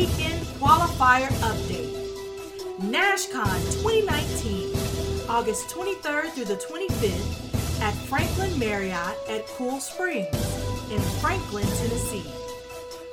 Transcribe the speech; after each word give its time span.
Weekend 0.00 0.40
Qualifier 0.58 1.28
Update. 1.42 1.92
NashCon 2.78 3.60
2019, 3.82 5.28
August 5.28 5.68
23rd 5.68 6.30
through 6.30 6.46
the 6.46 6.56
25th 6.56 7.82
at 7.82 7.92
Franklin 8.08 8.58
Marriott 8.58 9.18
at 9.28 9.46
Cool 9.48 9.78
Springs 9.78 10.34
in 10.90 11.00
Franklin, 11.20 11.66
Tennessee. 11.66 12.24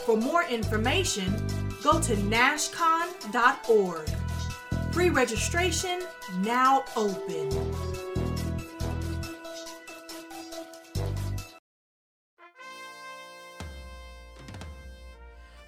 For 0.06 0.16
more 0.16 0.46
information, 0.46 1.30
go 1.84 2.00
to 2.00 2.16
nashcon.org. 2.16 4.10
Pre 4.94 5.10
registration 5.10 6.04
now 6.40 6.86
open. 6.96 7.97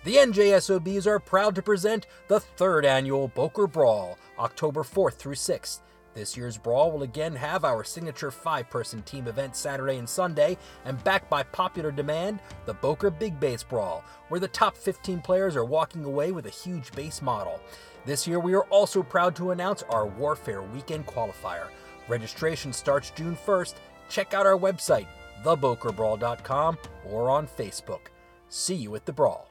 The 0.05 0.15
NJSOBs 0.15 1.05
are 1.07 1.19
proud 1.19 1.55
to 1.55 1.61
present 1.61 2.07
the 2.29 2.39
third 2.39 2.85
annual 2.85 3.27
Boker 3.27 3.67
Brawl, 3.67 4.17
October 4.37 4.83
4th 4.83 5.15
through 5.15 5.35
6th. 5.35 5.81
This 6.13 6.37
year's 6.37 6.57
Brawl 6.57 6.93
will 6.93 7.03
again 7.03 7.35
have 7.35 7.65
our 7.65 7.83
signature 7.83 8.31
five 8.31 8.69
person 8.69 9.01
team 9.01 9.27
event 9.27 9.57
Saturday 9.57 9.97
and 9.97 10.07
Sunday, 10.07 10.57
and 10.85 11.03
backed 11.03 11.29
by 11.29 11.43
popular 11.43 11.91
demand, 11.91 12.39
the 12.65 12.73
Boker 12.75 13.09
Big 13.09 13.41
Base 13.41 13.61
Brawl, 13.61 14.05
where 14.29 14.39
the 14.39 14.47
top 14.47 14.77
15 14.77 15.19
players 15.19 15.57
are 15.57 15.65
walking 15.65 16.05
away 16.05 16.31
with 16.31 16.45
a 16.45 16.49
huge 16.49 16.93
base 16.93 17.21
model. 17.21 17.59
This 18.05 18.25
year, 18.25 18.39
we 18.39 18.53
are 18.53 18.63
also 18.69 19.03
proud 19.03 19.35
to 19.35 19.51
announce 19.51 19.83
our 19.83 20.05
Warfare 20.05 20.61
Weekend 20.61 21.07
Qualifier. 21.07 21.67
Registration 22.07 22.71
starts 22.71 23.11
June 23.11 23.35
1st. 23.45 23.75
Check 24.07 24.33
out 24.33 24.47
our 24.47 24.57
website, 24.57 25.07
thebokerbrawl.com, 25.43 26.77
or 27.05 27.29
on 27.29 27.47
Facebook. 27.47 28.07
See 28.47 28.75
you 28.75 28.95
at 28.95 29.05
the 29.05 29.13
Brawl. 29.13 29.48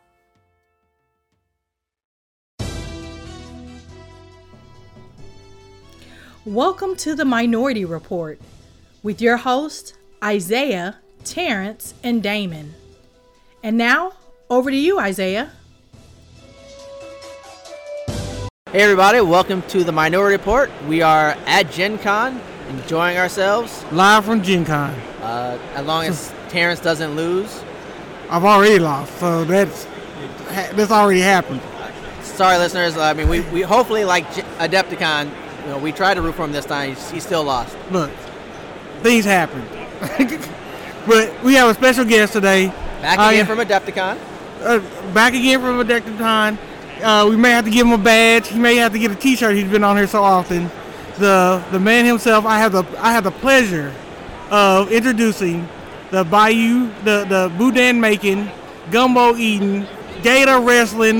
Welcome 6.45 6.95
to 6.99 7.17
the 7.17 7.25
Minority 7.25 7.85
Report 7.85 8.41
with 9.03 9.21
your 9.21 9.39
host, 9.39 9.95
Isaiah, 10.23 10.97
Terrence, 11.25 11.95
and 12.05 12.23
Damon. 12.23 12.75
And 13.63 13.77
now, 13.77 14.13
over 14.49 14.71
to 14.71 14.77
you, 14.77 15.01
Isaiah. 15.01 15.51
Hey 18.07 18.83
everybody, 18.83 19.21
welcome 19.21 19.63
to 19.63 19.83
the 19.83 19.91
Minority 19.91 20.37
Report. 20.37 20.71
We 20.87 21.03
are 21.03 21.37
at 21.45 21.73
Gen 21.73 21.99
Con, 21.99 22.41
enjoying 22.69 23.19
ourselves. 23.19 23.85
Live 23.91 24.25
from 24.25 24.41
Gen 24.41 24.65
Con. 24.65 24.91
Uh, 25.21 25.59
as 25.75 25.85
long 25.85 26.05
as 26.05 26.33
Terrence 26.49 26.79
doesn't 26.79 27.17
lose. 27.17 27.63
I've 28.31 28.45
already 28.45 28.79
lost, 28.79 29.13
so 29.19 29.45
that's 29.45 29.89
that's 30.49 30.93
already 30.93 31.21
happened. 31.21 31.61
Sorry, 32.23 32.59
listeners. 32.59 32.97
I 32.97 33.13
mean, 33.13 33.29
we, 33.29 33.41
we 33.41 33.63
hopefully 33.63 34.05
like 34.05 34.25
Adepticon 34.59 35.31
you 35.69 35.75
know, 35.75 35.81
we 35.81 35.93
tried 35.93 36.15
to 36.15 36.23
root 36.23 36.35
for 36.35 36.45
him 36.45 36.53
this 36.53 36.65
time. 36.65 36.95
He's, 36.95 37.11
he 37.11 37.21
still 37.21 37.45
lost. 37.45 37.77
Look, 37.91 38.11
things 39.03 39.27
happen. 39.27 39.63
but 41.07 41.45
we 41.45 41.53
have 41.55 41.69
a 41.69 41.75
special 41.75 42.07
guest 42.07 42.33
today. 42.33 42.69
Back 43.03 43.19
again 43.19 43.45
uh, 43.45 43.49
from 43.49 43.59
Adepticon. 43.59 44.19
Uh, 44.63 45.13
back 45.13 45.35
again 45.35 45.61
from 45.61 45.87
Adepticon. 45.87 46.57
Uh, 47.03 47.27
we 47.29 47.37
may 47.37 47.51
have 47.51 47.67
to 47.67 47.71
give 47.71 47.87
him 47.87 47.93
a 47.93 48.03
badge. 48.03 48.49
He 48.49 48.59
may 48.59 48.77
have 48.77 48.93
to 48.93 48.99
get 48.99 49.11
a 49.11 49.15
T-shirt. 49.15 49.55
He's 49.55 49.71
been 49.71 49.85
on 49.85 49.99
here 49.99 50.07
so 50.07 50.23
often. 50.23 50.71
The 51.19 51.63
the 51.71 51.79
man 51.79 52.07
himself. 52.07 52.47
I 52.47 52.59
have 52.59 52.73
the 52.73 52.85
I 52.99 53.13
have 53.13 53.25
the 53.25 53.31
pleasure 53.31 53.93
of 54.51 54.91
introducing 54.91 55.69
the 56.11 56.25
Bayou, 56.25 56.91
the 57.05 57.27
the 57.29 57.53
Boudin 57.59 58.01
making, 58.01 58.51
gumbo 58.91 59.37
eating, 59.37 59.87
gator 60.23 60.61
wrestling, 60.61 61.19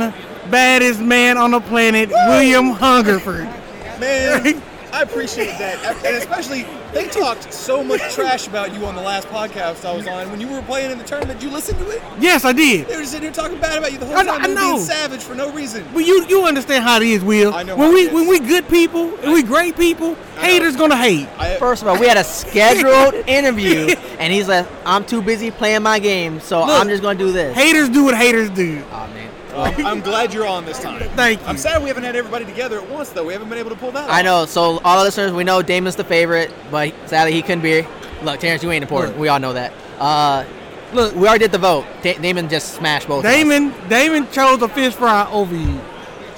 baddest 0.51 1.01
man 1.01 1.37
on 1.37 1.51
the 1.51 1.61
planet, 1.61 2.09
William 2.09 2.71
Hungerford. 2.71 3.58
Man, 4.01 4.63
I 4.93 5.03
appreciate 5.03 5.59
that. 5.59 5.85
And 6.05 6.17
especially, 6.23 6.65
they 6.93 7.09
talked 7.09 7.53
so 7.53 7.85
much 7.85 8.01
trash 8.15 8.47
about 8.47 8.73
you 8.73 8.87
on 8.87 8.95
the 8.95 9.03
last 9.03 9.29
podcast 9.29 9.85
I 9.85 9.95
was 9.95 10.07
on. 10.07 10.31
When 10.31 10.41
you 10.41 10.49
were 10.49 10.63
playing 10.63 10.91
in 10.91 10.99
the 10.99 11.05
tournament, 11.05 11.43
you 11.43 11.51
listened 11.51 11.79
to 11.79 11.91
it? 11.91 12.03
Yes, 12.19 12.45
I 12.45 12.53
did. 12.53 12.87
They 12.87 12.97
were 12.97 13.05
sitting 13.05 13.25
here 13.25 13.33
talking 13.33 13.59
bad 13.61 13.77
about 13.79 13.93
you 13.93 13.99
the 13.99 14.07
whole 14.07 14.15
time. 14.17 14.29
I, 14.29 14.45
I 14.45 14.47
know. 14.47 14.75
Being 14.77 14.87
savage 14.87 15.21
for 15.23 15.35
no 15.35 15.53
reason. 15.53 15.85
But 15.93 16.07
you 16.07 16.25
you 16.27 16.45
understand 16.45 16.85
how 16.85 16.97
it 16.97 17.03
is, 17.03 17.23
Will. 17.23 17.53
I 17.53 17.63
know 17.63 17.77
when 17.77 17.93
we 17.93 18.09
when 18.09 18.27
we 18.29 18.39
good 18.39 18.69
people 18.69 19.15
and 19.21 19.33
we 19.33 19.43
great 19.43 19.77
people, 19.77 20.15
haters 20.39 20.77
gonna 20.77 20.97
hate. 20.97 21.29
I, 21.39 21.57
First 21.59 21.83
of 21.83 21.89
all, 21.89 21.99
we 21.99 22.07
had 22.07 22.17
a 22.17 22.25
scheduled 22.25 23.15
interview, 23.29 23.95
and 24.19 24.33
he's 24.33 24.49
like, 24.49 24.67
"I'm 24.87 25.05
too 25.05 25.21
busy 25.21 25.51
playing 25.51 25.83
my 25.83 25.99
game, 25.99 26.41
so 26.41 26.61
Look, 26.61 26.71
I'm 26.71 26.89
just 26.89 27.03
gonna 27.03 27.19
do 27.19 27.33
this." 27.33 27.55
Haters 27.55 27.89
do 27.91 28.05
what 28.05 28.17
haters 28.17 28.49
do. 28.51 28.83
Oh 28.93 29.07
man. 29.09 29.28
Well, 29.59 29.75
I'm 29.87 30.01
glad 30.01 30.33
you're 30.33 30.47
on 30.47 30.65
this 30.65 30.79
time. 30.81 31.01
Thank 31.11 31.41
you. 31.41 31.47
I'm 31.47 31.57
sad 31.59 31.83
we 31.83 31.89
haven't 31.89 32.05
had 32.05 32.15
everybody 32.17 32.45
together 32.45 32.81
at 32.81 32.89
once, 32.89 33.09
though. 33.11 33.25
We 33.25 33.33
haven't 33.33 33.49
been 33.49 33.59
able 33.59 33.71
to 33.71 33.77
pull 33.77 33.91
that 33.93 34.09
I 34.09 34.21
off. 34.21 34.25
know. 34.25 34.47
So, 34.47 34.81
all 34.85 34.99
the 34.99 35.05
listeners, 35.05 35.33
we 35.33 35.43
know 35.45 35.63
Damon's 35.63 35.97
the 35.97 36.05
favorite, 36.05 36.53
but 36.71 36.95
sadly 37.09 37.33
he 37.33 37.43
couldn't 37.43 37.63
be. 37.63 37.85
Look, 38.23 38.41
Terrence, 38.41 38.63
you 38.63 38.71
ain't 38.71 38.83
important. 38.83 39.15
Look. 39.15 39.21
We 39.23 39.29
all 39.29 39.41
know 39.41 39.53
that. 39.53 39.73
Uh, 39.99 40.45
look, 40.93 41.15
we 41.15 41.27
already 41.27 41.45
did 41.45 41.53
the 41.53 41.59
vote. 41.59 41.87
Da- 42.03 42.19
Damon 42.19 42.49
just 42.49 42.75
smashed 42.75 43.09
both. 43.09 43.25
Damon, 43.25 43.75
Damon 43.89 44.31
chose 44.31 44.63
a 44.63 44.69
fish 44.69 44.95
fry 44.95 45.29
over 45.31 45.55
you. 45.57 45.81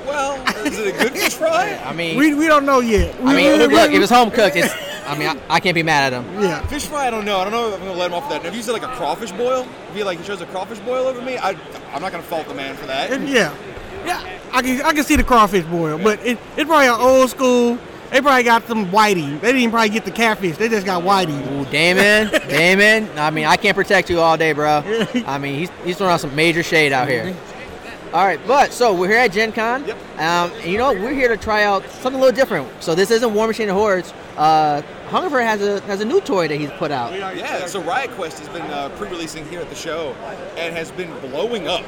Well, 0.06 0.42
is 0.66 0.78
it 0.78 0.94
a 0.94 0.98
good 0.98 1.12
fish 1.12 1.34
fry? 1.34 1.80
I 1.84 1.92
mean, 1.92 2.16
we, 2.16 2.34
we 2.34 2.46
don't 2.46 2.64
know 2.64 2.80
yet. 2.80 3.20
We, 3.22 3.30
I 3.30 3.36
mean, 3.36 3.70
look, 3.70 3.90
it 3.92 3.98
was 3.98 4.10
home 4.10 4.30
cooked. 4.30 4.56
It's 4.56 4.72
I 5.10 5.18
mean, 5.18 5.28
I, 5.28 5.56
I, 5.56 5.60
can't 5.60 5.74
be 5.74 5.82
mad 5.82 6.12
at 6.12 6.22
him. 6.22 6.40
Yeah. 6.40 6.64
Fish 6.66 6.86
fry, 6.86 7.06
I 7.06 7.10
don't 7.10 7.24
know. 7.24 7.38
I 7.38 7.44
don't 7.44 7.52
know 7.52 7.68
if 7.68 7.74
I'm 7.74 7.80
gonna 7.80 7.98
let 7.98 8.10
him 8.10 8.14
off 8.14 8.28
that. 8.30 8.44
If 8.44 8.54
you 8.54 8.62
said 8.62 8.72
like 8.72 8.82
a 8.82 8.94
crawfish 8.96 9.32
boil, 9.32 9.66
if 9.88 9.94
he 9.94 10.04
like 10.04 10.18
he 10.18 10.24
chose 10.24 10.40
a 10.40 10.46
crawfish 10.46 10.78
boil 10.80 11.06
over 11.06 11.20
me, 11.20 11.36
I 11.36 11.50
I'm 11.92 12.02
not 12.02 12.12
gonna 12.12 12.22
fault 12.22 12.46
the 12.48 12.54
man 12.54 12.76
for 12.76 12.86
that. 12.86 13.10
And 13.10 13.28
yeah. 13.28 13.54
Yeah, 14.04 14.38
I 14.52 14.62
can 14.62 14.80
I 14.82 14.92
can 14.92 15.04
see 15.04 15.16
the 15.16 15.24
crawfish 15.24 15.64
boil, 15.64 15.98
but 15.98 16.24
it, 16.24 16.38
it's 16.56 16.66
probably 16.66 16.86
an 16.86 17.00
old 17.00 17.28
school. 17.30 17.78
They 18.10 18.20
probably 18.20 18.42
got 18.42 18.66
some 18.66 18.90
whitey. 18.90 19.40
They 19.40 19.52
didn't 19.52 19.70
probably 19.70 19.90
get 19.90 20.04
the 20.04 20.10
catfish. 20.10 20.56
They 20.56 20.68
just 20.68 20.84
got 20.84 21.04
whitey. 21.04 21.38
Ooh, 21.52 21.70
Damon, 21.70 22.30
Damon. 22.48 23.08
I 23.18 23.30
mean, 23.30 23.44
I 23.44 23.56
can't 23.56 23.76
protect 23.76 24.10
you 24.10 24.20
all 24.20 24.36
day, 24.36 24.52
bro. 24.52 24.82
I 25.26 25.38
mean, 25.38 25.58
he's 25.58 25.70
he's 25.84 25.96
throwing 25.96 26.12
out 26.12 26.20
some 26.20 26.34
major 26.34 26.62
shade 26.62 26.92
out 26.92 27.08
here. 27.08 27.36
All 28.12 28.24
right, 28.24 28.40
but 28.44 28.72
so 28.72 28.92
we're 28.92 29.08
here 29.08 29.18
at 29.18 29.30
Gen 29.30 29.52
Con. 29.52 29.86
Yep. 29.86 29.96
Um, 30.18 30.50
and 30.50 30.64
you 30.64 30.78
know, 30.78 30.92
we're 30.92 31.14
here 31.14 31.28
to 31.28 31.36
try 31.36 31.62
out 31.62 31.88
something 31.88 32.20
a 32.20 32.24
little 32.24 32.34
different. 32.34 32.68
So 32.82 32.96
this 32.96 33.10
isn't 33.12 33.32
War 33.32 33.46
Machine 33.46 33.68
of 33.68 33.76
Hordes. 33.76 34.12
Uh, 34.40 34.80
Hungerford 35.08 35.42
has 35.42 35.60
a 35.60 35.80
has 35.82 36.00
a 36.00 36.04
new 36.04 36.20
toy 36.22 36.48
that 36.48 36.58
he's 36.58 36.70
put 36.72 36.90
out. 36.90 37.12
Yeah, 37.12 37.66
so 37.66 37.82
Riot 37.82 38.10
Quest 38.12 38.38
has 38.38 38.48
been 38.48 38.62
uh, 38.62 38.88
pre-releasing 38.96 39.46
here 39.50 39.60
at 39.60 39.68
the 39.68 39.74
show 39.74 40.14
and 40.56 40.74
has 40.74 40.90
been 40.92 41.10
blowing 41.20 41.68
up 41.68 41.84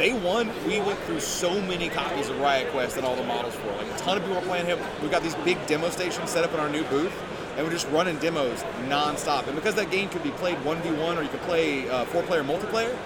day 0.00 0.12
one, 0.18 0.50
we 0.66 0.80
went 0.80 0.98
through 1.00 1.20
so 1.20 1.60
many 1.62 1.88
copies 1.88 2.28
of 2.28 2.38
Riot 2.40 2.70
Quest 2.70 2.96
and 2.96 3.04
all 3.04 3.16
the 3.16 3.24
models 3.24 3.54
for. 3.56 3.66
Like 3.72 3.86
a 3.86 3.98
ton 3.98 4.16
of 4.16 4.22
people 4.22 4.38
are 4.38 4.42
playing 4.42 4.66
him. 4.66 4.78
We've 5.02 5.10
got 5.10 5.22
these 5.22 5.34
big 5.36 5.58
demo 5.66 5.90
stations 5.90 6.30
set 6.30 6.44
up 6.44 6.54
in 6.54 6.60
our 6.60 6.70
new 6.70 6.84
booth, 6.84 7.12
and 7.56 7.66
we're 7.66 7.72
just 7.72 7.88
running 7.88 8.16
demos 8.18 8.62
nonstop. 8.88 9.46
And 9.46 9.54
because 9.56 9.74
that 9.74 9.90
game 9.90 10.08
could 10.08 10.22
be 10.22 10.30
played 10.30 10.56
1v1 10.58 11.16
or 11.16 11.22
you 11.22 11.28
could 11.28 11.42
play 11.42 11.88
uh, 11.90 12.04
four-player 12.06 12.44
multiplayer, 12.44 12.96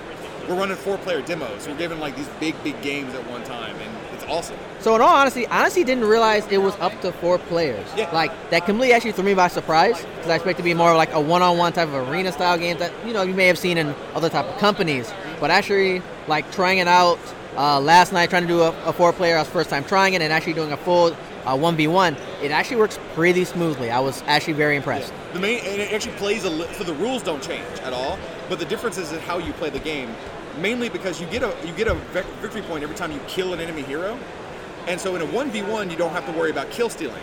we're 0.48 0.56
running 0.56 0.76
four-player 0.76 1.22
demos. 1.22 1.66
we're 1.66 1.76
giving 1.76 1.98
like 2.00 2.16
these 2.16 2.28
big, 2.38 2.54
big 2.62 2.80
games 2.82 3.14
at 3.14 3.28
one 3.28 3.42
time, 3.44 3.74
and 3.76 4.03
awesome. 4.28 4.56
So 4.80 4.94
in 4.94 5.00
all 5.00 5.14
honesty, 5.14 5.46
I 5.46 5.60
honestly 5.60 5.84
didn't 5.84 6.04
realize 6.04 6.46
it 6.50 6.58
was 6.58 6.74
up 6.76 7.00
to 7.00 7.12
four 7.12 7.38
players. 7.38 7.86
Yeah. 7.96 8.10
Like 8.12 8.32
that 8.50 8.66
completely 8.66 8.92
actually 8.92 9.12
threw 9.12 9.24
me 9.24 9.34
by 9.34 9.48
surprise 9.48 10.04
because 10.16 10.30
I 10.30 10.36
expect 10.36 10.58
to 10.58 10.64
be 10.64 10.74
more 10.74 10.94
like 10.94 11.12
a 11.12 11.20
one-on-one 11.20 11.72
type 11.72 11.88
of 11.88 12.08
arena 12.08 12.32
style 12.32 12.58
game 12.58 12.78
that 12.78 12.92
you 13.06 13.12
know 13.12 13.22
you 13.22 13.34
may 13.34 13.46
have 13.46 13.58
seen 13.58 13.78
in 13.78 13.94
other 14.14 14.28
type 14.28 14.46
of 14.46 14.58
companies. 14.58 15.12
But 15.40 15.50
actually, 15.50 16.02
like 16.28 16.50
trying 16.52 16.78
it 16.78 16.88
out 16.88 17.18
uh, 17.56 17.80
last 17.80 18.12
night, 18.12 18.30
trying 18.30 18.42
to 18.42 18.48
do 18.48 18.62
a, 18.62 18.70
a 18.84 18.92
four-player, 18.92 19.36
I 19.36 19.40
was 19.40 19.48
first 19.48 19.70
time 19.70 19.84
trying 19.84 20.14
it, 20.14 20.22
and 20.22 20.32
actually 20.32 20.54
doing 20.54 20.72
a 20.72 20.76
full 20.76 21.16
uh, 21.44 21.56
one 21.56 21.76
v 21.76 21.86
one, 21.86 22.16
it 22.42 22.50
actually 22.50 22.76
works 22.76 22.98
pretty 23.14 23.44
smoothly. 23.44 23.90
I 23.90 24.00
was 24.00 24.22
actually 24.26 24.54
very 24.54 24.76
impressed. 24.76 25.12
Yeah. 25.12 25.32
The 25.34 25.40
main 25.40 25.58
and 25.60 25.80
it 25.80 25.92
actually 25.92 26.16
plays 26.16 26.44
a 26.44 26.50
li- 26.50 26.72
so 26.74 26.84
the 26.84 26.94
rules 26.94 27.22
don't 27.22 27.42
change 27.42 27.66
at 27.80 27.92
all, 27.92 28.18
but 28.48 28.58
the 28.58 28.64
difference 28.64 28.98
is 28.98 29.12
in 29.12 29.20
how 29.20 29.38
you 29.38 29.52
play 29.54 29.70
the 29.70 29.78
game. 29.78 30.10
Mainly 30.58 30.88
because 30.88 31.20
you 31.20 31.26
get 31.26 31.42
a 31.42 31.54
you 31.66 31.72
get 31.74 31.88
a 31.88 31.94
victory 31.94 32.62
point 32.62 32.82
every 32.82 32.96
time 32.96 33.10
you 33.12 33.20
kill 33.26 33.52
an 33.52 33.60
enemy 33.60 33.82
hero, 33.82 34.18
and 34.86 35.00
so 35.00 35.16
in 35.16 35.22
a 35.22 35.26
one 35.26 35.50
v 35.50 35.62
one 35.62 35.90
you 35.90 35.96
don't 35.96 36.12
have 36.12 36.26
to 36.26 36.32
worry 36.32 36.50
about 36.50 36.70
kill 36.70 36.88
stealing 36.88 37.22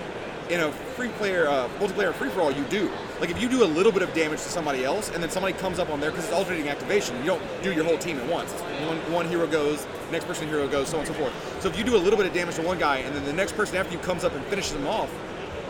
in 0.51 0.59
a 0.59 0.71
free 0.71 1.07
player, 1.09 1.47
uh, 1.47 1.69
multiplayer 1.79 2.13
free 2.13 2.29
for 2.29 2.41
all, 2.41 2.51
you 2.51 2.63
do. 2.65 2.91
Like 3.21 3.29
if 3.29 3.41
you 3.41 3.47
do 3.47 3.63
a 3.63 3.65
little 3.65 3.91
bit 3.91 4.01
of 4.01 4.13
damage 4.13 4.39
to 4.39 4.49
somebody 4.49 4.83
else, 4.83 5.09
and 5.09 5.23
then 5.23 5.29
somebody 5.29 5.53
comes 5.53 5.79
up 5.79 5.89
on 5.89 6.01
there 6.01 6.11
because 6.11 6.25
it's 6.25 6.33
alternating 6.33 6.67
activation, 6.67 7.17
you 7.19 7.25
don't 7.25 7.41
do 7.63 7.71
your 7.71 7.85
whole 7.85 7.97
team 7.97 8.17
at 8.17 8.29
once. 8.29 8.51
One, 8.51 8.97
one 9.13 9.27
hero 9.29 9.47
goes, 9.47 9.87
next 10.11 10.25
person 10.25 10.49
hero 10.49 10.67
goes, 10.67 10.89
so 10.89 10.97
on 10.97 11.05
and 11.05 11.15
so 11.15 11.19
forth. 11.19 11.61
So 11.61 11.69
if 11.69 11.77
you 11.77 11.85
do 11.85 11.95
a 11.95 11.97
little 11.97 12.17
bit 12.17 12.25
of 12.25 12.33
damage 12.33 12.55
to 12.55 12.63
one 12.63 12.79
guy, 12.79 12.97
and 12.97 13.15
then 13.15 13.23
the 13.23 13.31
next 13.31 13.53
person 13.55 13.77
after 13.77 13.93
you 13.93 13.99
comes 13.99 14.25
up 14.25 14.33
and 14.33 14.43
finishes 14.45 14.73
them 14.73 14.87
off, 14.87 15.09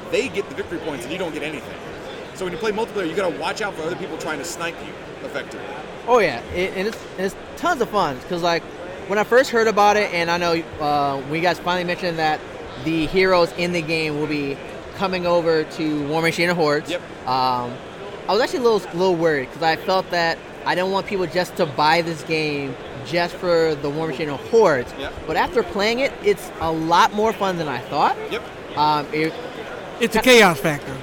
they 0.10 0.30
get 0.30 0.50
the 0.50 0.56
victory 0.56 0.80
points, 0.80 1.04
and 1.04 1.14
you 1.14 1.20
don't 1.20 1.34
get 1.34 1.44
anything. 1.44 1.78
So 2.42 2.46
when 2.46 2.54
you 2.54 2.58
play 2.58 2.72
multiplayer, 2.72 3.08
you 3.08 3.16
got 3.16 3.32
to 3.32 3.40
watch 3.40 3.62
out 3.62 3.76
for 3.76 3.84
other 3.84 3.96
people 3.96 4.18
trying 4.18 4.40
to 4.40 4.44
snipe 4.44 4.74
you 4.84 4.92
effectively. 5.24 5.64
Oh 6.08 6.18
yeah, 6.18 6.40
it, 6.56 6.76
and, 6.76 6.88
it's, 6.88 6.98
and 7.20 7.28
it's 7.28 7.36
tons 7.56 7.82
of 7.82 7.90
fun 7.90 8.18
because 8.18 8.42
like 8.42 8.64
when 9.06 9.20
I 9.20 9.24
first 9.24 9.52
heard 9.52 9.68
about 9.68 9.96
it, 9.96 10.12
and 10.12 10.32
I 10.32 10.38
know 10.38 10.54
uh, 10.80 11.22
we 11.30 11.40
guys 11.40 11.60
finally 11.60 11.84
mentioned 11.84 12.18
that 12.18 12.40
the 12.84 13.06
heroes 13.06 13.52
in 13.60 13.74
the 13.74 13.82
game 13.84 14.20
will 14.20 14.26
be 14.26 14.58
coming 14.96 15.28
over 15.28 15.66
to 15.66 16.08
War 16.08 16.24
Machine 16.24 16.50
and 16.50 16.58
Hordes. 16.58 16.90
Yep. 16.90 17.02
Um, 17.28 17.78
I 18.28 18.30
was 18.30 18.42
actually 18.42 18.62
a 18.62 18.64
little, 18.64 18.90
little 18.98 19.16
worried 19.16 19.50
because 19.50 19.62
I 19.62 19.76
felt 19.76 20.10
that 20.10 20.40
I 20.66 20.74
didn't 20.74 20.90
want 20.90 21.06
people 21.06 21.28
just 21.28 21.56
to 21.58 21.68
buy 21.68 22.02
this 22.02 22.24
game 22.24 22.76
just 23.06 23.36
for 23.36 23.76
the 23.76 23.90
War 23.92 24.08
Machine 24.08 24.30
and 24.30 24.40
Hordes. 24.50 24.92
Yep. 24.98 25.14
But 25.28 25.38
after 25.38 25.62
playing 25.62 26.00
it, 26.00 26.12
it's 26.24 26.50
a 26.60 26.72
lot 26.72 27.14
more 27.14 27.34
fun 27.34 27.60
than 27.60 27.68
I 27.68 27.78
thought. 27.82 28.18
Yep. 28.32 28.78
Um, 28.80 29.06
it, 29.14 29.32
It's 30.00 30.16
a 30.16 30.22
chaos 30.24 30.60
factor. 30.60 30.98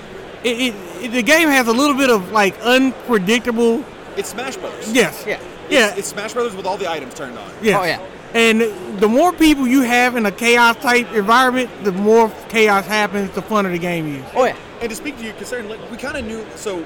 It, 0.45 0.75
it, 0.75 1.05
it, 1.05 1.13
the 1.13 1.23
game 1.23 1.49
has 1.49 1.67
a 1.69 1.73
little 1.73 1.97
bit 1.97 2.11
of 2.11 2.31
like 2.33 2.59
unpredictable. 2.61 3.85
It's 4.17 4.31
Smash 4.31 4.57
Brothers. 4.57 4.93
Yes. 4.93 5.25
yeah. 5.27 5.41
Yeah. 5.69 5.95
It's 5.97 6.09
Smash 6.09 6.33
Brothers 6.33 6.55
with 6.55 6.67
all 6.67 6.77
the 6.77 6.91
items 6.91 7.15
turned 7.15 7.39
on. 7.39 7.51
Yes. 7.63 7.79
Oh, 7.81 7.85
yeah. 7.85 8.05
And 8.35 8.61
the 9.01 9.09
more 9.09 9.33
people 9.33 9.67
you 9.67 9.81
have 9.83 10.15
in 10.17 10.27
a 10.27 10.33
chaos 10.33 10.77
type 10.77 11.11
environment, 11.13 11.71
the 11.83 11.93
more 11.93 12.31
chaos 12.49 12.87
happens, 12.87 13.31
the 13.31 13.41
funner 13.41 13.73
the 13.73 13.79
game 13.79 14.07
is. 14.07 14.25
Oh 14.35 14.45
yeah. 14.45 14.57
And 14.81 14.91
to 14.91 14.97
speak 14.97 15.17
to 15.19 15.25
your 15.25 15.35
concern, 15.35 15.69
like 15.69 15.91
we 15.91 15.97
kind 15.97 16.17
of 16.17 16.27
knew. 16.27 16.45
So, 16.55 16.85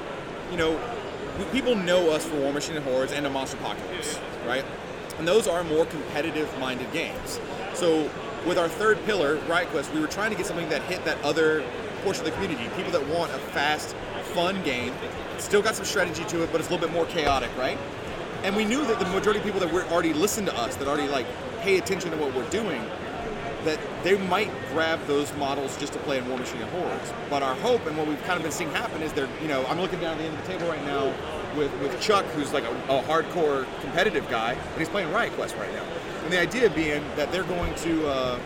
you 0.51 0.57
know, 0.57 0.79
we, 1.39 1.45
people 1.47 1.75
know 1.75 2.11
us 2.11 2.25
for 2.25 2.37
War 2.37 2.53
Machine 2.53 2.77
and 2.77 2.85
Hordes 2.85 3.13
and 3.13 3.27
a 3.27 3.31
Monsterpocalypse, 3.31 4.21
right? 4.47 4.65
And 5.19 5.27
those 5.27 5.47
are 5.47 5.63
more 5.65 5.85
competitive-minded 5.85 6.93
games. 6.93 7.41
So, 7.75 8.09
with 8.47 8.57
our 8.59 8.69
third 8.69 9.05
pillar, 9.05 9.37
Riot 9.49 9.69
Quest, 9.69 9.93
we 9.93 10.01
were 10.01 10.07
trying 10.07 10.31
to 10.31 10.37
get 10.37 10.47
something 10.47 10.69
that 10.69 10.83
hit 10.83 11.05
that 11.05 11.21
other 11.23 11.65
portion 12.03 12.25
of 12.25 12.31
the 12.31 12.37
community. 12.39 12.69
People 12.77 12.93
that 12.93 13.07
want 13.09 13.33
a 13.33 13.39
fast, 13.39 13.95
fun 14.35 14.63
game, 14.65 14.93
still 15.39 15.63
got 15.63 15.75
some 15.75 15.85
strategy 15.85 16.25
to 16.25 16.43
it, 16.43 16.53
but 16.53 16.61
it's 16.61 16.69
a 16.69 16.73
little 16.73 16.87
bit 16.87 16.95
more 16.95 17.07
chaotic, 17.07 17.51
right? 17.57 17.79
And 18.43 18.57
we 18.57 18.65
knew 18.65 18.85
that 18.87 18.99
the 18.99 19.07
majority 19.07 19.39
of 19.39 19.45
people 19.45 19.61
that 19.61 19.73
were 19.73 19.85
already 19.85 20.13
listen 20.13 20.45
to 20.47 20.57
us, 20.57 20.77
that 20.77 20.89
already 20.89 21.09
like 21.09 21.27
pay 21.61 21.79
attention 21.79 22.11
to 22.11 22.17
what 22.17 22.35
we're 22.35 22.49
doing, 22.51 22.83
that 23.65 23.79
they 24.03 24.19
might 24.27 24.51
grab 24.73 25.05
those 25.07 25.33
models 25.37 25.77
just 25.77 25.93
to 25.93 25.99
play 26.01 26.19
in 26.19 26.29
War 26.29 26.39
Machine 26.39 26.61
and 26.61 26.71
Hordes. 26.71 27.13
But 27.31 27.43
our 27.43 27.55
hope 27.57 27.87
and 27.87 27.97
what 27.97 28.09
we've 28.09 28.23
kind 28.25 28.37
of 28.37 28.43
been 28.43 28.53
seeing 28.53 28.71
happen 28.71 29.03
is 29.03 29.13
they're, 29.13 29.29
you 29.41 29.49
know, 29.49 29.65
I'm 29.67 29.81
looking 29.81 30.01
down 30.01 30.13
at 30.13 30.19
the 30.19 30.25
end 30.25 30.37
of 30.37 30.45
the 30.45 30.53
table 30.53 30.69
right 30.69 30.85
now 30.85 31.15
with, 31.57 31.73
with 31.81 32.01
Chuck, 32.01 32.25
who's 32.35 32.53
like 32.53 32.65
a, 32.65 32.73
a 32.89 33.03
hardcore 33.03 33.67
competitive 33.81 34.29
guy, 34.29 34.53
and 34.55 34.79
he's 34.79 34.89
playing 34.89 35.13
Riot 35.13 35.33
Quest 35.35 35.57
right 35.57 35.73
now. 35.73 35.85
And 36.25 36.33
the 36.33 36.41
idea 36.41 36.71
being 36.71 37.05
that 37.15 37.31
they're 37.31 37.45
going 37.45 37.75
to 37.77 38.09
uh, 38.09 38.39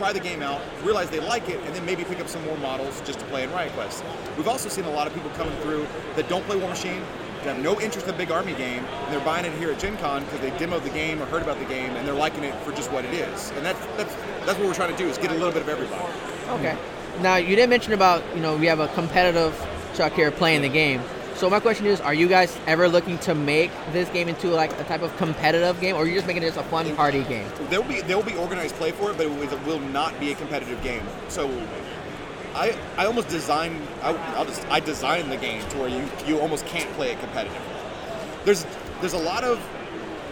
try 0.00 0.14
the 0.14 0.20
game 0.20 0.40
out, 0.40 0.62
realize 0.82 1.10
they 1.10 1.20
like 1.20 1.46
it, 1.50 1.60
and 1.66 1.74
then 1.74 1.84
maybe 1.84 2.04
pick 2.04 2.20
up 2.20 2.28
some 2.28 2.42
more 2.46 2.56
models 2.56 3.02
just 3.02 3.18
to 3.18 3.24
play 3.26 3.44
in 3.44 3.52
Riot 3.52 3.70
Quest. 3.74 4.02
We've 4.38 4.48
also 4.48 4.70
seen 4.70 4.84
a 4.84 4.90
lot 4.90 5.06
of 5.06 5.12
people 5.12 5.28
coming 5.32 5.54
through 5.60 5.86
that 6.16 6.26
don't 6.26 6.42
play 6.46 6.56
War 6.56 6.70
Machine, 6.70 7.02
that 7.44 7.54
have 7.56 7.62
no 7.62 7.78
interest 7.78 8.06
in 8.06 8.12
the 8.12 8.16
big 8.16 8.30
army 8.30 8.54
game, 8.54 8.82
and 8.82 9.12
they're 9.12 9.24
buying 9.26 9.44
it 9.44 9.52
here 9.58 9.70
at 9.70 9.78
Gen 9.78 9.98
Con 9.98 10.24
because 10.24 10.40
they 10.40 10.50
demoed 10.52 10.84
the 10.84 10.90
game 10.90 11.20
or 11.20 11.26
heard 11.26 11.42
about 11.42 11.58
the 11.58 11.66
game, 11.66 11.90
and 11.96 12.08
they're 12.08 12.14
liking 12.14 12.44
it 12.44 12.54
for 12.62 12.72
just 12.72 12.90
what 12.90 13.04
it 13.04 13.12
is. 13.12 13.50
And 13.50 13.66
that's 13.66 13.78
that's 13.98 14.14
that's 14.46 14.58
what 14.58 14.68
we're 14.68 14.74
trying 14.74 14.90
to 14.90 14.96
do 14.96 15.06
is 15.06 15.18
get 15.18 15.32
a 15.32 15.34
little 15.34 15.52
bit 15.52 15.60
of 15.60 15.68
everybody. 15.68 16.02
Okay. 16.48 16.78
Now 17.20 17.36
you 17.36 17.54
didn't 17.54 17.68
mention 17.68 17.92
about 17.92 18.24
you 18.34 18.40
know 18.40 18.56
we 18.56 18.66
have 18.66 18.80
a 18.80 18.88
competitive 18.88 19.54
Chuck 19.94 20.14
here 20.14 20.30
playing 20.30 20.62
the 20.62 20.70
game. 20.70 21.02
So 21.40 21.48
my 21.48 21.58
question 21.58 21.86
is, 21.86 22.02
are 22.02 22.12
you 22.12 22.28
guys 22.28 22.54
ever 22.66 22.86
looking 22.86 23.16
to 23.20 23.34
make 23.34 23.70
this 23.92 24.10
game 24.10 24.28
into 24.28 24.48
like 24.48 24.78
a 24.78 24.84
type 24.84 25.00
of 25.00 25.16
competitive 25.16 25.80
game, 25.80 25.96
or 25.96 26.02
are 26.02 26.06
you 26.06 26.12
just 26.12 26.26
making 26.26 26.42
it 26.42 26.48
just 26.48 26.58
a 26.58 26.62
fun 26.64 26.94
party 26.94 27.24
game? 27.24 27.48
There'll 27.70 27.82
be 27.82 28.02
there'll 28.02 28.22
be 28.22 28.34
organized 28.34 28.74
play 28.74 28.90
for 28.90 29.10
it, 29.10 29.16
but 29.16 29.24
it 29.24 29.66
will- 29.66 29.80
not 29.80 30.20
be 30.20 30.32
a 30.32 30.34
competitive 30.34 30.82
game. 30.82 31.02
So. 31.28 31.50
I, 32.52 32.76
I 32.98 33.06
almost 33.06 33.28
designed 33.28 33.80
I, 34.02 34.12
I'll 34.36 34.44
just 34.44 34.68
I 34.68 34.80
designed 34.80 35.30
the 35.30 35.36
game 35.36 35.62
to 35.68 35.78
where 35.78 35.88
you, 35.88 36.04
you 36.26 36.40
almost 36.40 36.66
can't 36.66 36.90
play 36.94 37.12
it 37.12 37.18
competitively. 37.20 38.44
There's 38.44 38.66
there's 39.00 39.12
a 39.12 39.18
lot 39.18 39.44
of 39.44 39.64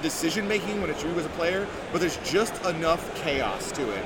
decision 0.02 0.48
making 0.48 0.80
when 0.80 0.90
it's 0.90 1.02
you 1.02 1.10
as 1.10 1.26
a 1.26 1.30
player, 1.30 1.66
but 1.92 2.00
there's 2.00 2.18
just 2.18 2.60
enough 2.66 3.14
chaos 3.14 3.70
to 3.72 3.88
it 3.92 4.04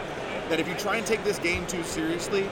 that 0.50 0.60
if 0.60 0.68
you 0.68 0.74
try 0.74 0.96
and 0.96 1.06
take 1.06 1.24
this 1.24 1.38
game 1.38 1.66
too 1.66 1.82
seriously 1.82 2.46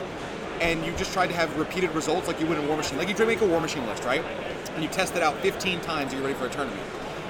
and 0.60 0.84
you 0.84 0.92
just 0.96 1.12
try 1.12 1.26
to 1.26 1.32
have 1.32 1.56
repeated 1.58 1.90
results 1.94 2.28
like 2.28 2.38
you 2.40 2.46
would 2.46 2.58
in 2.58 2.68
War 2.68 2.76
Machine, 2.76 2.98
like 2.98 3.08
you 3.08 3.14
try 3.14 3.24
to 3.24 3.30
make 3.30 3.40
a 3.40 3.46
War 3.46 3.60
Machine 3.60 3.86
list, 3.86 4.04
right? 4.04 4.22
And 4.74 4.82
you 4.82 4.88
test 4.90 5.16
it 5.16 5.22
out 5.22 5.36
15 5.38 5.80
times 5.80 6.12
and 6.12 6.20
you're 6.20 6.22
ready 6.22 6.38
for 6.38 6.46
a 6.46 6.50
tournament. 6.50 6.82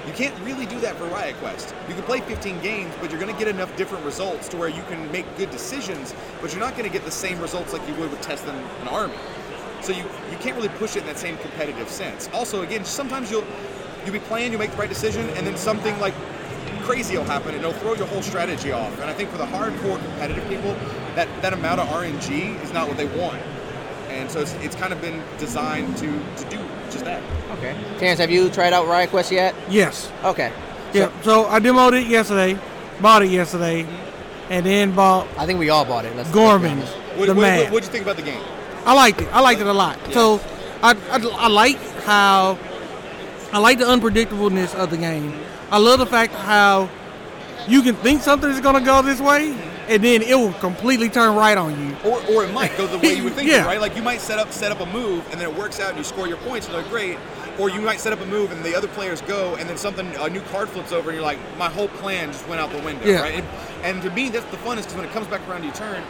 You 0.05 0.13
can't 0.13 0.37
really 0.43 0.65
do 0.65 0.79
that 0.79 0.95
for 0.97 1.05
Riot 1.05 1.35
Quest. 1.37 1.75
You 1.87 1.93
can 1.93 2.03
play 2.03 2.21
15 2.21 2.59
games, 2.61 2.93
but 2.99 3.11
you're 3.11 3.19
going 3.19 3.31
to 3.31 3.37
get 3.37 3.47
enough 3.47 3.75
different 3.77 4.03
results 4.03 4.47
to 4.49 4.57
where 4.57 4.67
you 4.67 4.81
can 4.83 5.11
make 5.11 5.25
good 5.37 5.51
decisions, 5.51 6.15
but 6.41 6.51
you're 6.51 6.59
not 6.59 6.73
going 6.73 6.85
to 6.85 6.89
get 6.89 7.05
the 7.05 7.11
same 7.11 7.39
results 7.39 7.71
like 7.71 7.87
you 7.87 7.93
would 7.95 8.09
with 8.09 8.21
testing 8.21 8.55
an 8.81 8.87
army. 8.87 9.13
So 9.81 9.93
you, 9.93 10.03
you 10.29 10.37
can't 10.39 10.55
really 10.55 10.69
push 10.69 10.95
it 10.95 11.01
in 11.01 11.05
that 11.05 11.17
same 11.17 11.37
competitive 11.37 11.89
sense. 11.89 12.29
Also, 12.33 12.61
again, 12.63 12.83
sometimes 12.85 13.31
you'll 13.31 13.45
you'll 14.03 14.13
be 14.13 14.19
playing, 14.19 14.51
you'll 14.51 14.59
make 14.59 14.71
the 14.71 14.77
right 14.77 14.89
decision, 14.89 15.29
and 15.31 15.45
then 15.45 15.55
something 15.55 15.97
like 15.99 16.13
crazy 16.81 17.17
will 17.17 17.23
happen, 17.23 17.49
and 17.49 17.59
it'll 17.59 17.73
throw 17.73 17.93
your 17.93 18.07
whole 18.07 18.21
strategy 18.21 18.71
off. 18.71 18.93
And 18.99 19.09
I 19.09 19.13
think 19.13 19.29
for 19.29 19.37
the 19.37 19.45
hardcore 19.45 19.99
competitive 19.99 20.47
people, 20.49 20.75
that, 21.15 21.27
that 21.41 21.53
amount 21.53 21.79
of 21.79 21.87
RNG 21.87 22.61
is 22.63 22.73
not 22.73 22.87
what 22.87 22.97
they 22.97 23.05
want. 23.17 23.41
And 24.09 24.29
so 24.29 24.41
it's, 24.41 24.53
it's 24.55 24.75
kind 24.75 24.91
of 24.91 25.01
been 25.01 25.21
designed 25.37 25.97
to, 25.97 26.07
to 26.07 26.49
do 26.49 26.57
just 26.89 27.05
that. 27.05 27.23
Okay. 27.57 27.75
Terrence, 27.97 28.19
have 28.19 28.29
you 28.29 28.49
tried 28.49 28.73
out 28.73 28.87
Riot 28.87 29.09
Quest 29.09 29.31
yet? 29.31 29.55
Yes. 29.69 30.11
Okay. 30.23 30.51
Yeah. 30.93 31.11
So 31.21 31.47
I 31.47 31.59
demoed 31.59 31.99
it 31.99 32.07
yesterday, 32.07 32.59
bought 33.01 33.23
it 33.23 33.29
yesterday, 33.29 33.87
and 34.49 34.65
then 34.65 34.93
bought 34.93 35.27
I 35.37 35.45
think 35.45 35.59
we 35.59 35.69
all 35.69 35.85
bought 35.85 36.05
it. 36.05 36.15
Let's, 36.15 36.27
let's 36.27 36.31
Gorman. 36.31 36.79
What, 36.79 37.27
the 37.27 37.33
what, 37.33 37.41
man. 37.41 37.59
what, 37.63 37.71
what'd 37.71 37.87
you 37.87 37.91
think 37.91 38.03
about 38.03 38.17
the 38.17 38.23
game? 38.23 38.43
I 38.85 38.93
liked 38.93 39.21
it. 39.21 39.33
I 39.33 39.39
liked 39.39 39.61
it 39.61 39.67
a 39.67 39.73
lot. 39.73 39.97
So 40.11 40.41
I, 40.81 40.91
I, 41.09 41.45
I 41.45 41.47
like 41.47 41.77
how 42.03 42.57
I 43.53 43.59
like 43.59 43.77
the 43.77 43.85
unpredictableness 43.85 44.75
of 44.75 44.89
the 44.89 44.97
game. 44.97 45.39
I 45.69 45.77
love 45.77 45.99
the 45.99 46.05
fact 46.05 46.33
how 46.33 46.89
you 47.67 47.81
can 47.81 47.95
think 47.95 48.21
something 48.21 48.49
is 48.49 48.59
going 48.59 48.75
to 48.75 48.81
go 48.81 49.01
this 49.01 49.21
way, 49.21 49.55
and 49.91 50.01
then 50.01 50.21
it 50.21 50.35
will 50.35 50.53
completely 50.53 51.09
turn 51.09 51.35
right 51.35 51.57
on 51.57 51.71
you. 51.79 51.95
Or, 52.09 52.23
or 52.31 52.45
it 52.45 52.53
might 52.53 52.75
go 52.77 52.87
the 52.87 52.97
way 52.97 53.13
you 53.13 53.23
would 53.25 53.33
think, 53.37 53.49
Yeah. 53.49 53.65
right? 53.65 53.79
Like 53.81 53.95
you 53.95 54.01
might 54.01 54.21
set 54.21 54.39
up 54.39 54.51
set 54.53 54.71
up 54.71 54.79
a 54.79 54.85
move 54.87 55.23
and 55.31 55.39
then 55.39 55.49
it 55.49 55.55
works 55.55 55.79
out 55.81 55.89
and 55.89 55.97
you 55.97 56.03
score 56.05 56.27
your 56.27 56.37
points 56.37 56.67
and 56.67 56.75
they're 56.75 56.89
great. 56.89 57.17
Or 57.59 57.69
you 57.69 57.81
might 57.81 57.99
set 57.99 58.13
up 58.13 58.21
a 58.21 58.25
move 58.25 58.51
and 58.53 58.63
the 58.63 58.73
other 58.73 58.87
players 58.87 59.19
go 59.21 59.55
and 59.55 59.69
then 59.69 59.77
something 59.77 60.07
a 60.15 60.29
new 60.29 60.39
card 60.43 60.69
flips 60.69 60.93
over 60.93 61.09
and 61.09 61.17
you're 61.17 61.25
like, 61.25 61.37
my 61.57 61.67
whole 61.69 61.89
plan 61.89 62.31
just 62.31 62.47
went 62.47 62.61
out 62.61 62.71
the 62.71 62.79
window, 62.81 63.05
Yeah. 63.05 63.19
right? 63.21 63.33
And, 63.33 63.45
and 63.83 64.01
to 64.03 64.09
me, 64.11 64.29
that's 64.29 64.45
the 64.45 64.57
funnest 64.57 64.83
because 64.83 64.95
when 64.95 65.05
it 65.05 65.11
comes 65.11 65.27
back 65.27 65.45
around 65.49 65.59
to 65.59 65.65
your 65.67 65.75
turn, 65.75 66.01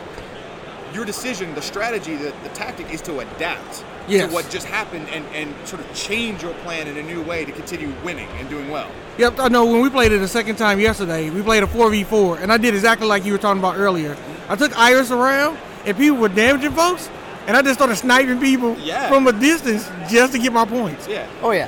your 0.94 1.04
decision, 1.06 1.54
the 1.56 1.62
strategy, 1.62 2.16
the, 2.16 2.34
the 2.44 2.50
tactic 2.50 2.94
is 2.94 3.02
to 3.04 3.20
adapt 3.20 3.84
Yes. 4.12 4.28
to 4.30 4.34
what 4.34 4.50
just 4.50 4.68
happened 4.68 5.08
and, 5.10 5.26
and 5.34 5.54
sort 5.68 5.82
of 5.82 5.94
change 5.96 6.44
your 6.44 6.54
plan 6.66 6.88
in 6.88 6.98
a 6.98 7.04
new 7.04 7.22
way 7.24 7.46
to 7.46 7.52
continue 7.52 7.94
winning 8.04 8.28
and 8.40 8.50
doing 8.50 8.70
well. 8.70 8.90
Yep, 9.18 9.40
I 9.40 9.48
know. 9.48 9.66
When 9.66 9.82
we 9.82 9.90
played 9.90 10.12
it 10.12 10.22
a 10.22 10.28
second 10.28 10.56
time 10.58 10.80
yesterday, 10.80 11.30
we 11.30 11.42
played 11.42 11.64
a 11.64 11.68
4v4, 11.68 12.42
and 12.42 12.52
I 12.52 12.58
did 12.58 12.74
exactly 12.74 13.08
like 13.08 13.26
you 13.26 13.32
were 13.34 13.38
talking 13.38 13.60
about 13.60 13.78
earlier. 13.78 14.18
I 14.50 14.56
took 14.56 14.78
Iris 14.78 15.12
around, 15.12 15.58
and 15.86 15.96
people 15.98 16.18
were 16.18 16.30
damaging 16.30 16.72
folks, 16.72 17.10
and 17.48 17.56
I 17.58 17.62
just 17.62 17.76
started 17.76 17.96
sniping 17.96 18.40
people 18.40 18.76
Yeah. 18.80 19.10
from 19.10 19.28
a 19.28 19.34
distance 19.34 19.90
just 20.10 20.34
to 20.34 20.40
get 20.40 20.52
my 20.54 20.66
points. 20.66 21.08
Yeah. 21.08 21.28
Oh 21.42 21.52
yeah. 21.52 21.68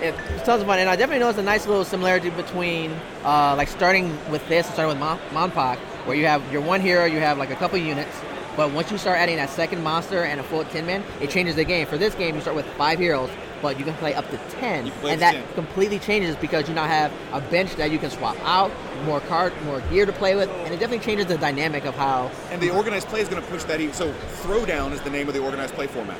It, 0.00 0.14
it's 0.34 0.44
tons 0.44 0.60
of 0.62 0.68
fun, 0.68 0.78
and 0.78 0.88
I 0.88 0.94
definitely 0.94 1.20
noticed 1.20 1.40
a 1.40 1.42
nice 1.42 1.66
little 1.66 1.84
similarity 1.84 2.30
between, 2.30 2.92
uh, 3.24 3.54
like 3.56 3.66
starting 3.68 4.16
with 4.30 4.46
this 4.48 4.66
and 4.66 4.74
starting 4.74 4.90
with 4.96 5.00
Mon- 5.00 5.50
MonPoc, 5.50 5.76
where 6.06 6.16
you 6.16 6.26
have 6.26 6.40
your 6.52 6.60
one 6.62 6.80
hero, 6.80 7.04
you 7.04 7.18
have 7.18 7.36
like 7.36 7.50
a 7.50 7.56
couple 7.56 7.78
units, 7.78 8.16
but 8.58 8.72
once 8.72 8.90
you 8.90 8.98
start 8.98 9.16
adding 9.18 9.36
that 9.36 9.50
second 9.50 9.84
monster 9.84 10.24
and 10.24 10.40
a 10.40 10.42
full 10.42 10.64
10 10.64 10.84
man, 10.84 11.04
it 11.20 11.30
changes 11.30 11.54
the 11.54 11.62
game. 11.62 11.86
For 11.86 11.96
this 11.96 12.16
game, 12.16 12.34
you 12.34 12.40
start 12.40 12.56
with 12.56 12.66
five 12.72 12.98
heroes, 12.98 13.30
but 13.62 13.78
you 13.78 13.84
can 13.84 13.94
play 13.94 14.14
up 14.14 14.28
to 14.30 14.36
ten, 14.58 14.84
You 14.84 14.90
can 14.90 15.00
play 15.00 15.12
and 15.12 15.22
that 15.22 15.34
10. 15.34 15.54
completely 15.54 16.00
changes 16.00 16.34
because 16.34 16.68
you 16.68 16.74
now 16.74 16.86
have 16.86 17.12
a 17.32 17.40
bench 17.40 17.76
that 17.76 17.92
you 17.92 18.00
can 18.00 18.10
swap 18.10 18.36
out, 18.42 18.72
more 19.04 19.20
card, 19.20 19.52
more 19.62 19.80
gear 19.82 20.06
to 20.06 20.12
play 20.12 20.34
with, 20.34 20.48
and 20.48 20.74
it 20.74 20.80
definitely 20.80 21.06
changes 21.06 21.26
the 21.26 21.38
dynamic 21.38 21.84
of 21.84 21.94
how. 21.94 22.32
And 22.50 22.60
the 22.60 22.70
organized 22.70 23.06
play 23.06 23.20
is 23.20 23.28
going 23.28 23.40
to 23.40 23.48
push 23.48 23.62
that. 23.62 23.80
Even, 23.80 23.94
so 23.94 24.12
Throwdown 24.42 24.90
is 24.90 25.00
the 25.02 25.10
name 25.10 25.28
of 25.28 25.34
the 25.34 25.40
organized 25.40 25.74
play 25.74 25.86
format. 25.86 26.18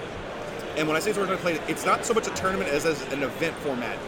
And 0.76 0.87
when 0.87 0.97
I 0.97 1.00
say 1.00 1.11
it's 1.11 1.18
organized 1.18 1.42
play, 1.42 1.59
it's 1.66 1.85
not 1.85 2.04
so 2.04 2.14
much 2.14 2.28
a 2.28 2.35
tournament 2.35 2.71
as, 2.71 2.87
as 2.87 3.02
an 3.12 3.25
event 3.25 3.57
format. 3.57 3.99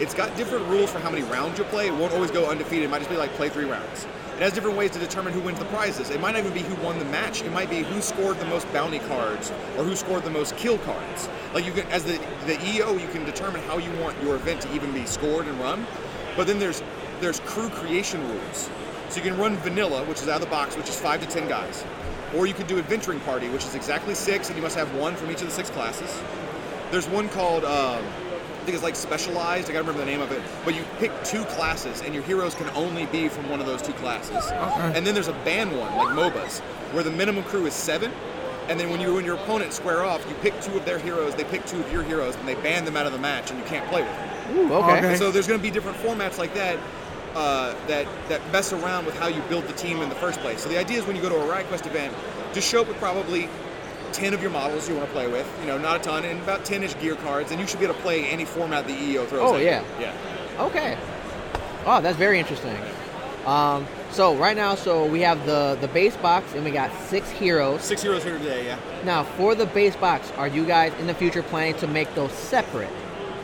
It's 0.00 0.12
got 0.12 0.36
different 0.36 0.66
rules 0.66 0.90
for 0.90 0.98
how 0.98 1.10
many 1.10 1.22
rounds 1.22 1.56
you 1.56 1.64
play. 1.66 1.86
It 1.86 1.94
won't 1.94 2.12
always 2.14 2.32
go 2.32 2.50
undefeated. 2.50 2.86
It 2.86 2.90
might 2.90 2.98
just 2.98 3.10
be 3.10 3.16
like 3.16 3.30
play 3.34 3.48
three 3.48 3.66
rounds. 3.66 4.08
It 4.40 4.44
has 4.44 4.54
different 4.54 4.78
ways 4.78 4.90
to 4.92 4.98
determine 4.98 5.34
who 5.34 5.40
wins 5.40 5.58
the 5.58 5.66
prizes. 5.66 6.08
It 6.08 6.18
might 6.18 6.30
not 6.30 6.38
even 6.38 6.54
be 6.54 6.60
who 6.60 6.74
won 6.82 6.98
the 6.98 7.04
match. 7.04 7.42
It 7.42 7.52
might 7.52 7.68
be 7.68 7.82
who 7.82 8.00
scored 8.00 8.38
the 8.38 8.46
most 8.46 8.72
bounty 8.72 8.98
cards 9.00 9.52
or 9.76 9.84
who 9.84 9.94
scored 9.94 10.24
the 10.24 10.30
most 10.30 10.56
kill 10.56 10.78
cards. 10.78 11.28
Like 11.52 11.66
you 11.66 11.72
can, 11.72 11.86
as 11.88 12.04
the 12.04 12.18
the 12.46 12.58
EO, 12.66 12.96
you 12.96 13.06
can 13.08 13.26
determine 13.26 13.60
how 13.64 13.76
you 13.76 13.92
want 14.00 14.16
your 14.22 14.36
event 14.36 14.62
to 14.62 14.74
even 14.74 14.92
be 14.92 15.04
scored 15.04 15.46
and 15.46 15.60
run. 15.60 15.86
But 16.38 16.46
then 16.46 16.58
there's 16.58 16.82
there's 17.20 17.40
crew 17.40 17.68
creation 17.68 18.26
rules. 18.28 18.70
So 19.10 19.16
you 19.16 19.30
can 19.30 19.38
run 19.38 19.56
vanilla, 19.58 20.04
which 20.04 20.22
is 20.22 20.28
out 20.28 20.36
of 20.36 20.40
the 20.40 20.46
box, 20.46 20.74
which 20.74 20.88
is 20.88 20.98
five 20.98 21.20
to 21.20 21.26
ten 21.26 21.46
guys, 21.46 21.84
or 22.34 22.46
you 22.46 22.54
can 22.54 22.66
do 22.66 22.78
adventuring 22.78 23.20
party, 23.20 23.50
which 23.50 23.66
is 23.66 23.74
exactly 23.74 24.14
six, 24.14 24.48
and 24.48 24.56
you 24.56 24.62
must 24.62 24.74
have 24.74 24.94
one 24.94 25.16
from 25.16 25.30
each 25.30 25.42
of 25.42 25.48
the 25.48 25.52
six 25.52 25.68
classes. 25.68 26.18
There's 26.90 27.06
one 27.10 27.28
called, 27.28 27.66
um, 27.66 28.02
I 28.60 28.64
think 28.64 28.74
it's 28.74 28.84
like 28.84 28.96
specialized. 28.96 29.70
I 29.70 29.72
gotta 29.72 29.86
remember 29.86 30.00
the 30.04 30.10
name 30.10 30.20
of 30.20 30.32
it. 30.32 30.42
But 30.64 30.74
you 30.74 30.84
pick 30.98 31.12
two 31.24 31.44
classes, 31.44 32.02
and 32.02 32.12
your 32.12 32.22
heroes 32.22 32.54
can 32.54 32.68
only 32.70 33.06
be 33.06 33.28
from 33.28 33.48
one 33.48 33.58
of 33.60 33.66
those 33.66 33.80
two 33.80 33.94
classes. 33.94 34.50
And 34.94 35.06
then 35.06 35.14
there's 35.14 35.28
a 35.28 35.38
ban 35.44 35.70
one, 35.76 35.96
like 35.96 36.08
MOBAs, 36.08 36.60
where 36.92 37.02
the 37.02 37.10
minimum 37.10 37.44
crew 37.44 37.64
is 37.66 37.72
seven. 37.72 38.12
And 38.68 38.78
then 38.78 38.90
when 38.90 39.00
you 39.00 39.16
and 39.16 39.26
your 39.26 39.36
opponent 39.36 39.72
square 39.72 40.04
off, 40.04 40.24
you 40.28 40.34
pick 40.36 40.60
two 40.60 40.76
of 40.76 40.84
their 40.84 40.98
heroes, 40.98 41.34
they 41.34 41.44
pick 41.44 41.64
two 41.64 41.80
of 41.80 41.90
your 41.90 42.02
heroes, 42.02 42.36
and 42.36 42.46
they 42.46 42.54
ban 42.56 42.84
them 42.84 42.96
out 42.96 43.06
of 43.06 43.12
the 43.12 43.18
match, 43.18 43.50
and 43.50 43.58
you 43.58 43.64
can't 43.64 43.88
play 43.88 44.02
with 44.02 44.12
them. 44.12 44.58
Ooh, 44.58 44.74
okay. 44.74 44.98
Okay. 44.98 45.16
So 45.16 45.30
there's 45.30 45.48
going 45.48 45.58
to 45.58 45.62
be 45.62 45.70
different 45.70 45.96
formats 45.98 46.38
like 46.38 46.54
that 46.54 46.78
uh, 47.34 47.74
that 47.86 48.06
that 48.28 48.52
mess 48.52 48.72
around 48.72 49.06
with 49.06 49.16
how 49.18 49.28
you 49.28 49.40
build 49.42 49.66
the 49.66 49.72
team 49.72 50.02
in 50.02 50.08
the 50.08 50.14
first 50.16 50.40
place. 50.40 50.62
So 50.62 50.68
the 50.68 50.78
idea 50.78 50.98
is 50.98 51.06
when 51.06 51.16
you 51.16 51.22
go 51.22 51.28
to 51.28 51.36
a 51.36 51.46
Riot 51.46 51.66
Quest 51.68 51.86
event, 51.86 52.14
just 52.52 52.68
show 52.68 52.82
up 52.82 52.88
with 52.88 52.98
probably 52.98 53.48
10 54.12 54.34
of 54.34 54.42
your 54.42 54.50
models 54.50 54.88
you 54.88 54.94
want 54.94 55.06
to 55.06 55.12
play 55.12 55.28
with. 55.28 55.48
You 55.60 55.66
know, 55.66 55.78
not 55.78 55.96
a 55.96 56.02
ton, 56.02 56.24
and 56.24 56.40
about 56.40 56.64
10-ish 56.64 56.98
gear 57.00 57.16
cards, 57.16 57.50
and 57.50 57.60
you 57.60 57.66
should 57.66 57.78
be 57.78 57.86
able 57.86 57.94
to 57.94 58.00
play 58.02 58.26
any 58.26 58.44
format 58.44 58.86
the 58.86 58.94
EO 58.94 59.26
throws. 59.26 59.50
Oh, 59.50 59.54
at 59.54 59.60
you. 59.60 59.66
yeah. 59.66 59.84
yeah. 60.00 60.64
Okay. 60.64 60.98
Oh, 61.86 62.00
that's 62.00 62.18
very 62.18 62.38
interesting. 62.38 62.76
Um, 63.46 63.86
so 64.10 64.36
right 64.36 64.56
now, 64.56 64.74
so 64.74 65.06
we 65.06 65.20
have 65.22 65.46
the 65.46 65.78
the 65.80 65.88
base 65.88 66.16
box, 66.16 66.52
and 66.54 66.64
we 66.64 66.70
got 66.70 66.92
six 67.04 67.30
heroes. 67.30 67.82
Six 67.82 68.02
heroes 68.02 68.22
here 68.22 68.38
today, 68.38 68.66
yeah. 68.66 68.78
Now, 69.04 69.24
for 69.24 69.54
the 69.54 69.66
base 69.66 69.96
box, 69.96 70.30
are 70.32 70.48
you 70.48 70.66
guys 70.66 70.92
in 71.00 71.06
the 71.06 71.14
future 71.14 71.42
planning 71.42 71.74
to 71.78 71.86
make 71.86 72.14
those 72.14 72.32
separate? 72.32 72.90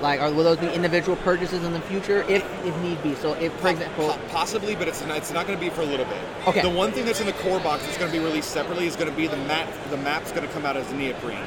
Like, 0.01 0.21
are 0.21 0.31
will 0.31 0.45
those 0.45 0.59
be 0.59 0.69
individual 0.73 1.17
purchases 1.19 1.65
in 1.65 1.73
the 1.73 1.81
future, 1.81 2.23
if 2.29 2.45
if 2.65 2.77
need 2.83 3.03
be? 3.03 3.15
So, 3.15 3.33
if 3.35 3.53
for 3.55 3.69
example, 3.69 4.09
Po- 4.11 4.19
possibly, 4.29 4.75
but 4.77 4.89
it's 4.89 5.05
not, 5.07 5.17
it's 5.17 5.33
not 5.33 5.47
going 5.47 5.59
to 5.59 5.65
be 5.65 5.71
for 5.71 5.81
a 5.83 5.87
little 5.87 6.05
bit. 6.07 6.19
Okay. 6.47 6.61
The 6.63 6.71
one 6.71 6.93
thing 6.93 7.05
that's 7.07 7.21
in 7.21 7.27
the 7.27 7.33
core 7.35 7.61
box 7.61 7.85
that's 7.85 7.97
going 7.97 8.11
to 8.13 8.19
be 8.19 8.23
released 8.23 8.51
separately 8.51 8.87
is 8.87 8.95
going 8.97 9.11
to 9.11 9.17
be 9.17 9.27
the 9.27 9.37
map. 9.39 9.69
The 9.91 9.97
map's 9.97 10.33
going 10.33 10.47
to 10.47 10.53
come 10.53 10.67
out 10.67 10.77
as 10.77 10.91
neoprene. 10.93 11.39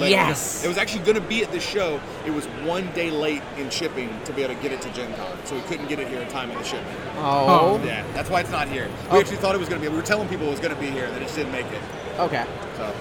Like, 0.00 0.10
Yes. 0.10 0.64
It 0.64 0.68
was 0.68 0.76
actually 0.76 1.04
going 1.04 1.14
to 1.14 1.20
be 1.28 1.44
at 1.44 1.52
the 1.52 1.60
show. 1.60 2.00
It 2.26 2.32
was 2.32 2.46
one 2.66 2.90
day 2.94 3.10
late 3.12 3.42
in 3.58 3.70
shipping 3.70 4.10
to 4.24 4.32
be 4.32 4.42
able 4.42 4.54
to 4.56 4.60
get 4.60 4.72
it 4.72 4.80
to 4.82 4.90
Gen 4.92 5.14
Con, 5.14 5.38
so 5.44 5.54
we 5.54 5.60
couldn't 5.62 5.86
get 5.86 6.00
it 6.00 6.08
here 6.08 6.20
in 6.20 6.26
time 6.28 6.50
in 6.50 6.58
the 6.58 6.64
shipment. 6.64 6.98
oh, 7.18 7.80
Yeah, 7.84 8.04
that's 8.12 8.28
why 8.28 8.40
it's 8.40 8.50
not 8.50 8.66
here. 8.66 8.88
We 8.88 9.08
Okay. 9.08 9.18
actually 9.20 9.36
thought 9.36 9.54
it 9.54 9.58
was 9.58 9.68
going 9.68 9.80
to 9.80 9.86
be. 9.86 9.90
We 9.92 9.96
were 10.00 10.06
telling 10.06 10.26
people 10.28 10.48
it 10.48 10.50
was 10.50 10.58
going 10.60 10.74
to 10.74 10.80
be 10.80 10.90
here, 10.90 11.04
and 11.04 11.14
they 11.14 11.20
just 11.20 11.36
didn't 11.36 11.52
make 11.52 11.66
it. 11.66 11.80
okay, 12.18 12.44
So, 12.76 12.92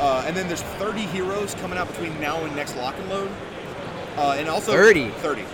uh, 0.00 0.24
and 0.26 0.34
then 0.34 0.46
there's 0.48 0.62
30 0.62 1.00
heroes 1.02 1.54
coming 1.56 1.76
out 1.76 1.88
between 1.88 2.18
now 2.20 2.42
and 2.42 2.56
next 2.56 2.74
lock 2.76 2.94
and 2.98 3.10
load. 3.10 3.30
Uh, 4.16 4.36
and 4.38 4.48
also 4.48 4.72
30? 4.72 5.10
30. 5.10 5.44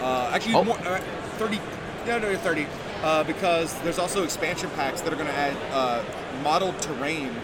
Uh, 0.00 0.30
actually, 0.32 0.54
Oh. 0.54 0.64
more, 0.64 0.78
uh, 0.78 1.00
30. 1.38 1.60
No, 2.06 2.18
no, 2.18 2.36
30. 2.36 2.66
Uh, 3.02 3.24
because 3.24 3.74
there's 3.80 3.98
also 3.98 4.24
expansion 4.24 4.70
packs 4.76 5.00
that 5.00 5.12
are 5.12 5.16
going 5.16 5.28
to 5.28 5.34
add 5.34 5.56
uh, 5.72 6.02
modeled 6.42 6.80
terrain 6.82 7.34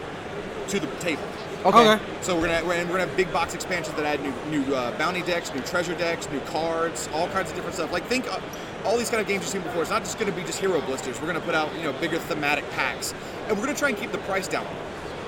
to 0.68 0.80
the 0.80 0.86
table. 0.98 1.22
okay, 1.64 1.78
Okay. 1.92 2.02
So 2.22 2.34
we're 2.36 2.48
gonna 2.48 2.64
we're, 2.66 2.74
and 2.74 2.88
we're 2.90 2.96
gonna 2.98 3.06
have 3.08 3.16
big 3.16 3.32
box 3.32 3.54
expansions 3.54 3.94
that 3.96 4.04
add 4.04 4.20
new 4.20 4.32
new 4.50 4.74
uh, 4.74 4.96
bounty 4.98 5.22
decks, 5.22 5.54
new 5.54 5.60
treasure 5.62 5.94
decks, 5.94 6.28
new 6.30 6.40
cards, 6.40 7.08
all 7.14 7.28
kinds 7.28 7.50
of 7.50 7.56
different 7.56 7.76
stuff. 7.76 7.92
Like 7.92 8.04
think 8.06 8.26
uh, 8.30 8.40
all 8.84 8.96
these 8.98 9.08
kind 9.10 9.20
of 9.20 9.28
games 9.28 9.42
you've 9.44 9.50
seen 9.50 9.62
before. 9.62 9.82
It's 9.82 9.90
not 9.90 10.02
just 10.02 10.18
gonna 10.18 10.32
be 10.32 10.42
just 10.42 10.58
hero 10.58 10.80
blisters. 10.80 11.20
We're 11.20 11.28
gonna 11.28 11.40
put 11.40 11.54
out 11.54 11.74
you 11.76 11.84
know 11.84 11.92
bigger 11.94 12.18
thematic 12.18 12.68
packs, 12.72 13.14
and 13.48 13.56
we're 13.56 13.64
gonna 13.66 13.78
try 13.78 13.88
and 13.90 13.96
keep 13.98 14.10
the 14.12 14.18
price 14.18 14.48
down. 14.48 14.66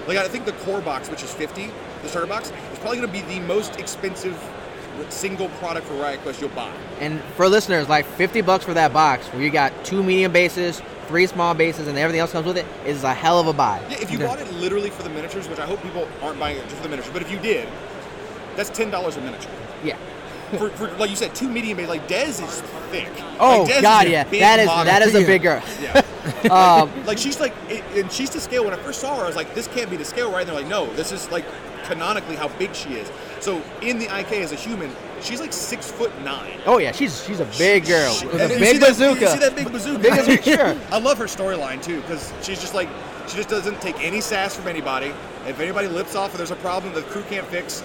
Like 0.09 0.19
I 0.19 0.27
think 0.29 0.45
the 0.45 0.53
core 0.65 0.81
box, 0.81 1.09
which 1.09 1.23
is 1.23 1.33
50, 1.33 1.71
the 2.03 2.09
starter 2.09 2.27
box, 2.27 2.51
is 2.73 2.79
probably 2.81 2.99
gonna 2.99 3.13
be 3.13 3.23
the 3.23 3.41
most 3.41 3.77
expensive 3.77 4.37
single 5.11 5.49
product 5.61 5.87
for 5.87 5.95
Riot 5.95 6.21
Quest 6.21 6.41
you'll 6.41 6.51
buy. 6.51 6.73
And 7.01 7.21
for 7.37 7.49
listeners, 7.49 7.89
like 7.89 8.07
50 8.07 8.41
bucks 8.43 8.65
for 8.65 8.75
that 8.75 8.93
box, 8.93 9.27
where 9.29 9.43
you 9.43 9.51
got 9.51 9.73
two 9.85 10.03
medium 10.03 10.33
bases, 10.33 10.83
three 11.07 11.27
small 11.27 11.55
bases, 11.55 11.89
and 11.89 11.99
everything 11.99 12.21
else 12.21 12.33
comes 12.33 12.47
with 12.47 12.59
it, 12.59 12.67
is 12.87 13.05
a 13.05 13.15
hell 13.15 13.41
of 13.41 13.47
a 13.47 13.53
buy. 13.53 13.81
Yeah, 13.91 13.99
if 14.01 14.11
you 14.11 14.19
bought 14.19 14.39
it 14.39 14.51
literally 14.55 14.91
for 14.91 15.03
the 15.03 15.11
miniatures, 15.11 15.49
which 15.49 15.59
I 15.59 15.67
hope 15.67 15.83
people 15.83 16.09
aren't 16.23 16.39
buying 16.39 16.57
it 16.57 16.65
just 16.65 16.77
for 16.77 16.83
the 16.83 16.89
miniatures, 16.89 17.13
but 17.13 17.23
if 17.23 17.31
you 17.31 17.39
did, 17.39 17.69
that's 18.57 18.71
ten 18.71 18.91
dollars 18.91 19.17
a 19.17 19.21
miniature. 19.21 19.53
Yeah. 19.85 19.97
For, 20.57 20.71
for 20.71 20.91
like 20.97 21.11
you 21.11 21.17
said, 21.17 21.35
two 21.35 21.49
medium 21.49 21.77
bases. 21.77 21.91
Like 21.91 22.09
Dez 22.09 22.43
is 22.43 22.61
thick. 22.91 23.11
Oh 23.39 23.65
like, 23.65 23.83
God, 23.83 24.09
yeah, 24.09 24.25
that 24.25 24.61
is 24.61 24.67
model. 24.67 24.85
that 24.87 25.03
is 25.03 25.15
a 25.15 25.25
big 25.25 25.43
girl. 25.43 25.63
Yeah. 25.81 26.03
Um, 26.51 26.93
like 27.07 27.17
she's 27.17 27.41
like, 27.41 27.55
it, 27.69 27.83
and 27.97 28.13
she's 28.13 28.29
to 28.31 28.41
scale. 28.41 28.63
When 28.63 28.75
I 28.75 28.77
first 28.77 29.01
saw 29.01 29.17
her, 29.17 29.25
I 29.25 29.27
was 29.27 29.37
like, 29.37 29.55
this 29.55 29.67
can't 29.67 29.89
be 29.89 29.97
the 29.97 30.05
scale, 30.05 30.31
right? 30.31 30.41
And 30.41 30.49
they're 30.49 30.57
like, 30.57 30.67
no, 30.67 30.93
this 30.95 31.11
is 31.11 31.31
like 31.31 31.45
canonically 31.85 32.37
how 32.37 32.49
big 32.59 32.75
she 32.75 32.91
is. 32.91 33.11
So 33.41 33.63
in 33.83 33.99
the 33.99 34.07
IK 34.07 34.33
as 34.43 34.53
a 34.53 34.57
human, 34.57 34.91
she's 35.21 35.41
like 35.41 35.53
six 35.53 35.91
foot 35.91 36.11
nine. 36.23 36.61
oh 36.67 36.79
yeah, 36.79 36.93
she's 36.93 37.25
she's 37.25 37.41
a 37.41 37.45
big 37.57 37.87
girl 37.87 38.13
She- 38.13 38.27
with 38.27 38.41
and 38.41 38.51
a 38.51 38.55
you 38.55 38.61
big 38.61 38.73
see 38.73 38.79
that- 38.79 38.89
bazooka. 38.89 39.21
you 39.21 39.29
see 39.29 39.39
that 39.39 39.55
big 39.57 39.71
bazooka? 39.73 39.99
Big 40.01 40.13
bazooka, 40.17 40.43
sure. 40.57 40.77
I 40.91 40.99
love 40.99 41.19
her 41.19 41.27
storyline 41.27 41.83
too, 41.83 42.01
because 42.03 42.33
she's 42.43 42.61
just 42.61 42.75
like, 42.75 42.89
she 43.29 43.37
just 43.37 43.49
doesn't 43.49 43.81
take 43.81 43.99
any 44.05 44.21
sass 44.21 44.57
from 44.57 44.67
anybody. 44.69 45.13
If 45.47 45.61
anybody 45.61 45.89
lips 45.89 46.15
off 46.17 46.35
or 46.35 46.39
there's 46.39 46.51
a 46.51 46.57
problem 46.57 46.93
that 46.95 47.05
the 47.05 47.11
crew 47.11 47.23
can't 47.31 47.47
fix, 47.47 47.83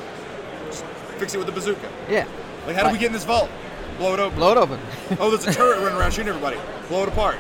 just 0.67 0.83
fix 1.17 1.33
it 1.36 1.38
with 1.38 1.48
a 1.50 1.51
bazooka. 1.51 1.89
Yeah, 2.10 2.25
Like, 2.67 2.75
how 2.75 2.83
do 2.88 2.91
we 2.91 2.98
get 2.98 3.07
in 3.07 3.13
this 3.13 3.24
vault? 3.25 3.50
Blow 4.00 4.13
it 4.15 4.19
open. 4.19 4.38
blow 4.39 4.51
it 4.51 4.57
open. 4.57 4.79
Oh, 5.19 5.29
there's 5.29 5.45
a 5.48 5.53
turret 5.57 5.79
running 5.79 5.98
around 5.98 6.12
shooting 6.12 6.29
everybody. 6.29 6.57
Blow 6.89 7.03
it 7.03 7.10
apart. 7.10 7.38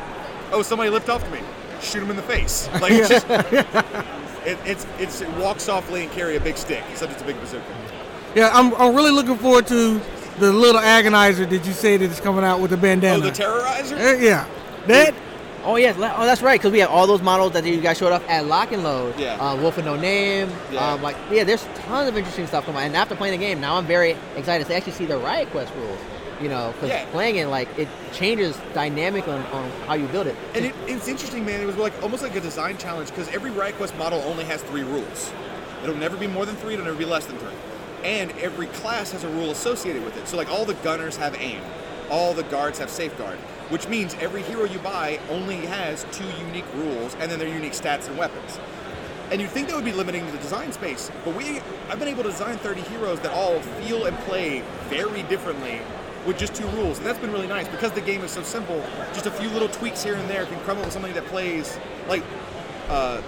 Oh, 0.51 0.61
somebody 0.61 0.89
lipped 0.91 1.09
off 1.09 1.23
to 1.23 1.29
me. 1.31 1.39
Shoot 1.81 2.03
him 2.03 2.11
in 2.11 2.15
the 2.15 2.21
face. 2.21 2.69
Like 2.79 2.91
it's 2.93 3.09
just, 3.09 3.25
it, 3.29 4.57
it's 4.65 4.85
it's 4.99 5.21
it 5.21 5.29
walk 5.37 5.59
softly 5.59 6.03
and 6.03 6.11
carry 6.11 6.35
a 6.35 6.39
big 6.39 6.57
stick, 6.57 6.83
except 6.91 7.11
it's 7.13 7.21
a 7.21 7.25
big 7.25 7.39
bazooka. 7.41 7.65
Yeah, 8.35 8.49
I'm, 8.53 8.73
I'm 8.75 8.95
really 8.95 9.11
looking 9.11 9.37
forward 9.37 9.67
to 9.67 10.01
the 10.39 10.51
little 10.51 10.81
agonizer 10.81 11.47
that 11.49 11.65
you 11.65 11.73
say 11.73 11.97
that 11.97 12.09
is 12.11 12.19
coming 12.19 12.43
out 12.43 12.59
with 12.59 12.71
the 12.71 12.77
bandana. 12.77 13.17
Oh, 13.23 13.29
the 13.29 13.31
terrorizer. 13.31 13.97
Eh, 13.97 14.23
yeah, 14.25 14.47
that 14.87 15.13
Oh 15.65 15.77
yes, 15.77 15.95
oh 15.97 16.25
that's 16.25 16.41
right, 16.41 16.59
because 16.59 16.73
we 16.73 16.79
have 16.79 16.89
all 16.89 17.07
those 17.07 17.21
models 17.21 17.53
that 17.53 17.63
you 17.65 17.79
guys 17.79 17.97
showed 17.97 18.11
off 18.11 18.27
at 18.27 18.45
Lock 18.47 18.73
and 18.73 18.83
Load. 18.83 19.17
Yeah. 19.17 19.35
Uh, 19.35 19.55
Wolf 19.55 19.77
with 19.77 19.85
No 19.85 19.95
Name. 19.95 20.49
Yeah. 20.71 20.93
Um, 20.93 21.01
like 21.01 21.15
yeah, 21.31 21.45
there's 21.45 21.63
tons 21.75 22.09
of 22.09 22.17
interesting 22.17 22.47
stuff 22.47 22.65
coming. 22.65 22.81
out. 22.81 22.85
And 22.87 22.95
after 22.97 23.15
playing 23.15 23.39
the 23.39 23.45
game, 23.45 23.61
now 23.61 23.77
I'm 23.77 23.85
very 23.85 24.17
excited 24.35 24.67
to 24.67 24.75
actually 24.75 24.91
see 24.91 25.05
the 25.05 25.17
Riot 25.17 25.49
Quest 25.51 25.73
rules. 25.75 25.99
You 26.41 26.49
know, 26.49 26.73
because 26.73 26.89
Yeah. 26.89 27.05
playing 27.11 27.37
it 27.37 27.47
like 27.47 27.69
it 27.79 27.87
changes 28.11 28.59
dynamic 28.73 29.25
on, 29.29 29.41
on 29.53 29.69
how 29.87 29.93
you 29.93 30.07
build 30.07 30.27
it. 30.27 30.35
And 30.53 30.65
it, 30.65 30.75
it's 30.85 31.07
interesting, 31.07 31.45
man. 31.45 31.61
It 31.61 31.65
was 31.65 31.77
like 31.77 31.93
almost 32.03 32.23
like 32.23 32.35
a 32.35 32.41
design 32.41 32.77
challenge 32.77 33.09
because 33.11 33.29
every 33.29 33.51
Riot 33.51 33.75
Quest 33.77 33.95
model 33.97 34.19
only 34.23 34.43
has 34.43 34.61
three 34.63 34.83
rules. 34.83 35.31
It'll 35.83 35.95
never 35.95 36.17
be 36.17 36.27
more 36.27 36.45
than 36.45 36.55
three. 36.57 36.73
It'll 36.73 36.85
never 36.85 36.97
be 36.97 37.05
less 37.05 37.25
than 37.25 37.37
three. 37.37 37.53
And 38.03 38.31
every 38.33 38.67
class 38.67 39.11
has 39.11 39.23
a 39.23 39.29
rule 39.29 39.51
associated 39.51 40.03
with 40.03 40.17
it. 40.17 40.27
So 40.27 40.37
like 40.37 40.49
all 40.49 40.65
the 40.65 40.73
gunners 40.75 41.15
have 41.17 41.35
aim, 41.39 41.61
all 42.09 42.33
the 42.33 42.43
guards 42.43 42.79
have 42.79 42.89
safeguard, 42.89 43.37
which 43.69 43.87
means 43.87 44.15
every 44.19 44.41
hero 44.43 44.65
you 44.65 44.79
buy 44.79 45.19
only 45.29 45.57
has 45.57 46.05
two 46.11 46.27
unique 46.45 46.65
rules 46.75 47.15
and 47.15 47.31
then 47.31 47.39
their 47.39 47.47
unique 47.47 47.73
stats 47.73 48.07
and 48.07 48.17
weapons. 48.17 48.59
And 49.31 49.41
you'd 49.41 49.49
think 49.49 49.67
that 49.69 49.75
would 49.75 49.85
be 49.85 49.93
limiting 49.93 50.25
the 50.31 50.37
design 50.37 50.71
space, 50.73 51.09
but 51.25 51.35
we 51.35 51.59
I've 51.89 51.97
been 51.97 52.09
able 52.09 52.23
to 52.23 52.29
design 52.29 52.57
30 52.57 52.81
heroes 52.81 53.19
that 53.21 53.31
all 53.31 53.59
feel 53.61 54.05
and 54.05 54.17
play 54.19 54.63
very 54.89 55.23
differently 55.23 55.79
with 56.27 56.37
just 56.37 56.53
two 56.55 56.67
rules, 56.67 56.97
and 56.97 57.07
that's 57.07 57.19
been 57.19 57.31
really 57.31 57.47
nice 57.47 57.67
because 57.67 57.91
the 57.91 58.01
game 58.01 58.21
is 58.21 58.31
so 58.31 58.43
simple. 58.43 58.81
Just 59.13 59.25
a 59.25 59.31
few 59.31 59.49
little 59.49 59.67
tweaks 59.69 60.03
here 60.03 60.15
and 60.15 60.29
there 60.29 60.45
can 60.45 60.59
come 60.61 60.77
up 60.77 60.85
with 60.85 60.93
something 60.93 61.13
that 61.13 61.25
plays 61.25 61.77
like 62.07 62.23
uh, 62.89 63.21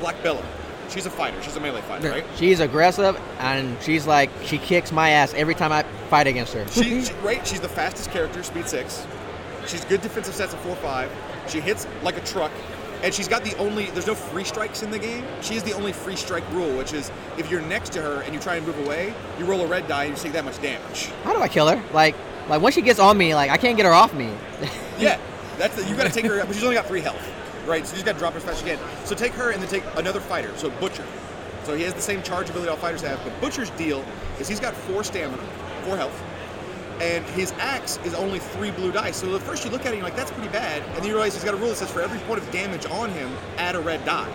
Black 0.00 0.20
Bella. 0.22 0.44
She's 0.88 1.06
a 1.06 1.10
fighter. 1.10 1.40
She's 1.42 1.56
a 1.56 1.60
melee 1.60 1.80
fighter, 1.82 2.10
right? 2.10 2.24
She's 2.36 2.60
aggressive 2.60 3.20
and 3.38 3.76
she's 3.82 4.06
like 4.06 4.30
she 4.44 4.58
kicks 4.58 4.92
my 4.92 5.10
ass 5.10 5.34
every 5.34 5.54
time 5.54 5.72
I 5.72 5.82
fight 6.08 6.26
against 6.26 6.52
her. 6.54 6.66
She, 6.68 7.02
she 7.04 7.12
right. 7.14 7.46
She's 7.46 7.60
the 7.60 7.68
fastest 7.68 8.10
character, 8.10 8.42
speed 8.42 8.68
six. 8.68 9.06
She's 9.66 9.84
good 9.84 10.00
defensive 10.00 10.34
sets 10.34 10.52
of 10.52 10.60
four 10.60 10.76
five. 10.76 11.10
She 11.48 11.60
hits 11.60 11.86
like 12.02 12.16
a 12.16 12.20
truck, 12.20 12.52
and 13.02 13.12
she's 13.12 13.28
got 13.28 13.44
the 13.44 13.56
only. 13.58 13.86
There's 13.86 14.06
no 14.06 14.14
free 14.14 14.44
strikes 14.44 14.82
in 14.82 14.90
the 14.90 14.98
game. 14.98 15.24
She 15.42 15.54
is 15.56 15.62
the 15.62 15.72
only 15.72 15.92
free 15.92 16.16
strike 16.16 16.48
rule, 16.52 16.76
which 16.76 16.92
is 16.92 17.10
if 17.36 17.50
you're 17.50 17.62
next 17.62 17.92
to 17.92 18.02
her 18.02 18.22
and 18.22 18.34
you 18.34 18.40
try 18.40 18.56
and 18.56 18.66
move 18.66 18.78
away, 18.86 19.12
you 19.38 19.44
roll 19.44 19.60
a 19.62 19.66
red 19.66 19.88
die 19.88 20.04
and 20.04 20.16
you 20.16 20.22
take 20.22 20.32
that 20.32 20.44
much 20.44 20.60
damage. 20.62 21.06
How 21.24 21.32
do 21.32 21.40
I 21.40 21.48
kill 21.48 21.68
her? 21.68 21.82
Like 21.92 22.14
like 22.48 22.62
once 22.62 22.74
she 22.74 22.82
gets 22.82 23.00
on 23.00 23.18
me, 23.18 23.34
like 23.34 23.50
I 23.50 23.56
can't 23.56 23.76
get 23.76 23.86
her 23.86 23.92
off 23.92 24.14
me. 24.14 24.30
Yeah, 24.98 25.20
that's 25.58 25.76
the, 25.76 25.86
you 25.86 25.94
got 25.94 26.06
to 26.06 26.10
take 26.10 26.24
her, 26.24 26.42
but 26.46 26.54
she's 26.54 26.64
only 26.64 26.74
got 26.74 26.86
three 26.86 27.02
health, 27.02 27.20
right? 27.66 27.86
So 27.86 27.92
you 27.92 28.02
just 28.02 28.06
got 28.06 28.12
to 28.12 28.18
drop 28.18 28.32
her 28.32 28.38
as 28.38 28.44
fast 28.44 28.64
as 28.64 28.78
can. 28.78 29.06
So 29.06 29.14
take 29.14 29.32
her 29.32 29.50
and 29.50 29.62
then 29.62 29.68
take 29.68 29.84
another 29.96 30.20
fighter, 30.20 30.56
so 30.56 30.70
Butcher. 30.70 31.04
So 31.64 31.74
he 31.74 31.82
has 31.82 31.94
the 31.94 32.00
same 32.00 32.22
charge 32.22 32.48
ability 32.48 32.70
all 32.70 32.76
fighters 32.76 33.02
have, 33.02 33.22
but 33.24 33.40
Butcher's 33.40 33.70
deal 33.70 34.04
is 34.38 34.48
he's 34.48 34.60
got 34.60 34.74
four 34.74 35.02
stamina, 35.02 35.42
four 35.84 35.96
health, 35.96 36.22
and 37.00 37.24
his 37.30 37.52
axe 37.58 37.98
is 38.04 38.14
only 38.14 38.38
three 38.38 38.70
blue 38.70 38.92
dice. 38.92 39.16
So 39.16 39.34
at 39.34 39.42
first 39.42 39.64
you 39.64 39.70
look 39.70 39.80
at 39.80 39.86
it 39.86 39.90
and 39.90 39.96
you're 39.98 40.04
like, 40.04 40.16
that's 40.16 40.30
pretty 40.30 40.50
bad, 40.50 40.82
and 40.82 40.96
then 40.96 41.04
you 41.04 41.12
realize 41.12 41.34
he's 41.34 41.44
got 41.44 41.54
a 41.54 41.56
rule 41.56 41.68
that 41.68 41.76
says 41.76 41.90
for 41.90 42.00
every 42.00 42.20
point 42.20 42.40
of 42.40 42.50
damage 42.52 42.86
on 42.86 43.10
him, 43.10 43.30
add 43.56 43.74
a 43.74 43.80
red 43.80 44.04
die. 44.04 44.32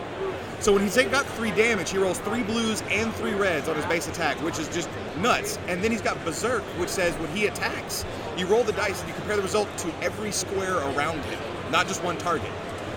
So 0.60 0.74
when 0.74 0.84
he's 0.84 0.96
got 0.96 1.26
three 1.26 1.50
damage, 1.50 1.90
he 1.90 1.98
rolls 1.98 2.20
three 2.20 2.44
blues 2.44 2.84
and 2.92 3.12
three 3.16 3.34
reds 3.34 3.68
on 3.68 3.76
his 3.76 3.86
base 3.88 4.08
attack, 4.08 4.38
which 4.44 4.60
is 4.60 4.68
just 4.68 4.90
nuts. 5.18 5.58
And 5.68 5.84
then 5.84 5.90
he's 5.90 6.04
got 6.04 6.24
Berserk, 6.24 6.62
which 6.78 6.90
says 6.90 7.16
when 7.16 7.36
he 7.36 7.48
attacks, 7.48 8.06
you 8.38 8.46
roll 8.46 8.64
the 8.64 8.74
dice 8.74 9.00
and 9.00 9.10
you 9.10 9.16
compare 9.16 9.38
the 9.38 9.42
result 9.42 9.68
to 9.80 9.92
every 10.04 10.32
square 10.32 10.78
around 10.78 11.20
him, 11.22 11.40
not 11.72 11.88
just 11.88 12.04
one 12.04 12.16
target. 12.20 12.52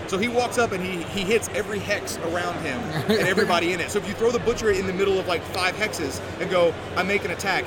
So 0.07 0.17
he 0.17 0.27
walks 0.27 0.57
up 0.57 0.71
and 0.71 0.83
he, 0.83 1.03
he 1.03 1.21
hits 1.21 1.49
every 1.49 1.79
hex 1.79 2.17
around 2.19 2.55
him 2.61 2.79
and 3.09 3.27
everybody 3.27 3.73
in 3.73 3.79
it. 3.79 3.89
So 3.91 3.99
if 3.99 4.07
you 4.07 4.13
throw 4.13 4.31
the 4.31 4.39
butcher 4.39 4.69
in 4.71 4.85
the 4.87 4.93
middle 4.93 5.19
of 5.19 5.27
like 5.27 5.41
five 5.45 5.75
hexes 5.75 6.21
and 6.39 6.49
go, 6.49 6.73
I 6.95 7.03
make 7.03 7.25
an 7.25 7.31
attack, 7.31 7.65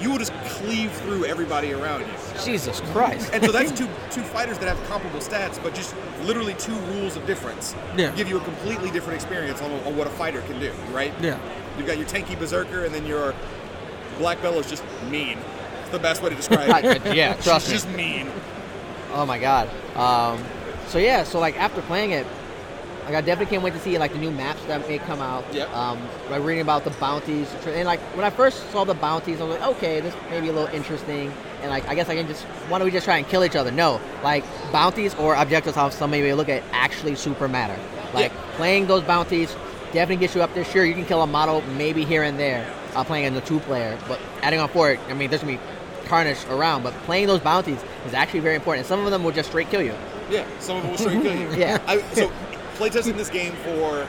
you 0.00 0.10
will 0.10 0.18
just 0.18 0.32
cleave 0.46 0.90
through 0.92 1.26
everybody 1.26 1.72
around 1.72 2.00
you. 2.00 2.06
Jesus 2.42 2.80
Christ. 2.92 3.30
And 3.34 3.44
so 3.44 3.52
that's 3.52 3.70
two 3.70 3.86
two 4.10 4.22
fighters 4.22 4.58
that 4.58 4.74
have 4.74 4.88
comparable 4.88 5.20
stats, 5.20 5.62
but 5.62 5.74
just 5.74 5.94
literally 6.22 6.54
two 6.54 6.74
rules 6.74 7.16
of 7.16 7.26
difference. 7.26 7.74
Yeah. 7.96 8.10
Give 8.16 8.28
you 8.28 8.38
a 8.38 8.44
completely 8.44 8.90
different 8.90 9.16
experience 9.16 9.60
on, 9.60 9.70
on 9.70 9.96
what 9.96 10.06
a 10.06 10.10
fighter 10.10 10.40
can 10.42 10.58
do, 10.58 10.72
right? 10.90 11.12
Yeah. 11.20 11.38
You've 11.76 11.86
got 11.86 11.98
your 11.98 12.06
tanky 12.06 12.38
berserker, 12.38 12.84
and 12.84 12.94
then 12.94 13.06
your 13.06 13.34
Black 14.18 14.40
Bella 14.42 14.56
is 14.58 14.68
just 14.70 14.84
mean. 15.10 15.38
It's 15.82 15.90
the 15.90 15.98
best 15.98 16.22
way 16.22 16.30
to 16.30 16.34
describe 16.36 16.84
it. 16.84 17.14
yeah, 17.14 17.34
trust 17.34 17.68
me. 17.68 17.72
Just 17.74 17.88
mean. 17.90 18.30
Oh 19.12 19.26
my 19.26 19.38
god. 19.38 19.68
Um, 19.96 20.42
so 20.90 20.98
yeah, 20.98 21.22
so 21.22 21.38
like 21.38 21.56
after 21.58 21.80
playing 21.82 22.10
it, 22.10 22.26
like 23.04 23.14
I 23.14 23.20
definitely 23.20 23.46
can't 23.46 23.62
wait 23.62 23.72
to 23.74 23.80
see 23.80 23.96
like 23.98 24.12
the 24.12 24.18
new 24.18 24.30
maps 24.30 24.62
that 24.64 24.86
may 24.88 24.98
come 24.98 25.20
out. 25.20 25.44
Yep. 25.54 25.72
Um, 25.74 25.98
like 26.28 26.42
reading 26.42 26.60
about 26.62 26.84
the 26.84 26.90
bounties, 26.90 27.52
and 27.66 27.86
like 27.86 28.00
when 28.16 28.24
I 28.24 28.30
first 28.30 28.70
saw 28.72 28.84
the 28.84 28.94
bounties, 28.94 29.40
I 29.40 29.44
was 29.44 29.58
like, 29.58 29.68
okay, 29.76 30.00
this 30.00 30.14
may 30.30 30.40
be 30.40 30.48
a 30.48 30.52
little 30.52 30.74
interesting, 30.74 31.32
and 31.62 31.70
like 31.70 31.88
I 31.88 31.94
guess 31.94 32.08
I 32.08 32.16
can 32.16 32.26
just 32.26 32.42
why 32.68 32.78
don't 32.78 32.86
we 32.86 32.92
just 32.92 33.04
try 33.04 33.18
and 33.18 33.26
kill 33.28 33.44
each 33.44 33.56
other? 33.56 33.70
No, 33.70 34.00
like 34.24 34.44
bounties 34.72 35.14
or 35.14 35.34
objectives, 35.36 35.76
how 35.76 35.88
some 35.90 36.10
maybe 36.10 36.32
look 36.34 36.48
at 36.48 36.62
actually 36.72 37.14
super 37.14 37.48
matter. 37.48 37.78
Like 38.12 38.32
Yeah. 38.32 38.40
playing 38.56 38.86
those 38.88 39.02
bounties 39.04 39.54
definitely 39.92 40.16
gets 40.16 40.34
you 40.34 40.42
up 40.42 40.52
there. 40.54 40.64
Sure, 40.64 40.84
you 40.84 40.94
can 40.94 41.04
kill 41.06 41.22
a 41.22 41.26
model 41.26 41.62
maybe 41.76 42.04
here 42.04 42.24
and 42.24 42.38
there, 42.38 42.66
uh, 42.94 43.04
playing 43.04 43.26
in 43.26 43.34
the 43.34 43.40
two 43.40 43.60
player, 43.60 43.96
but 44.08 44.20
adding 44.42 44.58
on 44.60 44.68
for 44.68 44.90
it, 44.90 45.00
I 45.08 45.14
mean, 45.14 45.30
there's 45.30 45.42
gonna 45.42 45.54
be 45.54 45.60
carnage 46.06 46.38
around. 46.50 46.82
But 46.82 46.92
playing 47.04 47.28
those 47.28 47.40
bounties 47.40 47.78
is 48.06 48.14
actually 48.14 48.40
very 48.40 48.56
important. 48.56 48.80
And 48.80 48.88
some 48.88 49.04
of 49.04 49.10
them 49.12 49.22
will 49.24 49.32
just 49.32 49.48
straight 49.50 49.70
kill 49.70 49.82
you. 49.82 49.94
Yeah, 50.30 50.46
some 50.60 50.76
of 50.76 50.82
them 50.82 50.92
will 50.92 50.98
straight 50.98 51.22
kill 51.22 51.34
you. 51.38 51.50
Yeah. 51.52 51.82
I, 51.86 52.00
so 52.12 52.30
playtesting 52.76 53.16
this 53.16 53.28
game 53.30 53.52
for 53.64 54.06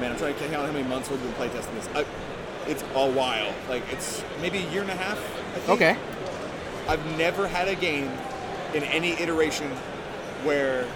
man, 0.00 0.12
I'm 0.12 0.18
trying 0.18 0.34
to 0.34 0.40
count 0.40 0.66
how 0.66 0.72
many 0.72 0.88
months 0.88 1.10
we've 1.10 1.20
been 1.22 1.32
playtesting 1.32 1.74
this. 1.74 1.88
I, 1.94 2.04
it's 2.66 2.82
a 2.94 3.10
while. 3.10 3.52
Like 3.68 3.82
it's 3.92 4.24
maybe 4.40 4.58
a 4.58 4.70
year 4.70 4.82
and 4.82 4.90
a 4.90 4.96
half. 4.96 5.18
I 5.18 5.58
think. 5.58 5.68
Okay. 5.68 5.96
I've 6.88 7.04
never 7.18 7.46
had 7.46 7.68
a 7.68 7.74
game 7.74 8.10
in 8.74 8.82
any 8.84 9.12
iteration 9.12 9.70
where 10.44 10.86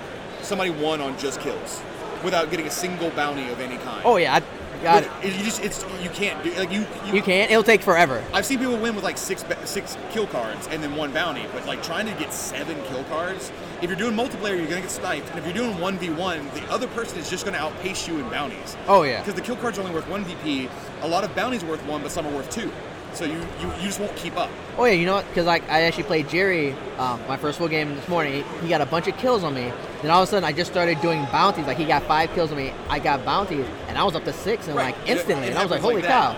somebody 0.41 0.71
won 0.71 1.01
on 1.01 1.19
just 1.19 1.41
kills 1.41 1.83
without 2.25 2.51
getting 2.51 2.67
a 2.67 2.71
single 2.71 3.11
bounty 3.11 3.49
of 3.51 3.61
any 3.61 3.77
kind. 3.79 4.03
Oh 4.05 4.17
yeah, 4.17 4.37
I 4.37 4.43
got 4.83 5.05
But 5.05 5.25
it. 5.25 5.37
you 5.37 5.45
just 5.45 5.63
it's 5.63 5.85
you 6.03 6.11
can't 6.11 6.43
do 6.45 6.53
like 6.55 6.71
you 6.71 6.87
you, 7.07 7.15
You 7.15 7.23
can. 7.23 7.49
It'll 7.51 7.63
take 7.63 7.83
forever. 7.83 8.23
I've 8.33 8.45
seen 8.47 8.59
people 8.59 8.77
win 8.77 8.95
with 8.95 9.05
like 9.05 9.17
six 9.19 9.45
six 9.65 9.97
kill 10.11 10.27
cards 10.27 10.67
and 10.71 10.83
then 10.83 10.95
one 10.97 11.13
bounty, 11.13 11.47
but 11.53 11.65
like 11.67 11.83
trying 11.83 12.07
to 12.07 12.13
get 12.13 12.33
seven 12.33 12.81
kill 12.85 13.05
cards. 13.05 13.51
If 13.81 13.89
you're 13.89 13.99
doing 13.99 14.15
multiplayer, 14.15 14.57
you're 14.57 14.69
gonna 14.69 14.81
get 14.83 14.91
sniped, 14.91 15.29
and 15.31 15.39
if 15.39 15.45
you're 15.45 15.55
doing 15.55 15.79
one 15.81 15.99
v 15.99 16.11
one, 16.11 16.47
the 16.55 16.63
other 16.71 16.87
person 16.89 17.19
is 17.19 17.29
just 17.31 17.45
gonna 17.45 17.59
outpace 17.59 18.07
you 18.07 18.19
in 18.19 18.29
bounties. 18.29 18.77
Oh 18.89 19.03
yeah. 19.03 19.19
Because 19.21 19.35
the 19.35 19.41
kill 19.41 19.57
card's 19.57 19.79
only 19.79 19.93
worth 19.93 20.09
one 20.09 20.25
VP. 20.25 20.69
A 21.03 21.09
lot 21.09 21.25
of 21.25 21.35
bounties 21.35 21.63
are 21.63 21.67
worth 21.67 21.85
one, 21.87 22.03
but 22.03 22.11
some 22.13 22.27
are 22.27 22.33
worth 22.33 22.51
two. 22.51 22.71
So 23.15 23.25
you 23.27 23.35
you, 23.61 23.67
you 23.77 23.83
just 23.83 24.01
won't 24.01 24.15
keep 24.17 24.37
up. 24.37 24.49
Oh 24.79 24.85
yeah, 24.85 24.93
you 24.93 25.05
know 25.05 25.15
what? 25.15 25.29
Because 25.29 25.47
like 25.47 25.63
I 25.69 25.83
actually 25.83 26.05
played 26.05 26.29
Jerry, 26.29 26.73
um, 26.99 27.21
my 27.29 27.37
first 27.37 27.59
full 27.59 27.69
game 27.69 27.95
this 27.95 28.09
morning. 28.09 28.43
He, 28.43 28.61
he 28.63 28.69
got 28.69 28.81
a 28.81 28.87
bunch 28.87 29.07
of 29.07 29.17
kills 29.19 29.45
on 29.45 29.55
me. 29.55 29.71
Then 30.01 30.11
all 30.11 30.23
of 30.23 30.29
a 30.29 30.31
sudden, 30.31 30.45
I 30.45 30.53
just 30.53 30.71
started 30.71 31.01
doing 31.01 31.23
bounties. 31.27 31.67
Like 31.67 31.77
he 31.77 31.85
got 31.85 32.03
five 32.05 32.33
kills 32.35 32.51
on 32.51 32.57
me, 32.57 32.73
I 32.89 32.99
got 32.99 33.25
bounties, 33.25 33.67
and 33.89 33.99
I 33.99 34.05
was 34.05 34.15
up 34.15 34.25
to 34.25 34.33
six, 34.33 34.67
and 34.67 34.77
Right. 34.77 34.97
like 34.97 35.09
instantly. 35.09 35.47
It 35.47 35.51
and 35.51 35.59
I 35.59 35.63
was 35.63 35.71
like, 35.71 35.83
holy 35.83 35.97
like 35.97 36.07
cow! 36.07 36.37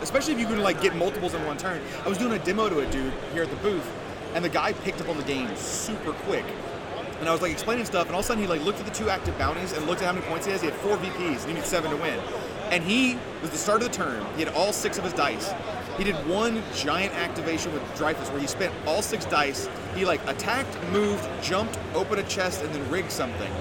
Especially 0.00 0.32
if 0.34 0.40
you 0.40 0.46
can 0.46 0.60
like 0.62 0.80
get 0.80 0.96
multiples 0.96 1.34
in 1.34 1.44
one 1.46 1.56
turn. 1.58 1.80
I 2.04 2.08
was 2.08 2.18
doing 2.18 2.32
a 2.32 2.38
demo 2.38 2.68
to 2.68 2.80
a 2.80 2.86
dude 2.90 3.12
here 3.32 3.42
at 3.42 3.50
the 3.50 3.56
booth, 3.56 3.86
and 4.34 4.44
the 4.44 4.48
guy 4.48 4.72
picked 4.72 5.00
up 5.00 5.08
on 5.08 5.16
the 5.18 5.24
game 5.24 5.54
super 5.56 6.12
quick. 6.12 6.44
And 7.20 7.28
I 7.28 7.32
was 7.32 7.40
like 7.42 7.52
explaining 7.52 7.84
stuff, 7.84 8.06
and 8.06 8.14
all 8.14 8.20
of 8.20 8.24
a 8.24 8.28
sudden 8.28 8.42
he 8.42 8.48
like 8.48 8.62
looked 8.64 8.80
at 8.80 8.86
the 8.86 8.92
two 8.92 9.08
active 9.10 9.36
bounties 9.38 9.72
and 9.72 9.86
looked 9.86 10.00
at 10.02 10.06
how 10.06 10.12
many 10.12 10.26
points 10.26 10.46
he 10.46 10.52
has. 10.52 10.60
He 10.62 10.66
had 10.68 10.76
four 10.80 10.96
VPs, 10.96 11.40
and 11.40 11.48
he 11.48 11.54
needed 11.54 11.64
seven 11.64 11.90
to 11.90 11.96
win. 11.96 12.18
And 12.74 12.82
he 12.82 13.16
was 13.40 13.50
the 13.50 13.56
start 13.56 13.82
of 13.82 13.88
the 13.88 13.94
turn. 13.94 14.26
He 14.34 14.42
had 14.42 14.52
all 14.52 14.72
six 14.72 14.98
of 14.98 15.04
his 15.04 15.12
dice. 15.12 15.54
He 15.96 16.02
did 16.02 16.16
one 16.26 16.60
giant 16.74 17.14
activation 17.14 17.72
with 17.72 17.82
Dreyfus 17.96 18.28
where 18.30 18.40
he 18.40 18.48
spent 18.48 18.74
all 18.84 19.00
six 19.00 19.24
dice. 19.26 19.68
He 19.94 20.04
like 20.04 20.20
attacked, 20.26 20.76
moved, 20.90 21.24
jumped, 21.40 21.78
opened 21.94 22.18
a 22.18 22.24
chest, 22.24 22.64
and 22.64 22.74
then 22.74 22.90
rigged 22.90 23.12
something. 23.12 23.52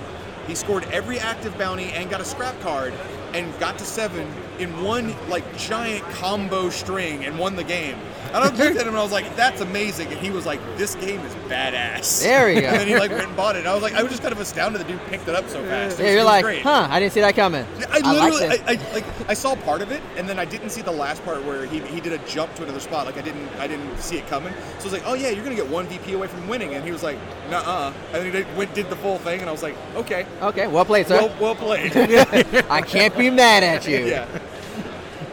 He 0.47 0.55
scored 0.55 0.85
every 0.85 1.19
active 1.19 1.55
bounty 1.59 1.91
and 1.91 2.09
got 2.09 2.21
a 2.21 2.25
scrap 2.25 2.59
card 2.61 2.91
and 3.35 3.47
got 3.59 3.77
to 3.77 3.85
seven 3.85 4.27
in 4.59 4.83
one 4.83 5.15
like 5.29 5.57
giant 5.57 6.03
combo 6.11 6.69
string 6.69 7.25
and 7.25 7.37
won 7.39 7.55
the 7.55 7.63
game. 7.63 7.97
And 8.27 8.37
I 8.37 8.45
looked 8.45 8.59
at 8.59 8.71
him 8.81 8.87
and 8.87 8.97
I 8.97 9.03
was 9.03 9.11
like, 9.11 9.35
"That's 9.35 9.61
amazing!" 9.61 10.07
And 10.07 10.17
he 10.19 10.31
was 10.31 10.43
like, 10.45 10.59
"This 10.75 10.95
game 10.95 11.19
is 11.21 11.33
badass." 11.51 12.23
There 12.23 12.47
we 12.47 12.61
go. 12.61 12.67
And 12.67 12.77
then 12.79 12.87
he 12.87 12.97
like 12.97 13.11
went 13.11 13.27
and 13.27 13.35
bought 13.35 13.55
it. 13.55 13.59
And 13.59 13.67
I 13.67 13.73
was 13.75 13.83
like, 13.83 13.93
I 13.93 14.01
was 14.01 14.11
just 14.11 14.23
kind 14.23 14.33
of 14.33 14.39
astounded 14.39 14.81
the 14.81 14.85
dude 14.85 14.99
picked 15.05 15.27
it 15.27 15.35
up 15.35 15.47
so 15.49 15.63
fast. 15.65 15.99
It 15.99 16.03
Yeah, 16.03 16.05
was- 16.09 16.15
you're 16.15 16.23
like, 16.23 16.43
great. 16.43 16.63
huh? 16.63 16.87
I 16.89 16.99
didn't 16.99 17.13
see 17.13 17.21
that 17.21 17.35
coming. 17.35 17.63
I 17.91 17.99
literally, 17.99 18.45
I, 18.65 18.75
this. 18.75 18.87
I, 18.89 18.93
like, 18.93 19.29
I 19.29 19.33
saw 19.35 19.55
part 19.55 19.83
of 19.83 19.91
it, 19.91 20.01
and 20.17 20.27
then 20.27 20.39
I 20.39 20.45
didn't 20.45 20.71
see 20.71 20.81
the 20.81 20.91
last 20.91 21.23
part 21.23 21.43
where 21.45 21.67
he, 21.67 21.79
he 21.81 22.01
did 22.01 22.11
a 22.13 22.17
jump 22.27 22.55
to 22.55 22.63
another 22.63 22.79
spot. 22.79 23.05
Like 23.05 23.17
I 23.17 23.21
didn't, 23.21 23.47
I 23.59 23.67
didn't 23.67 23.99
see 23.99 24.17
it 24.17 24.25
coming. 24.27 24.51
So 24.79 24.81
I 24.81 24.83
was 24.85 24.93
like, 24.93 25.03
oh 25.05 25.13
yeah, 25.13 25.29
you're 25.29 25.43
gonna 25.43 25.55
get 25.55 25.69
one 25.69 25.85
VP 25.85 26.13
away 26.13 26.25
from 26.27 26.47
winning, 26.47 26.73
and 26.73 26.83
he 26.83 26.91
was 26.91 27.03
like, 27.03 27.19
nuh-uh. 27.51 27.93
And 28.13 28.15
then 28.15 28.25
he 28.25 28.31
did, 28.31 28.57
went 28.57 28.73
did 28.73 28.89
the 28.89 28.95
full 28.95 29.19
thing, 29.19 29.41
and 29.41 29.47
I 29.49 29.51
was 29.51 29.61
like, 29.61 29.75
okay, 29.95 30.25
okay, 30.41 30.65
well 30.65 30.85
played, 30.85 31.05
sir. 31.07 31.17
well, 31.21 31.35
well 31.39 31.55
played. 31.55 31.95
I 32.69 32.81
can't 32.81 33.15
be 33.15 33.29
mad 33.29 33.63
at 33.63 33.87
you. 33.87 33.97
yeah, 34.07 34.27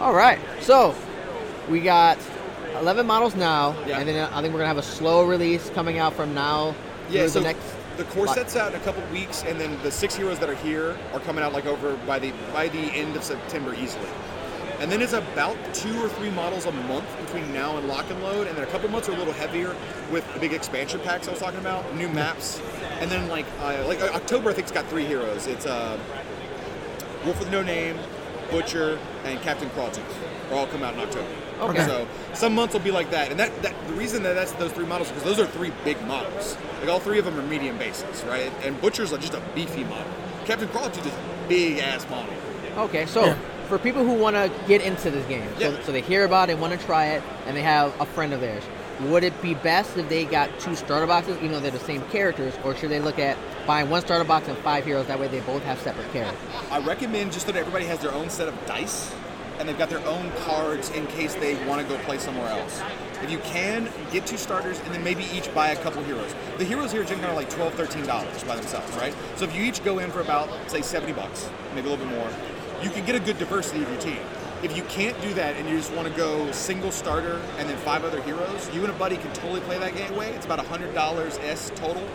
All 0.01 0.15
right. 0.15 0.39
So 0.61 0.95
we 1.69 1.81
got 1.81 2.19
11 2.81 3.07
models 3.07 3.35
now, 3.37 3.77
Yeah. 3.87 3.99
and 3.99 4.09
then 4.09 4.33
I 4.33 4.41
think 4.41 4.55
we're 4.55 4.61
gonna 4.61 4.69
have 4.69 4.79
a 4.79 4.83
slow 4.83 5.25
release 5.25 5.71
coming 5.71 5.99
out 5.99 6.15
from 6.15 6.35
now 6.35 6.75
yeah. 7.11 7.27
So 7.27 7.41
the 7.41 7.47
next. 7.47 7.63
the 7.97 8.05
core 8.05 8.29
set's 8.29 8.57
out 8.57 8.73
in 8.73 8.81
a 8.81 8.85
couple 8.85 9.03
weeks, 9.13 9.43
and 9.47 9.61
then 9.61 9.79
the 9.83 9.91
six 9.91 10.15
heroes 10.15 10.39
that 10.39 10.49
are 10.49 10.55
here 10.55 10.97
are 11.13 11.21
coming 11.21 11.45
out 11.45 11.53
like 11.53 11.67
over 11.67 11.97
by 12.07 12.19
the 12.19 12.33
by 12.53 12.69
the 12.69 12.79
end 12.79 13.17
of 13.17 13.25
September 13.25 13.75
easily. 13.75 14.09
And 14.79 14.91
then 14.91 15.03
it's 15.03 15.13
about 15.13 15.57
two 15.75 15.95
or 16.03 16.09
three 16.09 16.31
models 16.31 16.65
a 16.65 16.73
month 16.73 17.05
between 17.27 17.53
now 17.53 17.77
and 17.77 17.87
lock 17.87 18.09
and 18.11 18.23
load, 18.23 18.47
and 18.47 18.57
then 18.57 18.65
a 18.65 18.71
couple 18.71 18.89
months 18.89 19.09
are 19.11 19.13
a 19.13 19.17
little 19.17 19.35
heavier 19.35 19.77
with 20.11 20.25
the 20.33 20.41
big 20.41 20.55
expansion 20.55 21.01
packs 21.01 21.29
I 21.29 21.33
was 21.33 21.41
talking 21.41 21.61
about, 21.61 21.95
new 21.97 22.09
maps, 22.09 22.61
and 23.01 23.11
then 23.11 23.29
like 23.29 23.47
uh, 23.61 23.85
like 23.87 24.01
uh, 24.01 24.07
October 24.15 24.51
I 24.51 24.53
think 24.55 24.65
it's 24.65 24.73
got 24.73 24.87
three 24.87 25.05
heroes. 25.05 25.47
It's 25.47 25.67
uh, 25.67 25.99
Wolf 27.25 27.39
with 27.39 27.51
No 27.51 27.63
Name, 27.63 27.99
Butcher, 28.51 28.99
and 29.25 29.41
Captain 29.41 29.69
Crawtooth 29.71 30.03
are 30.51 30.55
all 30.55 30.67
come 30.67 30.83
out 30.83 30.95
in 30.95 31.01
October. 31.01 31.27
Okay. 31.61 31.85
So 31.87 32.07
some 32.33 32.55
months 32.55 32.73
will 32.75 32.81
be 32.81 32.91
like 32.91 33.11
that, 33.11 33.31
and 33.31 33.39
that, 33.39 33.63
that 33.63 33.75
the 33.87 33.93
reason 33.95 34.23
that 34.23 34.35
that's 34.35 34.53
those 34.53 34.73
three 34.73 34.87
models 34.87 35.09
because 35.09 35.25
those 35.25 35.39
are 35.39 35.47
three 35.47 35.73
big 35.85 36.01
models. 36.07 36.57
Like 36.81 36.89
all 36.89 37.01
three 37.01 37.19
of 37.19 37.25
them 37.25 37.39
are 37.39 37.43
medium 37.43 37.77
bases, 37.79 38.23
right? 38.25 38.51
And 38.63 38.81
Butcher's 38.81 39.13
like 39.13 39.21
just 39.21 39.35
a 39.35 39.43
beefy 39.55 39.85
model. 39.85 40.11
Captain 40.47 40.69
Crawtooth 40.69 41.07
is 41.07 41.13
a 41.13 41.49
big 41.49 41.79
ass 41.79 42.09
model. 42.09 42.33
Okay, 42.79 43.05
so 43.07 43.35
for 43.69 43.79
people 43.79 44.05
who 44.05 44.15
want 44.15 44.37
to 44.37 44.51
get 44.67 44.81
into 44.81 45.11
this 45.11 45.25
game, 45.27 45.47
so, 45.59 45.71
Yeah. 45.71 45.83
so 45.83 45.93
they 45.93 46.01
hear 46.01 46.25
about 46.25 46.51
it, 46.51 46.59
want 46.59 46.79
to 46.79 46.87
try 46.87 47.07
it, 47.09 47.23
and 47.47 47.57
they 47.57 47.63
have 47.63 47.99
a 48.01 48.07
friend 48.07 48.33
of 48.33 48.41
theirs, 48.41 48.65
would 49.09 49.25
it 49.25 49.41
be 49.41 49.55
best 49.55 49.97
if 49.97 50.09
they 50.09 50.25
got 50.25 50.51
two 50.61 50.75
starter 50.75 51.07
boxes, 51.07 51.37
even 51.39 51.53
though 51.53 51.61
they're 51.61 51.71
the 51.71 51.79
same 51.79 52.03
characters, 52.09 52.55
or 52.65 52.75
should 52.75 52.91
they 52.91 53.01
look 53.01 53.19
at 53.19 53.37
buying 53.67 53.89
one 53.89 54.03
starter 54.03 54.25
box 54.25 54.49
and 54.49 54.59
five 54.59 54.85
heroes? 54.85 55.07
That 55.07 55.19
way 55.19 55.29
they 55.29 55.41
both 55.41 55.63
have 55.63 55.81
separate 55.81 56.11
characters. 56.13 56.39
I 56.71 56.81
recommend 56.81 57.33
just 57.33 57.47
that 57.47 57.57
everybody 57.57 57.87
has 57.87 58.01
their 58.01 58.13
own 58.13 58.31
set 58.31 58.49
of 58.49 58.67
dice 58.67 59.13
and 59.59 59.69
they've 59.69 59.79
got 59.79 59.91
their 59.91 60.05
own 60.07 60.33
cards 60.45 60.91
in 60.91 61.07
case 61.09 61.35
they 61.35 61.55
want 61.67 61.83
to 61.83 61.87
go 61.87 62.03
play 62.05 62.17
somewhere 62.17 62.49
else. 62.49 62.83
If 63.23 63.31
you 63.31 63.39
can, 63.39 63.91
get 64.11 64.27
two 64.27 64.39
starters 64.39 64.81
and 64.81 64.95
then 64.95 65.05
maybe 65.05 65.25
each 65.35 65.53
buy 65.55 65.69
a 65.69 65.77
couple 65.77 66.03
heroes. 66.03 66.35
The 66.57 66.65
heroes 66.65 66.93
here 66.93 67.03
are 67.03 67.05
generally 67.05 67.37
like 67.37 67.51
$12, 67.51 67.73
$13 67.73 68.47
by 68.49 68.57
themselves, 68.57 68.97
right? 68.97 69.15
So 69.37 69.45
if 69.45 69.55
you 69.55 69.63
each 69.63 69.85
go 69.85 69.99
in 69.99 70.11
for 70.11 70.21
about, 70.21 70.49
say, 70.71 70.81
70 70.81 71.13
bucks, 71.13 71.51
maybe 71.75 71.89
a 71.89 71.91
little 71.91 72.07
bit 72.07 72.17
more, 72.17 72.31
you 72.83 72.89
can 72.89 73.05
get 73.05 73.15
a 73.15 73.21
good 73.21 73.39
diversity 73.39 73.83
of 73.83 73.91
your 73.91 74.01
team. 74.01 74.21
If 74.63 74.77
you 74.77 74.83
can't 74.85 75.19
do 75.23 75.33
that 75.35 75.57
and 75.57 75.69
you 75.69 75.77
just 75.77 75.93
want 75.93 76.07
to 76.09 76.15
go 76.15 76.51
single 76.53 76.91
starter 76.93 77.41
and 77.59 77.69
then 77.69 77.77
five 77.79 78.05
other 78.05 78.21
heroes, 78.23 78.69
you 78.75 78.83
and 78.83 78.91
a 78.91 78.95
buddy 78.99 79.17
can 79.17 79.33
totally 79.33 79.61
play 79.63 79.79
that 79.79 79.95
game 79.97 80.15
way. 80.17 80.31
It's 80.33 80.45
about 80.47 80.59
$100 80.65 80.95
S 81.43 81.73
total 81.77 82.07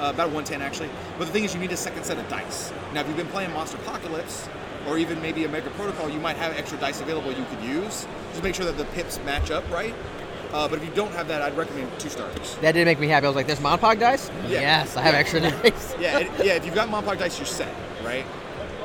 uh, 0.00 0.08
about 0.10 0.30
110 0.30 0.62
actually. 0.62 0.88
But 1.18 1.26
the 1.26 1.32
thing 1.32 1.44
is, 1.44 1.52
you 1.54 1.60
need 1.60 1.72
a 1.72 1.76
second 1.76 2.04
set 2.04 2.18
of 2.18 2.28
dice. 2.28 2.72
Now, 2.94 3.02
if 3.02 3.08
you've 3.08 3.16
been 3.16 3.26
playing 3.28 3.50
Monsterpocalypse, 3.50 4.48
or 4.88 4.96
even 4.96 5.20
maybe 5.20 5.44
a 5.44 5.48
Mega 5.48 5.68
Protocol, 5.70 6.08
you 6.08 6.18
might 6.18 6.36
have 6.36 6.56
extra 6.56 6.78
dice 6.78 7.02
available 7.02 7.32
you 7.32 7.44
could 7.44 7.62
use. 7.62 8.06
Just 8.30 8.42
make 8.42 8.54
sure 8.54 8.64
that 8.64 8.78
the 8.78 8.86
pips 8.86 9.20
match 9.26 9.50
up 9.50 9.68
right. 9.70 9.94
Uh, 10.52 10.66
but 10.66 10.78
if 10.78 10.84
you 10.84 10.90
don't 10.94 11.12
have 11.12 11.28
that, 11.28 11.42
I'd 11.42 11.56
recommend 11.56 11.90
two 12.00 12.08
starters. 12.08 12.56
That 12.62 12.72
did 12.72 12.86
make 12.86 12.98
me 12.98 13.06
happy. 13.06 13.26
I 13.26 13.28
was 13.28 13.36
like, 13.36 13.46
"There's 13.46 13.60
MonPoc 13.60 14.00
dice? 14.00 14.30
Yeah. 14.48 14.60
Yes, 14.60 14.96
I 14.96 15.02
have 15.02 15.12
Yeah. 15.14 15.20
extra 15.20 15.40
dice." 15.40 15.94
Yeah, 16.00 16.18
it, 16.20 16.30
yeah. 16.44 16.52
If 16.54 16.64
you've 16.64 16.74
got 16.74 16.88
MonPoc 16.88 17.18
dice, 17.18 17.38
you're 17.38 17.46
set, 17.46 17.72
right? 18.02 18.24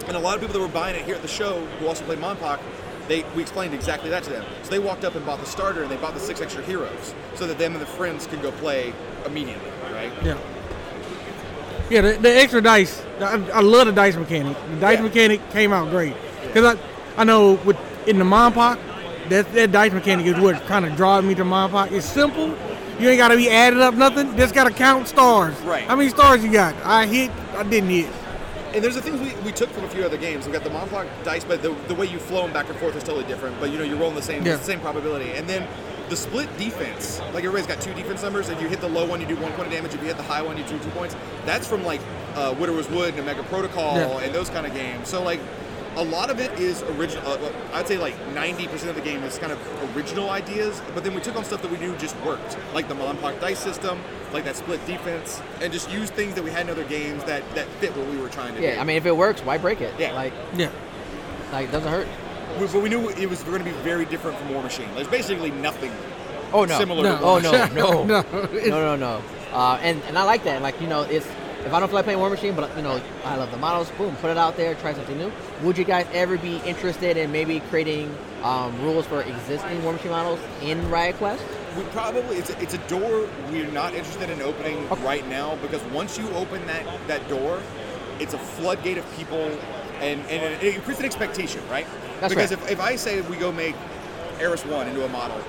And 0.07 0.17
a 0.17 0.19
lot 0.19 0.35
of 0.35 0.41
people 0.41 0.53
that 0.53 0.59
were 0.59 0.67
buying 0.71 0.95
it 0.95 1.05
here 1.05 1.15
at 1.15 1.21
the 1.21 1.27
show 1.27 1.65
who 1.79 1.87
also 1.87 2.03
play 2.03 2.17
MonPoc, 2.17 2.59
they 3.07 3.23
we 3.35 3.41
explained 3.41 3.73
exactly 3.73 4.09
that 4.09 4.23
to 4.23 4.29
them. 4.29 4.45
So 4.63 4.69
they 4.71 4.79
walked 4.79 5.03
up 5.05 5.15
and 5.15 5.25
bought 5.25 5.39
the 5.39 5.45
starter 5.45 5.83
and 5.83 5.91
they 5.91 5.97
bought 5.97 6.13
the 6.13 6.19
six 6.19 6.41
extra 6.41 6.63
heroes 6.63 7.13
so 7.35 7.45
that 7.47 7.57
them 7.57 7.73
and 7.73 7.81
the 7.81 7.85
friends 7.85 8.27
could 8.27 8.41
go 8.41 8.51
play 8.53 8.93
immediately, 9.25 9.69
right? 9.91 10.11
Yeah. 10.23 10.37
Yeah, 11.89 12.01
the, 12.01 12.13
the 12.13 12.35
extra 12.35 12.61
dice. 12.61 13.03
I, 13.19 13.35
I 13.53 13.61
love 13.61 13.85
the 13.87 13.93
dice 13.93 14.15
mechanic. 14.15 14.57
The 14.71 14.77
dice 14.77 14.97
Yeah. 14.97 15.03
mechanic 15.03 15.49
came 15.51 15.71
out 15.71 15.89
great. 15.91 16.15
Cause 16.53 16.75
I, 16.75 17.21
I 17.21 17.23
know 17.23 17.53
with 17.65 17.77
in 18.07 18.17
the 18.17 18.25
MonPoc, 18.25 18.79
that 19.29 19.51
that 19.53 19.71
dice 19.71 19.91
mechanic 19.91 20.25
is 20.25 20.39
what 20.39 20.63
kind 20.65 20.85
of 20.85 20.95
draws 20.95 21.23
me 21.23 21.35
to 21.35 21.43
MonPoc. 21.43 21.91
It's 21.91 22.05
simple. 22.07 22.55
You 22.99 23.09
ain't 23.09 23.17
gotta 23.17 23.35
be 23.35 23.49
added 23.49 23.79
up 23.81 23.93
nothing. 23.93 24.35
Just 24.37 24.55
gotta 24.55 24.71
count 24.71 25.07
stars. 25.07 25.55
Right. 25.61 25.83
How 25.83 25.95
many 25.95 26.09
stars 26.09 26.43
you 26.43 26.51
got? 26.51 26.75
I 26.83 27.05
hit. 27.05 27.29
I 27.55 27.63
didn't 27.63 27.89
hit. 27.89 28.09
And 28.75 28.83
there's 28.83 28.95
the 28.95 29.01
things 29.01 29.21
we, 29.21 29.33
we 29.43 29.53
took 29.53 29.69
from 29.69 29.85
a 29.85 29.89
few 29.89 30.03
other 30.03 30.17
games. 30.17 30.45
We 30.45 30.51
got 30.51 30.65
the 30.65 30.69
MonPoc 30.69 31.07
dice, 31.23 31.45
but 31.45 31.61
the, 31.61 31.73
the 31.87 31.95
way 31.95 32.07
you 32.07 32.19
flow 32.19 32.41
them 32.43 32.51
back 32.51 32.69
and 32.69 32.77
forth 32.77 32.95
is 32.97 33.03
totally 33.03 33.23
different. 33.25 33.57
But 33.59 33.71
you 33.71 33.77
know, 33.77 33.85
you're 33.85 33.97
rolling 33.97 34.15
the 34.15 34.21
same 34.21 34.45
Yeah. 34.45 34.59
same 34.59 34.81
probability. 34.81 35.31
And 35.31 35.47
then 35.47 35.65
the 36.09 36.15
split 36.17 36.49
defense, 36.57 37.19
like 37.33 37.45
everybody's 37.45 37.67
got 37.67 37.81
two 37.81 37.93
defense 37.93 38.21
numbers. 38.21 38.49
If 38.49 38.61
you 38.61 38.67
hit 38.67 38.81
the 38.81 38.89
low 38.89 39.05
one, 39.05 39.21
you 39.21 39.27
do 39.27 39.37
one 39.37 39.53
point 39.53 39.67
of 39.67 39.73
damage. 39.73 39.93
If 39.93 40.01
you 40.01 40.07
hit 40.07 40.17
the 40.17 40.23
high 40.23 40.41
one, 40.41 40.57
you 40.57 40.63
do 40.65 40.77
two 40.77 40.89
points. 40.89 41.15
That's 41.45 41.65
from 41.65 41.85
like 41.85 42.01
uh, 42.35 42.53
Widower's 42.59 42.89
Wood 42.89 43.13
and 43.15 43.25
Mega 43.25 43.43
Protocol 43.43 43.95
Yeah. 43.95 44.19
and 44.19 44.35
those 44.35 44.49
kind 44.49 44.65
of 44.67 44.73
games. 44.73 45.07
So 45.07 45.23
like 45.23 45.39
a 45.97 46.03
lot 46.03 46.29
of 46.29 46.39
it 46.39 46.51
is 46.59 46.81
original. 46.83 47.25
Uh, 47.31 47.51
I'd 47.73 47.87
say 47.87 47.97
like 47.97 48.15
90% 48.33 48.89
of 48.89 48.95
the 48.95 49.01
game 49.01 49.23
is 49.23 49.37
kind 49.37 49.51
of 49.51 49.95
original 49.95 50.29
ideas. 50.29 50.81
But 50.93 51.03
then 51.03 51.13
we 51.15 51.21
took 51.21 51.35
on 51.35 51.43
stuff 51.45 51.61
that 51.61 51.71
we 51.71 51.77
knew 51.77 51.95
just 51.97 52.15
worked, 52.21 52.57
like 52.73 52.87
the 52.87 52.95
MonPoc 52.95 53.39
dice 53.39 53.59
system, 53.59 53.99
like 54.33 54.43
that 54.45 54.55
split 54.55 54.85
defense, 54.85 55.41
and 55.61 55.71
just 55.71 55.89
use 55.91 56.09
things 56.09 56.35
that 56.35 56.43
we 56.43 56.51
had 56.51 56.63
in 56.63 56.69
other 56.69 56.83
games 56.85 57.23
that 57.25 57.43
that 57.55 57.67
fit 57.79 57.95
what 57.95 58.07
we 58.09 58.17
were 58.17 58.29
trying 58.29 58.53
to 58.55 58.61
do. 58.61 58.67
Yeah, 58.67 58.81
I 58.81 58.83
mean, 58.83 58.97
if 58.97 59.05
it 59.05 59.15
works, 59.15 59.41
why 59.41 59.57
break 59.57 59.81
it? 59.81 59.93
Yeah. 59.99 60.13
Like, 60.13 60.33
Yeah. 60.55 60.69
like 61.51 61.69
it 61.69 61.71
doesn't 61.71 61.91
hurt. 61.91 62.07
We- 62.59 62.67
But 62.67 62.81
we 62.81 62.89
knew 62.89 63.09
it 63.09 63.29
was 63.29 63.43
going 63.43 63.59
to 63.59 63.65
be 63.65 63.71
very 63.83 64.05
different 64.05 64.37
from 64.37 64.53
War 64.53 64.63
Machine. 64.63 64.87
There's 64.95 65.07
basically 65.07 65.51
nothing 65.51 65.91
Oh 66.53 66.63
no. 66.65 66.77
similar 66.77 67.03
No. 67.03 67.17
to 67.17 67.23
Oh 67.23 67.39
no, 67.39 67.51
no, 67.51 68.03
No. 68.05 68.21
no, 68.23 68.69
no, 68.69 68.95
no. 68.95 69.21
Uh, 69.51 69.77
and 69.81 70.01
and 70.07 70.17
I 70.17 70.23
like 70.23 70.43
that. 70.45 70.61
Like 70.61 70.79
you 70.81 70.87
know, 70.87 71.01
it's 71.03 71.27
if 71.65 71.73
I 71.73 71.79
don't 71.79 71.89
feel 71.89 71.95
like 71.95 72.05
playing 72.05 72.19
War 72.19 72.29
Machine, 72.29 72.55
but 72.55 72.75
you 72.77 72.83
know 72.83 73.01
I 73.23 73.35
love 73.37 73.49
the 73.51 73.57
models, 73.57 73.89
boom, 73.91 74.15
put 74.17 74.29
it 74.29 74.37
out 74.37 74.55
there, 74.55 74.75
try 74.75 74.93
something 74.93 75.17
new. 75.17 75.31
Would 75.63 75.77
you 75.77 75.83
guys 75.83 76.05
ever 76.13 76.37
be 76.37 76.57
interested 76.57 77.17
in 77.17 77.31
maybe 77.31 77.59
creating 77.71 78.15
um, 78.43 78.79
rules 78.81 79.05
for 79.07 79.23
existing 79.23 79.83
War 79.83 79.93
Machine 79.93 80.11
models 80.11 80.39
in 80.61 80.89
Riot 80.89 81.15
Quest? 81.17 81.43
We 81.75 81.83
probably 81.85 82.37
it's 82.37 82.51
a, 82.51 82.61
it's 82.61 82.75
a 82.75 82.77
door 82.87 83.27
we're 83.49 83.69
not 83.71 83.93
interested 83.95 84.29
in 84.29 84.41
opening 84.41 84.87
right 85.03 85.27
now 85.27 85.55
because 85.57 85.81
once 85.85 86.17
you 86.17 86.29
open 86.29 86.65
that 86.67 86.85
that 87.07 87.27
door, 87.27 87.59
it's 88.19 88.35
a 88.35 88.39
floodgate 88.39 88.99
of 88.99 89.17
people, 89.17 89.45
and 89.99 90.21
and 90.27 90.63
it, 90.63 90.83
creates 90.83 90.99
an 90.99 91.05
expectation, 91.05 91.67
right? 91.69 91.87
That's 92.21 92.33
because 92.33 92.51
right. 92.51 92.63
if, 92.63 92.71
if 92.71 92.79
I 92.79 92.95
say 92.95 93.21
we 93.21 93.37
go 93.37 93.51
make 93.51 93.75
Eiryss 94.37 94.69
One 94.71 94.87
into 94.87 95.03
a 95.03 95.09
model, 95.09 95.41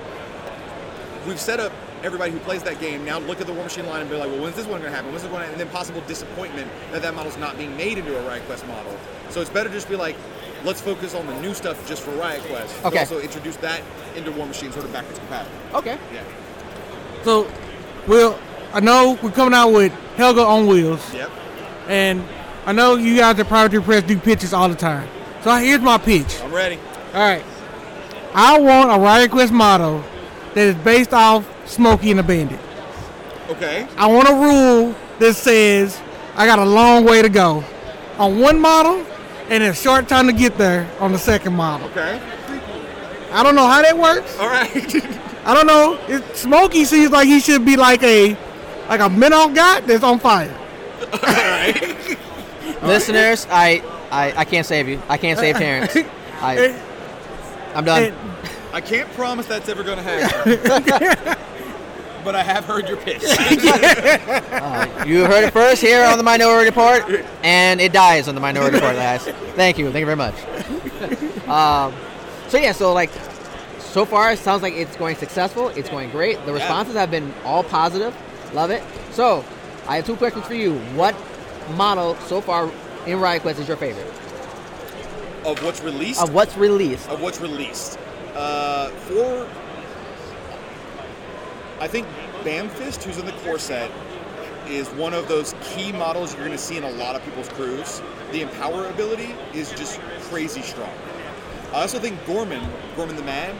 we've 1.27 1.39
set 1.39 1.59
up 1.59 1.71
everybody 2.03 2.31
who 2.31 2.39
plays 2.39 2.63
that 2.63 2.79
game 2.79 3.03
now 3.05 3.19
look 3.19 3.41
at 3.41 3.47
the 3.47 3.53
War 3.53 3.63
Machine 3.63 3.85
line 3.87 4.01
and 4.01 4.09
be 4.09 4.15
like, 4.17 4.29
well, 4.29 4.41
when's 4.41 4.55
this 4.55 4.65
one 4.67 4.79
going 4.81 4.91
to 4.91 4.95
happen? 4.95 5.11
When's 5.11 5.23
this 5.23 5.31
one? 5.31 5.41
And 5.43 5.59
then 5.59 5.67
possible 5.69 6.01
disappointment 6.07 6.69
that 6.91 7.01
that 7.01 7.15
model's 7.15 7.37
not 7.37 7.57
being 7.57 7.75
made 7.75 7.97
into 7.97 8.17
a 8.17 8.27
Riot 8.27 8.43
Quest 8.45 8.65
model. 8.67 8.95
So 9.29 9.41
it's 9.41 9.49
better 9.49 9.69
just 9.69 9.89
be 9.89 9.95
like, 9.95 10.15
let's 10.63 10.79
focus 10.81 11.13
on 11.15 11.25
the 11.27 11.39
new 11.41 11.53
stuff 11.53 11.87
just 11.87 12.01
for 12.03 12.11
Riot 12.11 12.41
Quest. 12.43 12.85
Okay. 12.85 12.99
Also 12.99 13.19
introduce 13.19 13.55
that 13.57 13.81
into 14.15 14.31
War 14.31 14.45
Machine 14.45 14.71
sort 14.71 14.85
of 14.85 14.93
backwards 14.93 15.19
compatible. 15.19 15.55
Okay. 15.75 15.97
Yeah. 16.13 16.23
So, 17.23 17.51
Will, 18.07 18.39
I 18.73 18.79
know 18.79 19.17
we're 19.21 19.31
coming 19.31 19.53
out 19.53 19.69
with 19.69 19.91
Helga 20.15 20.41
on 20.41 20.67
wheels, 20.67 21.13
Yep. 21.13 21.29
and 21.87 22.23
I 22.65 22.71
know 22.71 22.95
you 22.95 23.17
guys 23.17 23.39
at 23.39 23.47
Privateer 23.47 23.81
Press 23.81 24.03
do 24.03 24.17
pitches 24.17 24.53
all 24.53 24.69
the 24.69 24.75
time. 24.75 25.09
So 25.43 25.53
here's 25.55 25.81
my 25.81 25.97
pitch. 25.97 26.39
I'm 26.41 26.53
ready. 26.53 26.77
All 27.13 27.21
right, 27.21 27.43
I 28.33 28.59
want 28.59 28.91
a 28.91 28.99
Riot 29.03 29.31
Quest 29.31 29.51
model 29.53 30.03
that 30.53 30.67
is 30.67 30.75
based 30.75 31.13
off 31.13 31.45
Smokey 31.67 32.09
and 32.11 32.19
the 32.19 32.23
Bandit. 32.23 32.59
Okay. 33.49 33.87
I 33.97 34.07
want 34.07 34.27
a 34.27 34.33
rule 34.33 34.95
that 35.19 35.35
says 35.35 36.01
I 36.35 36.45
got 36.45 36.59
a 36.59 36.65
long 36.65 37.05
way 37.05 37.21
to 37.21 37.29
go 37.29 37.63
on 38.17 38.39
one 38.39 38.59
model 38.59 39.05
and 39.49 39.63
a 39.63 39.73
short 39.73 40.07
time 40.07 40.27
to 40.27 40.33
get 40.33 40.57
there 40.57 40.89
on 40.99 41.11
the 41.11 41.19
second 41.19 41.53
model. 41.53 41.87
Okay. 41.89 42.21
I 43.31 43.43
don't 43.43 43.55
know 43.55 43.67
how 43.67 43.81
that 43.81 43.97
works. 43.97 44.37
All 44.39 44.47
right. 44.47 44.95
I 45.45 45.53
don't 45.53 45.67
know. 45.67 45.99
It, 46.07 46.35
Smokey 46.35 46.85
seems 46.85 47.11
like 47.11 47.27
he 47.27 47.39
should 47.39 47.65
be 47.65 47.77
like 47.77 48.03
a 48.03 48.37
like 48.89 48.99
a 48.99 49.09
minnow 49.09 49.49
guy 49.49 49.81
that's 49.81 50.03
on 50.03 50.19
fire. 50.19 50.53
All 51.13 51.19
right. 51.21 52.17
Listeners, 52.81 53.47
I, 53.49 53.81
I 54.11 54.33
I 54.37 54.45
can't 54.45 54.65
save 54.65 54.87
you. 54.87 55.01
I 55.07 55.17
can't 55.17 55.39
save 55.39 55.57
Terrence. 55.57 55.95
I 56.41 56.75
I'm 57.73 57.85
done. 57.85 58.13
I 58.73 58.81
can't 58.81 59.11
promise 59.13 59.45
that's 59.47 59.69
ever 59.69 59.83
going 59.83 59.97
to 59.97 60.03
happen. 60.03 61.43
but 62.27 62.35
I 62.35 62.43
have 62.43 62.65
heard 62.65 62.89
your 62.89 62.97
pitch. 62.97 63.23
You 65.07 65.23
heard 65.23 65.45
it 65.45 65.53
first 65.53 65.81
here 65.81 66.03
on 66.03 66.17
the 66.17 66.23
Minority 66.23 66.69
Report, 66.69 67.25
and 67.41 67.79
it 67.79 67.93
dies 67.93 68.27
on 68.27 68.35
the 68.35 68.41
Minority 68.41 68.75
Report, 68.75 68.95
guys. 68.95 69.23
Thank 69.55 69.77
you. 69.77 69.89
Thank 69.89 70.01
you 70.01 70.05
very 70.05 70.17
much. 70.17 70.35
Um, 71.47 71.93
so 72.49 72.57
yeah, 72.57 72.73
so 72.73 72.91
like, 72.91 73.09
so 73.79 74.03
far 74.03 74.33
it 74.33 74.39
sounds 74.39 74.63
like 74.63 74.73
it's 74.73 74.97
going 74.97 75.15
successful. 75.15 75.69
It's 75.69 75.87
going 75.87 76.09
great. 76.09 76.45
The 76.45 76.51
responses 76.51 76.95
have 76.95 77.09
been 77.09 77.33
all 77.45 77.63
positive. 77.63 78.13
Love 78.53 78.69
it. 78.71 78.83
So, 79.11 79.45
I 79.87 79.95
have 79.95 80.05
two 80.05 80.17
questions 80.17 80.45
for 80.45 80.55
you. 80.55 80.77
What 80.95 81.15
model 81.77 82.15
so 82.27 82.41
far 82.41 82.69
in 83.05 83.21
Riot 83.21 83.43
Quest 83.43 83.59
is 83.59 83.69
your 83.69 83.77
favorite 83.77 84.11
of 85.45 85.63
what's 85.63 85.81
released? 85.81 86.21
of 86.21 86.33
what's 86.33 86.57
released? 86.57 87.07
of 87.07 87.21
what's 87.21 87.39
released. 87.39 87.97
Uh, 88.35 88.89
for 88.89 89.47
I 91.79 91.87
think 91.87 92.07
Bamfist, 92.43 93.03
who's 93.03 93.17
in 93.17 93.25
the 93.25 93.31
core 93.43 93.59
set, 93.59 93.91
is 94.67 94.87
one 94.89 95.13
of 95.13 95.27
those 95.27 95.53
key 95.61 95.91
models 95.91 96.33
you're 96.33 96.43
going 96.45 96.57
to 96.57 96.61
see 96.61 96.77
in 96.77 96.83
a 96.83 96.91
lot 96.91 97.15
of 97.15 97.23
people's 97.23 97.47
crews. 97.49 98.01
The 98.31 98.41
empower 98.41 98.87
ability 98.87 99.35
is 99.53 99.71
just 99.71 99.99
crazy 100.29 100.61
strong. 100.61 100.91
I 101.73 101.81
also 101.81 101.99
think 101.99 102.23
Gorman, 102.25 102.65
Gorman 102.95 103.15
the 103.15 103.23
Man, 103.23 103.55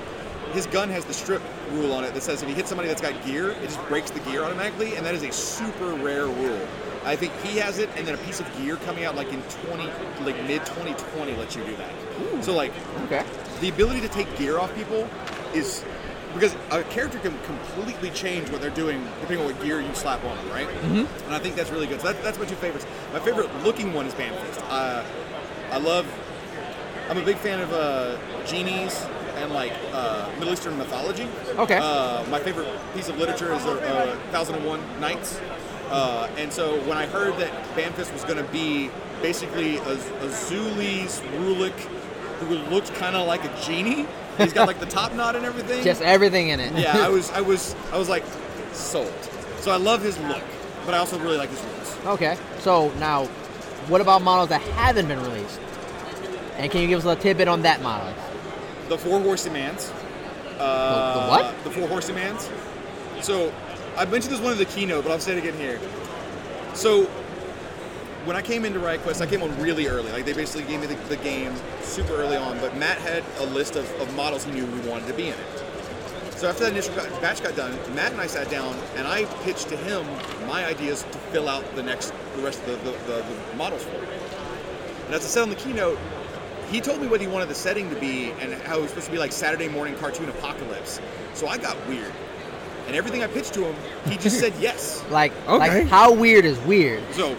his 0.53 0.65
gun 0.67 0.89
has 0.89 1.05
the 1.05 1.13
strip 1.13 1.41
rule 1.71 1.93
on 1.93 2.03
it 2.03 2.13
that 2.13 2.23
says 2.23 2.41
if 2.41 2.47
he 2.47 2.55
hits 2.55 2.69
somebody 2.69 2.87
that's 2.87 3.01
got 3.01 3.23
gear, 3.25 3.51
it 3.51 3.61
just 3.61 3.85
breaks 3.87 4.09
the 4.11 4.19
gear 4.21 4.43
automatically, 4.43 4.95
and 4.95 5.05
that 5.05 5.13
is 5.13 5.23
a 5.23 5.31
super 5.31 5.93
rare 5.93 6.25
rule. 6.25 6.67
I 7.05 7.15
think 7.15 7.33
he 7.41 7.57
has 7.59 7.79
it, 7.79 7.89
and 7.95 8.07
then 8.07 8.15
a 8.15 8.17
piece 8.19 8.39
of 8.39 8.57
gear 8.57 8.77
coming 8.77 9.05
out 9.05 9.15
like 9.15 9.31
in 9.31 9.41
20, 9.41 9.85
like 10.25 10.35
mid 10.47 10.65
2020 10.65 11.35
lets 11.35 11.55
you 11.55 11.63
do 11.63 11.75
that. 11.77 12.43
So 12.43 12.53
like 12.53 12.73
Okay. 13.05 13.23
the 13.61 13.69
ability 13.69 14.01
to 14.01 14.09
take 14.09 14.35
gear 14.37 14.57
off 14.57 14.73
people 14.75 15.07
is 15.53 15.85
because 16.39 16.55
a 16.71 16.83
character 16.85 17.19
can 17.19 17.37
completely 17.43 18.09
change 18.11 18.49
what 18.49 18.61
they're 18.61 18.69
doing 18.69 19.03
depending 19.21 19.39
on 19.39 19.45
what 19.51 19.63
gear 19.63 19.81
you 19.81 19.93
slap 19.93 20.23
on 20.23 20.35
them, 20.37 20.49
right? 20.49 20.67
Mm-hmm. 20.67 21.25
And 21.25 21.33
I 21.33 21.39
think 21.39 21.55
that's 21.55 21.71
really 21.71 21.87
good. 21.87 22.01
So 22.01 22.11
that, 22.11 22.23
that's 22.23 22.37
my 22.37 22.45
two 22.45 22.55
favorites. 22.55 22.85
My 23.13 23.19
favorite 23.19 23.49
looking 23.63 23.93
one 23.93 24.05
is 24.05 24.13
Bamfist. 24.13 24.61
Uh, 24.69 25.03
I 25.71 25.77
love. 25.77 26.05
I'm 27.09 27.17
a 27.17 27.23
big 27.23 27.37
fan 27.37 27.61
of 27.61 27.71
uh, 27.71 28.17
genies 28.45 29.05
and 29.37 29.53
like 29.53 29.73
uh, 29.93 30.29
Middle 30.39 30.53
Eastern 30.53 30.77
mythology. 30.77 31.27
Okay. 31.55 31.79
Uh, 31.81 32.25
my 32.29 32.39
favorite 32.39 32.67
piece 32.93 33.07
of 33.07 33.17
literature 33.17 33.53
is 33.53 33.63
uh, 33.65 33.71
uh, 33.71 34.31
Thousand 34.31 34.55
and 34.55 34.65
One 34.65 34.81
Nights. 34.99 35.39
Uh, 35.89 36.29
and 36.37 36.51
so 36.51 36.79
when 36.81 36.97
I 36.97 37.05
heard 37.05 37.37
that 37.37 37.51
Bamfist 37.75 38.11
was 38.11 38.23
going 38.23 38.37
to 38.37 38.51
be 38.51 38.89
basically 39.21 39.77
a, 39.77 39.93
a 39.93 40.27
Zuli's 40.27 41.21
Rulik 41.37 41.79
who 42.39 42.55
looked 42.69 42.93
kind 42.95 43.15
of 43.15 43.25
like 43.25 43.43
a 43.45 43.61
genie, 43.61 44.05
he's 44.37 44.53
got 44.53 44.67
like 44.67 44.79
the 44.79 44.85
top 44.85 45.13
knot 45.13 45.35
and 45.35 45.45
everything. 45.45 45.83
Just 45.83 46.01
everything 46.01 46.49
in 46.49 46.59
it. 46.59 46.73
yeah, 46.77 46.97
I 46.97 47.09
was, 47.09 47.29
I 47.31 47.41
was, 47.41 47.75
I 47.91 47.97
was 47.97 48.09
like 48.09 48.23
sold. 48.73 49.11
So 49.61 49.71
I 49.71 49.77
love 49.77 50.01
his 50.01 50.17
look, 50.19 50.43
but 50.85 50.93
I 50.93 50.97
also 50.99 51.17
really 51.19 51.37
like 51.37 51.49
his 51.49 51.61
rules. 51.61 51.97
Okay. 52.15 52.37
So 52.59 52.89
now, 52.99 53.25
what 53.87 54.01
about 54.01 54.21
models 54.21 54.49
that 54.49 54.61
haven't 54.61 55.07
been 55.07 55.21
released? 55.21 55.59
And 56.57 56.71
can 56.71 56.81
you 56.81 56.87
give 56.87 56.99
us 56.99 57.05
a 57.05 57.07
little 57.09 57.21
tidbit 57.21 57.47
on 57.47 57.61
that 57.63 57.81
model? 57.81 58.13
The 58.89 58.97
four 58.97 59.19
horsey 59.19 59.49
mans. 59.49 59.89
The- 60.57 60.63
Uh, 60.63 61.13
the 61.25 61.29
what? 61.29 61.63
The 61.63 61.71
four 61.71 61.87
horsey 61.87 62.13
mans. 62.13 62.49
So 63.21 63.53
I 63.95 64.05
mentioned 64.05 64.33
this 64.33 64.41
one 64.41 64.53
in 64.53 64.57
the 64.57 64.65
keynote, 64.65 65.03
but 65.03 65.11
I'll 65.11 65.19
say 65.19 65.33
it 65.33 65.39
again 65.39 65.57
here. 65.57 65.79
So 66.73 67.09
when 68.27 68.35
I 68.35 68.41
came 68.41 68.65
into 68.65 68.77
Riot 68.79 69.01
Quest, 69.01 69.21
I 69.21 69.25
came 69.25 69.41
on 69.41 69.57
really 69.61 69.87
early. 69.87 70.11
Like 70.11 70.25
they 70.25 70.33
basically 70.33 70.63
gave 70.63 70.81
me 70.81 70.87
the, 70.87 70.95
the 71.07 71.15
game 71.17 71.53
super 71.81 72.13
early 72.15 72.35
on. 72.35 72.59
But 72.59 72.75
Matt 72.75 72.97
had 72.97 73.23
a 73.39 73.45
list 73.45 73.77
of, 73.77 73.89
of 74.01 74.13
models 74.15 74.43
he 74.43 74.51
knew 74.51 74.65
we 74.65 74.79
wanted 74.81 75.07
to 75.07 75.13
be 75.13 75.27
in 75.29 75.33
it. 75.33 75.63
So 76.35 76.47
after 76.47 76.65
that 76.65 76.73
initial 76.73 76.93
batch 77.21 77.41
got 77.41 77.55
done, 77.55 77.71
Matt 77.95 78.11
and 78.11 78.19
I 78.21 78.27
sat 78.27 78.51
down 78.51 78.75
and 78.97 79.07
I 79.07 79.23
pitched 79.43 79.69
to 79.69 79.77
him 79.77 80.05
my 80.45 80.65
ideas 80.65 81.03
to 81.03 81.17
fill 81.31 81.47
out 81.47 81.63
the 81.75 81.81
next 81.81 82.13
the 82.35 82.41
rest 82.43 82.59
of 82.63 82.83
the, 82.83 82.91
the, 82.91 82.97
the, 83.07 83.25
the 83.51 83.55
models 83.55 83.83
for. 83.83 83.95
And 83.95 85.15
as 85.15 85.23
I 85.25 85.29
said 85.29 85.43
on 85.43 85.49
the 85.49 85.55
keynote, 85.55 85.97
he 86.69 86.81
told 86.81 87.01
me 87.01 87.07
what 87.07 87.21
he 87.21 87.27
wanted 87.27 87.47
the 87.47 87.55
setting 87.55 87.89
to 87.89 87.95
be 87.95 88.31
and 88.41 88.53
how 88.63 88.77
it 88.77 88.81
was 88.81 88.89
supposed 88.89 89.07
to 89.07 89.11
be 89.13 89.17
like 89.17 89.31
Saturday 89.31 89.69
morning 89.69 89.95
cartoon 89.95 90.27
apocalypse. 90.27 90.99
So 91.33 91.47
I 91.47 91.57
got 91.57 91.77
weird. 91.87 92.11
And 92.87 92.95
everything 92.95 93.23
I 93.23 93.27
pitched 93.27 93.53
to 93.53 93.63
him, 93.63 93.75
he 94.09 94.17
just 94.17 94.37
said 94.39 94.53
yes. 94.59 95.03
Like, 95.09 95.31
Okay. 95.47 95.79
like 95.83 95.87
how 95.87 96.11
weird 96.13 96.43
is 96.45 96.59
weird? 96.59 97.01
So 97.13 97.35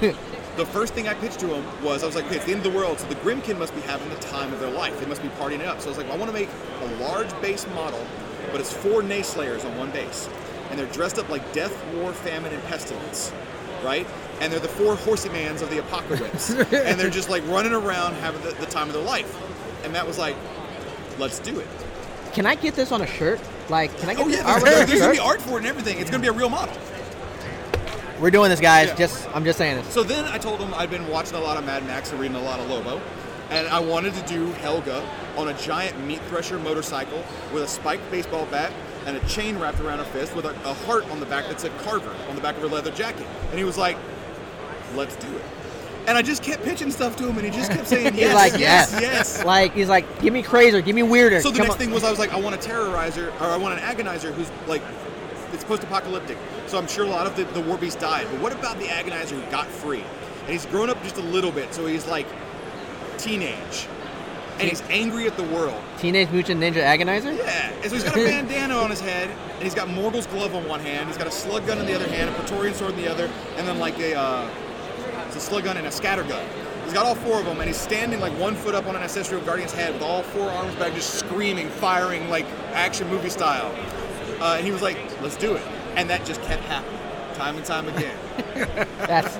the 0.00 0.66
first 0.66 0.94
thing 0.94 1.08
I 1.08 1.14
pitched 1.14 1.40
to 1.40 1.54
him 1.54 1.84
was 1.84 2.02
I 2.02 2.06
was 2.06 2.16
like, 2.16 2.26
okay, 2.26 2.36
it's 2.36 2.44
the 2.44 2.52
end 2.52 2.64
of 2.64 2.72
the 2.72 2.78
world, 2.78 2.98
so 2.98 3.06
the 3.08 3.14
Grymkin 3.16 3.58
must 3.58 3.74
be 3.74 3.80
having 3.82 4.08
the 4.08 4.16
time 4.16 4.52
of 4.52 4.60
their 4.60 4.70
life. 4.70 4.98
They 5.00 5.06
must 5.06 5.22
be 5.22 5.28
partying 5.28 5.60
it 5.60 5.66
up. 5.66 5.80
So 5.80 5.86
I 5.86 5.88
was 5.90 5.98
like, 5.98 6.10
I 6.10 6.16
want 6.16 6.30
to 6.30 6.36
make 6.36 6.48
a 6.80 6.86
large 7.02 7.30
base 7.40 7.66
model, 7.68 8.04
but 8.52 8.60
it's 8.60 8.72
four 8.72 9.02
Nayslayers 9.02 9.64
on 9.64 9.76
one 9.76 9.90
base. 9.90 10.28
And 10.70 10.78
they're 10.78 10.86
dressed 10.86 11.18
up 11.18 11.28
like 11.28 11.52
death, 11.52 11.74
war, 11.94 12.12
famine, 12.12 12.52
and 12.52 12.62
pestilence. 12.64 13.32
Right? 13.84 14.06
And 14.40 14.52
they're 14.52 14.60
the 14.60 14.68
four 14.68 14.96
horsey 14.96 15.28
mans 15.28 15.62
of 15.62 15.70
the 15.70 15.78
apocalypse. 15.78 16.50
and 16.72 16.98
they're 16.98 17.10
just 17.10 17.30
like 17.30 17.46
running 17.46 17.72
around 17.72 18.14
having 18.14 18.42
the, 18.42 18.52
the 18.54 18.66
time 18.66 18.88
of 18.88 18.94
their 18.94 19.04
life. 19.04 19.34
And 19.84 19.92
Matt 19.92 20.06
was 20.06 20.18
like, 20.18 20.36
let's 21.18 21.38
do 21.38 21.60
it. 21.60 21.68
Can 22.32 22.46
I 22.46 22.54
get 22.54 22.74
this 22.74 22.92
on 22.92 23.02
a 23.02 23.06
shirt? 23.06 23.40
Like, 23.68 23.96
can 23.98 24.10
I 24.10 24.14
get 24.14 24.26
Oh 24.26 24.28
yeah, 24.28 24.42
art 24.46 24.62
there's, 24.62 24.76
on 24.76 24.82
a 24.82 24.86
there's 24.86 25.00
gonna 25.00 25.12
be 25.12 25.18
art 25.18 25.40
for 25.40 25.54
it 25.54 25.58
and 25.58 25.66
everything. 25.66 25.98
It's 25.98 26.10
gonna 26.10 26.22
be 26.22 26.28
a 26.28 26.32
real 26.32 26.50
model. 26.50 26.76
We're 28.20 28.30
doing 28.30 28.50
this, 28.50 28.60
guys. 28.60 28.88
Yeah. 28.88 28.94
Just, 28.96 29.28
I'm 29.34 29.44
just 29.44 29.58
saying 29.58 29.76
this. 29.76 29.92
So 29.92 30.02
then 30.02 30.24
I 30.24 30.38
told 30.38 30.60
him 30.60 30.72
I'd 30.74 30.90
been 30.90 31.06
watching 31.08 31.36
a 31.36 31.40
lot 31.40 31.56
of 31.56 31.64
Mad 31.66 31.84
Max 31.86 32.10
and 32.12 32.20
reading 32.20 32.36
a 32.36 32.42
lot 32.42 32.60
of 32.60 32.68
Lobo, 32.68 33.00
and 33.50 33.68
I 33.68 33.78
wanted 33.78 34.14
to 34.14 34.22
do 34.22 34.52
Helga 34.52 35.06
on 35.36 35.48
a 35.48 35.54
giant 35.58 36.00
meat 36.06 36.20
thresher 36.28 36.58
motorcycle 36.58 37.22
with 37.52 37.62
a 37.62 37.68
spiked 37.68 38.10
baseball 38.10 38.46
bat 38.46 38.72
and 39.04 39.16
a 39.16 39.28
chain 39.28 39.58
wrapped 39.58 39.80
around 39.80 39.98
her 39.98 40.04
fist 40.06 40.34
with 40.34 40.46
a, 40.46 40.50
a 40.68 40.74
heart 40.84 41.08
on 41.10 41.20
the 41.20 41.26
back 41.26 41.46
that 41.46 41.60
said 41.60 41.72
Carver 41.78 42.14
on 42.28 42.34
the 42.34 42.40
back 42.40 42.56
of 42.56 42.62
her 42.62 42.68
leather 42.68 42.90
jacket. 42.90 43.26
And 43.50 43.58
he 43.58 43.64
was 43.64 43.78
like, 43.78 43.96
"Let's 44.94 45.14
do 45.16 45.28
it." 45.36 45.42
And 46.06 46.16
I 46.16 46.22
just 46.22 46.42
kept 46.42 46.62
pitching 46.62 46.90
stuff 46.90 47.16
to 47.16 47.28
him, 47.28 47.36
and 47.36 47.44
he 47.44 47.50
just 47.50 47.70
kept 47.70 47.88
saying 47.88 48.12
He's 48.12 48.22
yes, 48.22 48.34
like, 48.34 48.60
yes, 48.60 48.92
yes. 48.92 49.02
yes. 49.02 49.44
Like, 49.44 49.74
he's 49.74 49.88
like, 49.88 50.22
give 50.22 50.32
me 50.32 50.40
crazier, 50.40 50.80
give 50.80 50.94
me 50.94 51.02
weirder. 51.02 51.40
So 51.40 51.50
the 51.50 51.58
Come 51.58 51.66
next 51.66 51.74
on. 51.74 51.78
thing 51.78 51.90
was 51.90 52.04
I 52.04 52.10
was 52.10 52.20
like, 52.20 52.32
I 52.32 52.38
want 52.38 52.54
a 52.54 52.58
terrorizer, 52.58 53.28
or 53.40 53.46
I 53.46 53.56
want 53.56 53.78
an 53.78 53.84
agonizer 53.84 54.32
who's 54.32 54.48
like, 54.68 54.82
it's 55.52 55.64
post-apocalyptic. 55.64 56.38
So 56.66 56.78
I'm 56.78 56.86
sure 56.86 57.04
a 57.04 57.08
lot 57.08 57.26
of 57.26 57.36
the, 57.36 57.44
the 57.44 57.60
war 57.60 57.78
beasts 57.78 58.00
died. 58.00 58.26
But 58.30 58.40
what 58.40 58.52
about 58.52 58.78
the 58.78 58.86
agonizer 58.86 59.40
who 59.40 59.50
got 59.50 59.66
free? 59.66 60.02
And 60.42 60.50
he's 60.50 60.66
grown 60.66 60.90
up 60.90 61.02
just 61.02 61.16
a 61.16 61.22
little 61.22 61.52
bit, 61.52 61.72
so 61.74 61.86
he's 61.86 62.06
like 62.06 62.26
teenage. 63.18 63.88
and 64.58 64.68
he's 64.68 64.82
angry 64.88 65.26
at 65.26 65.36
the 65.36 65.42
world. 65.44 65.80
Teenage 65.98 66.30
Mutant 66.30 66.60
Ninja 66.60 66.82
Agonizer. 66.82 67.36
Yeah, 67.36 67.72
and 67.82 67.84
so 67.84 67.90
he's 67.94 68.04
got 68.04 68.16
a 68.16 68.24
bandana 68.24 68.74
on 68.76 68.88
his 68.90 69.00
head, 69.00 69.28
and 69.54 69.62
he's 69.62 69.74
got 69.74 69.88
Morghoul's 69.88 70.26
glove 70.28 70.54
on 70.54 70.66
one 70.66 70.80
hand, 70.80 71.08
he's 71.08 71.18
got 71.18 71.26
a 71.26 71.30
slug 71.30 71.66
gun 71.66 71.78
in 71.78 71.86
the 71.86 71.94
other 71.94 72.08
hand, 72.08 72.30
a 72.30 72.32
Praetorian 72.32 72.74
sword 72.74 72.92
in 72.92 72.96
the 72.96 73.08
other, 73.10 73.30
and 73.56 73.68
then 73.68 73.78
like 73.78 73.98
a, 73.98 74.14
uh, 74.14 74.48
it's 75.26 75.36
a 75.36 75.40
slug 75.40 75.64
gun 75.64 75.76
and 75.76 75.86
a 75.86 75.92
scatter 75.92 76.22
gun. 76.24 76.44
He's 76.84 76.92
got 76.94 77.04
all 77.04 77.16
four 77.16 77.38
of 77.40 77.44
them, 77.44 77.58
and 77.58 77.66
he's 77.66 77.76
standing 77.76 78.20
like 78.20 78.32
one 78.38 78.54
foot 78.54 78.74
up 78.74 78.86
on 78.86 78.96
an 78.96 79.02
ancestral 79.02 79.40
guardian's 79.42 79.72
head 79.72 79.92
with 79.92 80.02
all 80.02 80.22
four 80.22 80.48
arms 80.48 80.74
back, 80.76 80.94
just 80.94 81.14
screaming, 81.14 81.68
firing 81.68 82.30
like 82.30 82.46
action 82.72 83.08
movie 83.08 83.28
style. 83.28 83.74
Uh, 84.40 84.54
and 84.56 84.64
he 84.66 84.72
was 84.72 84.82
like, 84.82 84.98
"Let's 85.22 85.36
do 85.36 85.54
it," 85.54 85.62
and 85.96 86.08
that 86.10 86.24
just 86.24 86.42
kept 86.42 86.62
happening, 86.64 86.98
time 87.34 87.56
and 87.56 87.64
time 87.64 87.88
again. 87.88 88.16
That's. 88.98 89.36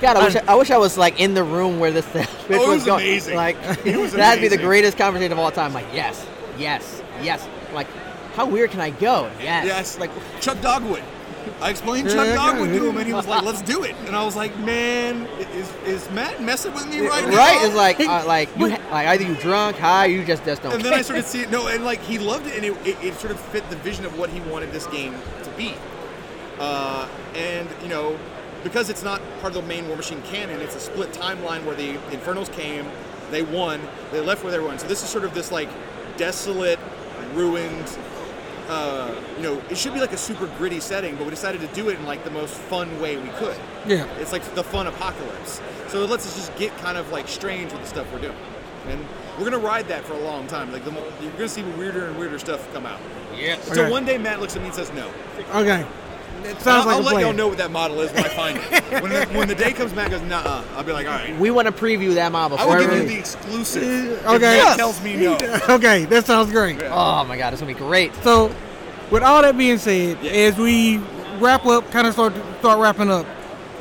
God, 0.00 0.16
I 0.16 0.24
wish 0.24 0.36
I, 0.36 0.42
I 0.46 0.54
wish 0.54 0.70
I 0.70 0.78
was 0.78 0.96
like 0.96 1.18
in 1.18 1.34
the 1.34 1.42
room 1.42 1.80
where 1.80 1.90
this 1.90 2.06
pitch 2.12 2.28
Oh, 2.50 2.58
was 2.58 2.68
was 2.68 2.84
going. 2.84 3.02
amazing. 3.02 3.34
Like 3.36 3.56
was 3.84 4.12
that'd 4.12 4.40
be 4.40 4.48
the 4.48 4.56
greatest 4.62 4.96
conversation 4.96 5.32
of 5.32 5.38
all 5.38 5.50
time. 5.50 5.72
Like 5.72 5.86
yes, 5.92 6.24
yes, 6.56 7.02
yes. 7.20 7.46
Like 7.74 7.88
how 8.34 8.46
weird 8.46 8.70
can 8.70 8.80
I 8.80 8.90
go? 8.90 9.28
Yes. 9.40 9.66
Yes, 9.66 9.98
Like 9.98 10.10
Chuck 10.40 10.60
Dogwood. 10.60 11.02
I 11.60 11.70
explained 11.70 12.08
Yeah, 12.08 12.14
Chuck 12.14 12.26
yeah, 12.26 12.34
Dogwood 12.34 12.70
yeah. 12.70 12.78
to 12.78 12.88
him, 12.90 12.96
and 12.98 13.06
he 13.06 13.12
was 13.12 13.26
like, 13.26 13.42
"Let's 13.42 13.62
do 13.62 13.82
it." 13.84 13.94
And 14.06 14.14
I 14.14 14.24
was 14.24 14.36
like, 14.36 14.56
"Man, 14.58 15.26
is, 15.54 15.72
is 15.86 16.10
Matt 16.10 16.42
messing 16.42 16.72
with 16.74 16.86
me 16.88 17.00
right, 17.06 17.26
now?" 17.28 17.36
right? 17.36 17.58
It's 17.64 17.74
like 17.74 18.00
uh, 18.08 18.24
like 18.26 18.48
you 18.58 18.70
ha- 18.70 18.88
like 18.90 19.06
either 19.08 19.24
you 19.24 19.34
drunk, 19.36 19.76
high, 19.76 20.06
you 20.06 20.24
just 20.24 20.44
just 20.44 20.62
don't. 20.62 20.72
And 20.72 20.82
then 20.82 20.92
I 20.92 20.96
care. 20.96 21.04
started 21.04 21.24
seeing 21.26 21.50
no, 21.50 21.68
and 21.68 21.84
like 21.84 22.00
he 22.02 22.18
loved 22.18 22.46
it, 22.46 22.54
and 22.56 22.64
it, 22.64 22.86
it, 22.86 22.96
it 23.04 23.14
sort 23.14 23.32
of 23.32 23.40
fit 23.40 23.68
the 23.70 23.76
vision 23.76 24.04
of 24.04 24.18
what 24.18 24.30
he 24.30 24.40
wanted 24.40 24.72
this 24.72 24.86
game 24.88 25.14
to 25.44 25.50
be. 25.50 25.74
Uh, 26.58 27.08
and 27.34 27.68
you 27.82 27.88
know, 27.88 28.18
because 28.64 28.90
it's 28.90 29.02
not 29.02 29.20
part 29.40 29.54
of 29.54 29.62
the 29.62 29.68
main 29.68 29.86
War 29.88 29.96
Machine 29.96 30.22
canon, 30.22 30.60
it's 30.60 30.74
a 30.76 30.80
split 30.80 31.12
timeline 31.12 31.64
where 31.64 31.74
the 31.76 31.90
Infernals 32.12 32.48
came, 32.50 32.86
they 33.30 33.42
won, 33.42 33.80
they 34.12 34.20
left 34.20 34.44
with 34.44 34.54
everyone. 34.54 34.78
So 34.78 34.86
this 34.88 35.02
is 35.02 35.08
sort 35.08 35.24
of 35.24 35.34
this 35.34 35.52
like 35.52 35.68
desolate, 36.16 36.78
ruined. 37.34 37.96
Uh, 38.68 39.14
you 39.36 39.42
know, 39.42 39.62
it 39.70 39.78
should 39.78 39.94
be 39.94 40.00
like 40.00 40.12
a 40.12 40.16
super 40.18 40.46
gritty 40.58 40.78
setting, 40.80 41.16
but 41.16 41.24
we 41.24 41.30
decided 41.30 41.60
to 41.62 41.66
do 41.68 41.88
it 41.88 41.98
in 41.98 42.04
like 42.04 42.22
the 42.24 42.30
most 42.30 42.52
fun 42.54 43.00
way 43.00 43.16
we 43.16 43.28
could. 43.30 43.56
Yeah. 43.86 44.04
It's 44.18 44.32
like 44.32 44.42
the 44.54 44.62
fun 44.64 44.86
apocalypse. 44.86 45.60
So 45.88 46.02
it 46.04 46.10
lets 46.10 46.26
us 46.26 46.36
just 46.36 46.54
get 46.58 46.76
kind 46.78 46.98
of 46.98 47.10
like 47.10 47.28
strange 47.28 47.72
with 47.72 47.80
the 47.80 47.86
stuff 47.88 48.12
we're 48.12 48.20
doing. 48.20 48.36
And 48.88 49.04
we're 49.38 49.44
gonna 49.44 49.58
ride 49.58 49.88
that 49.88 50.04
for 50.04 50.12
a 50.14 50.20
long 50.20 50.46
time. 50.48 50.70
Like 50.70 50.84
the, 50.84 50.92
you're 51.22 51.32
gonna 51.32 51.48
see 51.48 51.62
weirder 51.62 52.06
and 52.08 52.18
weirder 52.18 52.38
stuff 52.38 52.70
come 52.74 52.84
out. 52.84 53.00
yes. 53.36 53.66
Until 53.68 53.84
Okay. 53.84 53.90
one 53.92 54.04
day 54.04 54.18
Matt 54.18 54.40
looks 54.40 54.54
at 54.54 54.60
me 54.60 54.68
and 54.68 54.74
says 54.76 54.92
no. 54.92 55.10
Okay. 55.54 55.86
It 56.44 56.60
sounds 56.60 56.66
I'll, 56.66 56.86
like 56.86 56.94
I'll 56.96 57.00
a 57.00 57.02
let 57.02 57.10
plan. 57.12 57.20
y'all 57.26 57.32
know 57.34 57.48
what 57.48 57.58
that 57.58 57.70
model 57.70 58.00
is 58.00 58.12
when 58.12 58.24
I 58.24 58.28
find 58.28 58.58
it. 58.58 58.62
when, 59.02 59.12
the, 59.12 59.26
when 59.38 59.48
the 59.48 59.54
day 59.54 59.72
comes, 59.72 59.94
Matt 59.94 60.10
goes, 60.10 60.22
nah. 60.22 60.64
I'll 60.76 60.82
be 60.84 60.92
like, 60.92 61.06
all 61.06 61.12
right. 61.14 61.38
We 61.38 61.50
want 61.50 61.66
to 61.66 61.72
preview 61.72 62.14
that 62.14 62.32
model. 62.32 62.58
I 62.58 62.64
will 62.64 62.80
give 62.80 62.92
you 62.92 63.04
the 63.08 63.18
exclusive. 63.18 63.82
Uh, 63.82 64.12
If 64.14 64.26
okay. 64.36 64.56
Yes. 64.56 64.76
tells 64.76 65.02
me 65.02 65.16
no. 65.16 65.34
okay, 65.70 66.04
that 66.06 66.24
sounds 66.26 66.50
great. 66.50 66.80
Oh 66.82 67.24
my 67.24 67.36
god, 67.36 67.52
it's 67.52 67.60
gonna 67.62 67.72
be 67.72 67.78
great. 67.78 68.14
So, 68.22 68.54
with 69.10 69.22
all 69.22 69.42
that 69.42 69.56
being 69.56 69.78
said, 69.78 70.18
Yeah. 70.22 70.30
as 70.32 70.56
we 70.58 70.98
wrap 71.38 71.64
up, 71.66 71.90
kind 71.90 72.06
of 72.06 72.12
start 72.14 72.32
start 72.60 72.78
wrapping 72.80 73.10
up, 73.10 73.26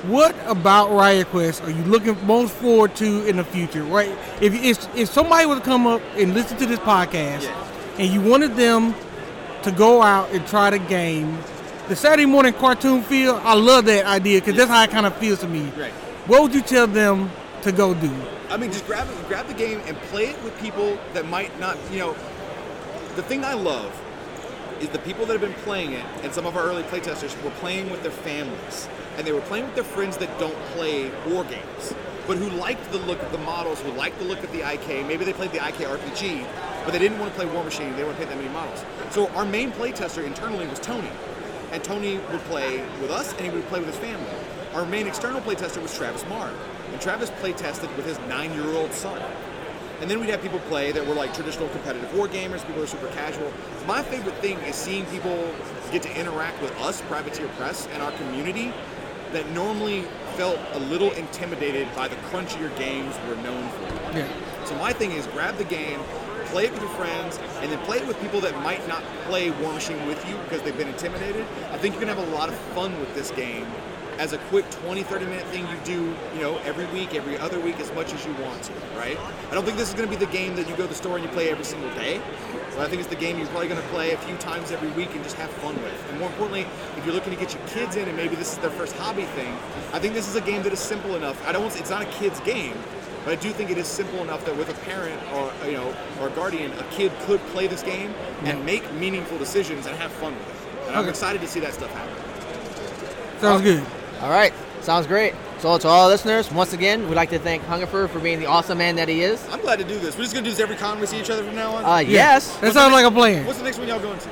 what 0.05 0.35
about 0.45 0.91
Riot 0.91 1.27
Quest 1.27 1.63
are 1.63 1.71
you 1.71 1.83
looking 1.83 2.15
most 2.25 2.53
forward 2.53 2.95
to 2.97 3.25
in 3.27 3.37
the 3.37 3.43
future? 3.43 3.83
Right? 3.83 4.15
If 4.41 4.53
if, 4.53 4.95
if 4.95 5.09
somebody 5.09 5.45
were 5.45 5.55
to 5.55 5.61
come 5.61 5.87
up 5.87 6.01
and 6.15 6.33
listen 6.33 6.57
to 6.57 6.65
this 6.65 6.79
podcast, 6.79 7.43
Yeah. 7.43 7.97
and 7.99 8.13
you 8.13 8.21
wanted 8.21 8.55
them 8.55 8.93
to 9.63 9.71
go 9.71 10.01
out 10.01 10.31
and 10.31 10.45
try 10.47 10.69
the 10.69 10.79
game, 10.79 11.37
the 11.87 11.95
Saturday 11.95 12.25
morning 12.25 12.53
cartoon 12.53 13.01
feel, 13.01 13.35
I 13.43 13.53
love 13.53 13.85
that 13.85 14.05
idea 14.05 14.41
because 14.41 14.55
that's 14.55 14.69
how 14.69 14.83
it 14.83 14.89
kind 14.89 15.05
of 15.05 15.15
feels 15.17 15.39
to 15.39 15.47
me. 15.47 15.71
Right. 15.77 15.91
What 16.27 16.41
would 16.41 16.53
you 16.53 16.61
tell 16.61 16.87
them 16.87 17.31
to 17.61 17.71
go 17.71 17.93
do? 17.93 18.13
I 18.49 18.57
mean, 18.57 18.71
just 18.71 18.85
grab 18.85 19.07
it, 19.09 19.27
grab 19.27 19.47
the 19.47 19.53
game 19.53 19.81
and 19.85 19.95
play 20.03 20.27
it 20.27 20.43
with 20.43 20.57
people 20.59 20.97
that 21.13 21.27
might 21.27 21.57
not, 21.59 21.77
you 21.91 21.99
know. 21.99 22.13
The 23.15 23.23
thing 23.23 23.43
I 23.43 23.53
love 23.53 23.99
is 24.81 24.89
the 24.89 24.99
people 24.99 25.25
that 25.25 25.33
have 25.33 25.41
been 25.41 25.61
playing 25.63 25.93
it, 25.93 26.05
and 26.23 26.33
some 26.33 26.45
of 26.45 26.55
our 26.55 26.63
early 26.63 26.83
playtesters 26.83 27.41
were 27.43 27.51
playing 27.51 27.89
with 27.89 28.03
their 28.03 28.11
families, 28.11 28.87
and 29.17 29.25
they 29.25 29.31
were 29.31 29.41
playing 29.41 29.65
with 29.65 29.75
their 29.75 29.83
friends 29.83 30.17
that 30.17 30.39
don't 30.39 30.57
play 30.75 31.09
war 31.27 31.43
games, 31.45 31.95
but 32.27 32.37
who 32.37 32.49
liked 32.49 32.91
the 32.91 32.99
look 32.99 33.21
of 33.23 33.31
the 33.31 33.37
models, 33.39 33.79
who 33.81 33.91
liked 33.93 34.19
the 34.19 34.25
look 34.25 34.43
of 34.43 34.51
the 34.51 34.59
IK. 34.59 35.07
Maybe 35.07 35.25
they 35.25 35.33
played 35.33 35.51
the 35.51 35.65
IK 35.65 35.87
RPG, 35.87 36.45
but 36.83 36.91
they 36.91 36.99
didn't 36.99 37.17
want 37.17 37.33
to 37.33 37.39
play 37.39 37.51
War 37.51 37.63
Machine. 37.63 37.91
They 37.91 37.97
didn't 37.97 38.07
want 38.07 38.19
to 38.19 38.25
play 38.25 38.35
that 38.35 38.41
many 38.41 38.53
models. 38.53 38.85
So 39.09 39.29
our 39.29 39.45
main 39.45 39.71
playtester 39.71 40.23
internally 40.23 40.67
was 40.67 40.79
Tony, 40.79 41.09
and 41.71 41.83
Tony 41.83 42.17
would 42.31 42.41
play 42.41 42.83
with 43.01 43.11
us, 43.11 43.33
and 43.33 43.41
he 43.41 43.49
would 43.49 43.65
play 43.67 43.79
with 43.79 43.89
his 43.89 43.97
family. 43.97 44.29
Our 44.73 44.85
main 44.85 45.07
external 45.07 45.41
playtester 45.41 45.81
was 45.81 45.95
Travis 45.95 46.25
Marr, 46.27 46.51
and 46.91 47.01
Travis 47.01 47.29
playtested 47.31 47.95
with 47.95 48.05
his 48.05 48.19
nine-year-old 48.27 48.93
son. 48.93 49.21
And 49.99 50.09
then 50.11 50.19
we'd 50.19 50.29
have 50.29 50.41
people 50.41 50.59
play 50.67 50.91
that 50.91 51.05
were 51.07 51.15
like 51.15 51.33
traditional 51.33 51.67
competitive 51.69 52.13
war 52.15 52.27
gamers, 52.27 52.65
people 52.65 52.83
are 52.83 52.87
super 52.87 53.07
casual. 53.07 53.51
My 53.87 54.03
favorite 54.03 54.35
thing 54.35 54.57
is 54.59 54.75
seeing 54.75 55.05
people 55.07 55.51
get 55.91 56.03
to 56.03 56.19
interact 56.19 56.61
with 56.61 56.75
us, 56.79 57.01
Privateer 57.01 57.47
Press, 57.57 57.87
and 57.93 58.03
our 58.03 58.11
community 58.11 58.71
that 59.33 59.49
normally 59.51 60.03
felt 60.35 60.59
a 60.73 60.79
little 60.79 61.11
intimidated 61.13 61.87
by 61.95 62.07
the 62.07 62.15
crunchier 62.27 62.75
games 62.77 63.15
we're 63.27 63.41
known 63.41 63.67
for. 63.69 64.17
Yeah. 64.17 64.27
So 64.65 64.75
my 64.75 64.93
thing 64.93 65.11
is 65.11 65.25
grab 65.27 65.57
the 65.57 65.63
game, 65.63 65.99
play 66.51 66.65
it 66.65 66.71
with 66.71 66.81
your 66.81 66.91
friends, 66.91 67.39
and 67.61 67.71
then 67.71 67.79
play 67.85 67.97
it 67.97 68.07
with 68.07 68.19
people 68.21 68.39
that 68.41 68.55
might 68.63 68.85
not 68.87 69.03
play 69.25 69.51
War 69.51 69.73
Machine 69.73 70.05
with 70.07 70.27
you 70.27 70.35
because 70.43 70.61
they've 70.61 70.77
been 70.77 70.87
intimidated. 70.87 71.45
I 71.71 71.77
think 71.77 71.95
you're 71.95 72.03
gonna 72.05 72.15
have 72.15 72.27
a 72.27 72.35
lot 72.35 72.49
of 72.49 72.55
fun 72.75 72.97
with 72.99 73.13
this 73.15 73.31
game 73.31 73.67
as 74.19 74.33
a 74.33 74.37
quick 74.49 74.67
20, 74.71 75.03
30 75.03 75.25
minute 75.25 75.45
thing 75.47 75.67
you 75.67 75.77
do, 75.83 76.15
you 76.33 76.41
know, 76.41 76.57
every 76.65 76.85
week, 76.87 77.13
every 77.13 77.37
other 77.37 77.59
week, 77.59 77.79
as 77.79 77.93
much 77.93 78.13
as 78.13 78.25
you 78.25 78.33
want 78.41 78.63
to, 78.63 78.73
right? 78.97 79.17
I 79.51 79.53
don't 79.53 79.63
think 79.63 79.77
this 79.77 79.89
is 79.89 79.93
gonna 79.93 80.09
be 80.09 80.15
the 80.15 80.25
game 80.27 80.55
that 80.55 80.67
you 80.67 80.75
go 80.75 80.83
to 80.83 80.89
the 80.89 80.95
store 80.95 81.17
and 81.17 81.25
you 81.25 81.31
play 81.31 81.49
every 81.49 81.65
single 81.65 81.89
day. 81.91 82.19
But 82.71 82.85
I 82.85 82.89
think 82.89 83.01
it's 83.01 83.09
the 83.09 83.15
game 83.15 83.37
you're 83.37 83.47
probably 83.47 83.67
gonna 83.67 83.81
play 83.89 84.11
a 84.11 84.17
few 84.17 84.35
times 84.37 84.71
every 84.71 84.89
week 84.89 85.13
and 85.13 85.23
just 85.23 85.35
have 85.35 85.49
fun 85.49 85.75
with. 85.81 86.09
And 86.09 86.19
more 86.19 86.29
importantly, 86.29 86.65
if 86.97 87.05
you're 87.05 87.13
looking 87.13 87.33
to 87.33 87.39
get 87.39 87.53
your 87.53 87.65
kids 87.67 87.95
in 87.95 88.07
and 88.07 88.17
maybe 88.17 88.35
this 88.35 88.53
is 88.53 88.57
their 88.59 88.71
first 88.71 88.95
hobby 88.95 89.25
thing, 89.37 89.53
I 89.93 89.99
think 89.99 90.13
this 90.13 90.27
is 90.27 90.35
a 90.35 90.41
game 90.41 90.63
that 90.63 90.73
is 90.73 90.79
simple 90.79 91.15
enough. 91.15 91.45
I 91.47 91.51
don't 91.51 91.61
want 91.61 91.75
to, 91.75 91.79
it's 91.79 91.89
not 91.89 92.01
a 92.01 92.11
kid's 92.11 92.39
game, 92.41 92.75
but 93.27 93.37
I 93.37 93.41
do 93.41 93.51
think 93.51 93.69
it 93.69 93.77
is 93.77 93.87
simple 93.87 94.21
enough 94.21 94.45
that 94.45 94.55
with 94.55 94.69
a 94.69 94.73
parent 94.85 95.21
or 95.33 95.51
you 95.65 95.73
know 95.73 95.93
or 96.21 96.27
a 96.29 96.31
guardian, 96.31 96.71
a 96.79 96.83
kid 96.91 97.11
could 97.25 97.41
play 97.47 97.67
this 97.67 97.83
game 97.83 98.13
and 98.45 98.65
make 98.65 98.89
meaningful 98.93 99.37
decisions 99.37 99.85
and 99.85 99.97
have 99.97 100.13
fun 100.13 100.33
with 100.33 100.47
it. 100.47 100.87
And 100.87 100.95
I'm 100.95 101.01
Okay. 101.01 101.09
excited 101.09 101.41
to 101.41 101.47
see 101.47 101.59
that 101.59 101.73
stuff 101.73 101.91
happen. 101.91 102.13
Sounds 103.41 103.61
good. 103.63 103.83
All 104.21 104.29
right, 104.29 104.53
sounds 104.79 105.07
great. 105.07 105.33
So 105.59 105.77
to 105.77 105.87
all 105.89 106.03
our 106.03 106.07
listeners, 106.07 106.49
once 106.53 106.71
again, 106.71 107.09
we'd 107.09 107.15
like 107.15 107.31
to 107.31 107.39
thank 107.39 107.65
Hungerford 107.65 108.11
for 108.11 108.19
being 108.19 108.39
the 108.39 108.45
awesome 108.45 108.77
man 108.77 108.95
that 108.95 109.09
he 109.09 109.23
is. 109.23 109.45
I'm 109.51 109.59
glad 109.59 109.79
to 109.79 109.85
do 109.85 109.99
this. 109.99 110.15
We're 110.15 110.23
just 110.23 110.33
gonna 110.33 110.45
do 110.45 110.51
this 110.51 110.61
every 110.61 110.77
con 110.77 110.97
we 111.01 111.05
see 111.05 111.19
each 111.19 111.29
other 111.29 111.43
from 111.43 111.55
now 111.55 111.75
on. 111.75 111.83
Uh, 111.83 111.97
Yeah. 111.97 112.07
yes. 112.33 112.55
That 112.61 112.73
sounds 112.73 112.93
like 112.93 113.05
a 113.05 113.11
plan. 113.11 113.45
What's 113.45 113.57
the 113.59 113.65
next 113.65 113.77
one 113.77 113.89
y'all 113.89 113.99
going 113.99 114.19
to? 114.19 114.29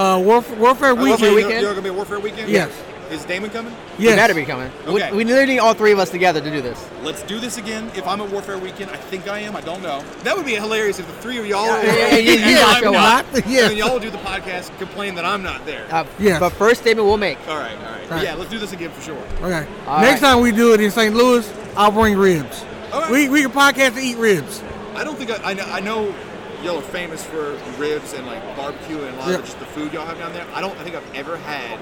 Uh, 0.00 0.18
Warf- 0.20 0.56
Warfare 0.58 0.94
Weekend. 0.94 1.08
Warfare 1.08 1.34
Weekend? 1.34 1.50
You're, 1.52 1.60
you're 1.62 1.70
gonna 1.70 1.82
be 1.82 1.88
a 1.88 1.92
Warfare 1.92 2.20
weekend. 2.20 2.50
Yes. 2.50 2.70
Is 3.10 3.24
Damon 3.24 3.50
coming? 3.50 3.72
We 3.98 4.04
Yes. 4.06 4.16
better 4.16 4.34
be 4.34 4.44
coming. 4.44 4.70
We- 4.86 4.94
Okay. 5.02 5.12
We, 5.12 5.24
literally 5.24 5.46
need 5.54 5.58
all 5.60 5.74
three 5.74 5.92
of 5.92 5.98
us 5.98 6.10
together 6.10 6.40
to 6.40 6.50
do 6.50 6.60
this. 6.60 6.78
Let's 7.02 7.22
do 7.22 7.38
this 7.38 7.56
again. 7.56 7.90
If 7.94 8.06
I'm 8.06 8.20
at 8.20 8.28
Warfare 8.30 8.58
Weekend, 8.58 8.90
I 8.90 8.96
think 8.96 9.28
I 9.28 9.38
am. 9.40 9.54
I 9.54 9.60
don't 9.60 9.80
know. 9.82 10.02
That 10.24 10.36
would 10.36 10.44
be 10.46 10.54
hilarious 10.54 10.98
if 10.98 11.06
the 11.06 11.12
three 11.22 11.38
of 11.38 11.46
y'all 11.46 11.70
are 11.70 11.84
Yeah, 11.84 11.92
yeah, 11.92 12.16
yeah, 12.16 12.32
and 12.32 12.50
yeah, 12.50 12.64
I'm 12.66 12.82
show 12.82 12.90
not. 12.90 13.26
Yeah. 13.32 13.40
And 13.62 13.70
then 13.70 13.76
y'all 13.76 13.92
will 13.92 14.00
do 14.00 14.10
the 14.10 14.18
podcast, 14.18 14.70
and 14.70 14.78
complain 14.78 15.14
that 15.14 15.24
I'm 15.24 15.42
not 15.42 15.64
there. 15.66 15.84
Uh, 15.90 16.04
Yes. 16.18 16.40
But 16.40 16.50
first 16.54 16.80
statement 16.82 17.06
we'll 17.06 17.16
make. 17.16 17.38
all 17.48 17.56
right, 17.58 17.76
all 17.76 17.92
right. 17.92 18.10
Right. 18.10 18.22
Yeah, 18.24 18.34
let's 18.34 18.50
do 18.50 18.58
this 18.58 18.72
again 18.72 18.90
for 18.90 19.00
sure. 19.02 19.18
Okay. 19.42 19.66
All 19.86 20.00
Next 20.00 20.20
right. 20.22 20.32
time 20.32 20.40
we 20.40 20.50
do 20.52 20.74
it 20.74 20.80
in 20.80 20.90
St. 20.90 21.14
Louis, 21.14 21.48
I'll 21.76 21.90
bring 21.92 22.16
ribs. 22.16 22.64
All 22.92 23.02
right. 23.02 23.10
We 23.10 23.28
we 23.28 23.42
can 23.42 23.52
podcast 23.52 23.94
to 23.94 24.00
eat 24.00 24.16
ribs. 24.16 24.62
I 24.96 25.04
don't 25.04 25.16
think 25.18 25.30
I, 25.30 25.50
I, 25.50 25.54
know, 25.54 25.64
I 25.70 25.80
know 25.80 26.14
y'all 26.62 26.78
are 26.78 26.82
famous 26.82 27.22
for 27.24 27.56
ribs 27.78 28.14
and 28.14 28.26
like 28.26 28.42
barbecue 28.56 29.00
and 29.02 29.14
a 29.14 29.18
lot 29.18 29.28
Yeah. 29.28 29.34
of 29.36 29.44
just 29.44 29.58
the 29.58 29.66
food 29.66 29.92
y'all 29.92 30.06
have 30.06 30.18
down 30.18 30.32
there. 30.32 30.46
I 30.54 30.60
don't 30.60 30.76
I 30.80 30.82
think 30.84 30.96
I've 30.96 31.14
ever 31.14 31.36
had 31.36 31.78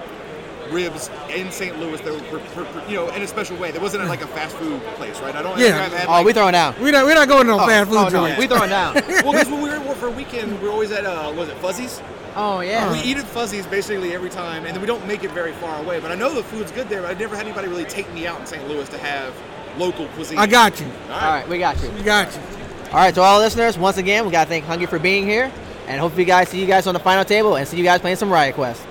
ribs 0.70 1.10
in 1.30 1.50
St. 1.50 1.78
Louis 1.78 2.00
that 2.00 2.12
were, 2.12 2.38
per, 2.38 2.38
per, 2.54 2.64
per- 2.64 2.88
you 2.88 2.96
know, 2.96 3.08
in 3.10 3.22
a 3.22 3.26
special 3.26 3.56
way. 3.58 3.70
There 3.70 3.80
wasn't 3.80 4.04
like 4.06 4.22
a 4.22 4.26
fast 4.26 4.56
food 4.56 4.80
place, 4.96 5.20
right? 5.20 5.34
I 5.34 5.42
don't 5.42 5.58
Yeah. 5.58 5.72
think 5.78 5.92
I've 5.92 5.98
had 6.00 6.08
Oh, 6.08 6.12
like, 6.12 6.26
we 6.26 6.32
throwing 6.32 6.52
down. 6.52 6.74
We 6.80 6.90
not 6.90 7.06
we 7.06 7.14
not 7.14 7.28
going 7.28 7.46
to 7.46 7.52
no 7.56 7.60
Oh, 7.60 7.66
fast 7.66 7.88
food 7.90 7.96
oh, 7.98 8.04
no, 8.04 8.10
joint. 8.10 8.38
we 8.38 8.46
throwing 8.46 8.70
down. 8.70 8.94
well, 9.24 9.32
because 9.32 9.48
when 9.50 9.62
we 9.62 9.68
were 9.68 9.76
at 9.76 9.84
War 9.84 9.94
for 9.94 10.06
a 10.08 10.10
weekend, 10.10 10.60
we 10.60 10.68
are 10.68 10.72
always 10.72 10.90
at 10.92 11.04
uh, 11.06 11.32
was 11.36 11.48
it 11.48 11.56
Fuzzies? 11.58 12.00
Oh 12.36 12.60
yeah. 12.60 12.90
We 12.92 12.98
eat 13.00 13.16
at 13.16 13.24
Fuzzies 13.26 13.66
basically 13.66 14.12
every 14.12 14.30
time, 14.30 14.64
and 14.66 14.74
then 14.74 14.80
we 14.80 14.86
don't 14.86 15.06
make 15.06 15.22
it 15.22 15.30
very 15.30 15.52
far 15.52 15.80
away. 15.82 16.00
But 16.00 16.10
I 16.10 16.16
know 16.16 16.34
the 16.34 16.42
food's 16.42 16.72
good 16.72 16.88
there. 16.88 17.02
But 17.02 17.14
I 17.16 17.18
never 17.18 17.36
had 17.36 17.46
anybody 17.46 17.68
really 17.68 17.84
take 17.84 18.12
me 18.12 18.26
out 18.26 18.40
in 18.40 18.46
St. 18.46 18.66
Louis 18.68 18.88
to 18.88 18.98
have 18.98 19.32
local 19.78 20.06
cuisine. 20.08 20.38
I 20.38 20.46
got 20.46 20.80
you. 20.80 20.86
All 20.86 20.92
All 21.14 21.20
right. 21.20 21.40
right, 21.40 21.48
we 21.48 21.58
got 21.58 21.80
you. 21.82 21.90
We 21.90 22.02
got 22.02 22.34
you. 22.34 22.40
All 22.88 23.00
right, 23.00 23.14
to 23.14 23.20
all 23.20 23.38
listeners, 23.40 23.76
once 23.78 23.98
again, 23.98 24.24
we 24.24 24.30
gotta 24.32 24.48
thank 24.48 24.64
Hungry 24.64 24.86
for 24.86 24.98
being 25.00 25.26
here, 25.26 25.50
and 25.88 26.00
hope 26.00 26.16
you 26.18 26.24
guys 26.24 26.48
see 26.48 26.60
you 26.60 26.66
guys 26.66 26.86
on 26.86 26.94
the 26.94 27.00
final 27.00 27.24
table 27.24 27.56
and 27.56 27.66
see 27.66 27.76
you 27.76 27.82
guys 27.84 28.00
playing 28.00 28.16
some 28.16 28.30
Riot 28.32 28.54
Quest. 28.54 28.82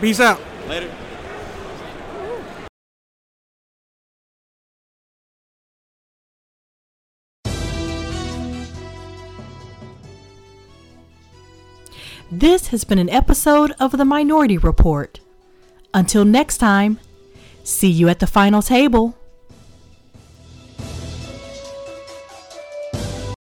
Peace 0.00 0.20
out. 0.20 0.40
Later. 0.68 0.90
This 12.32 12.68
has 12.68 12.84
been 12.84 12.98
an 12.98 13.10
episode 13.10 13.72
of 13.78 13.92
The 13.92 14.04
Minority 14.04 14.58
Report. 14.58 15.20
Until 15.92 16.24
next 16.24 16.58
time, 16.58 16.98
see 17.62 17.90
you 17.90 18.08
at 18.08 18.18
the 18.18 18.26
final 18.26 18.62
table. 18.62 19.16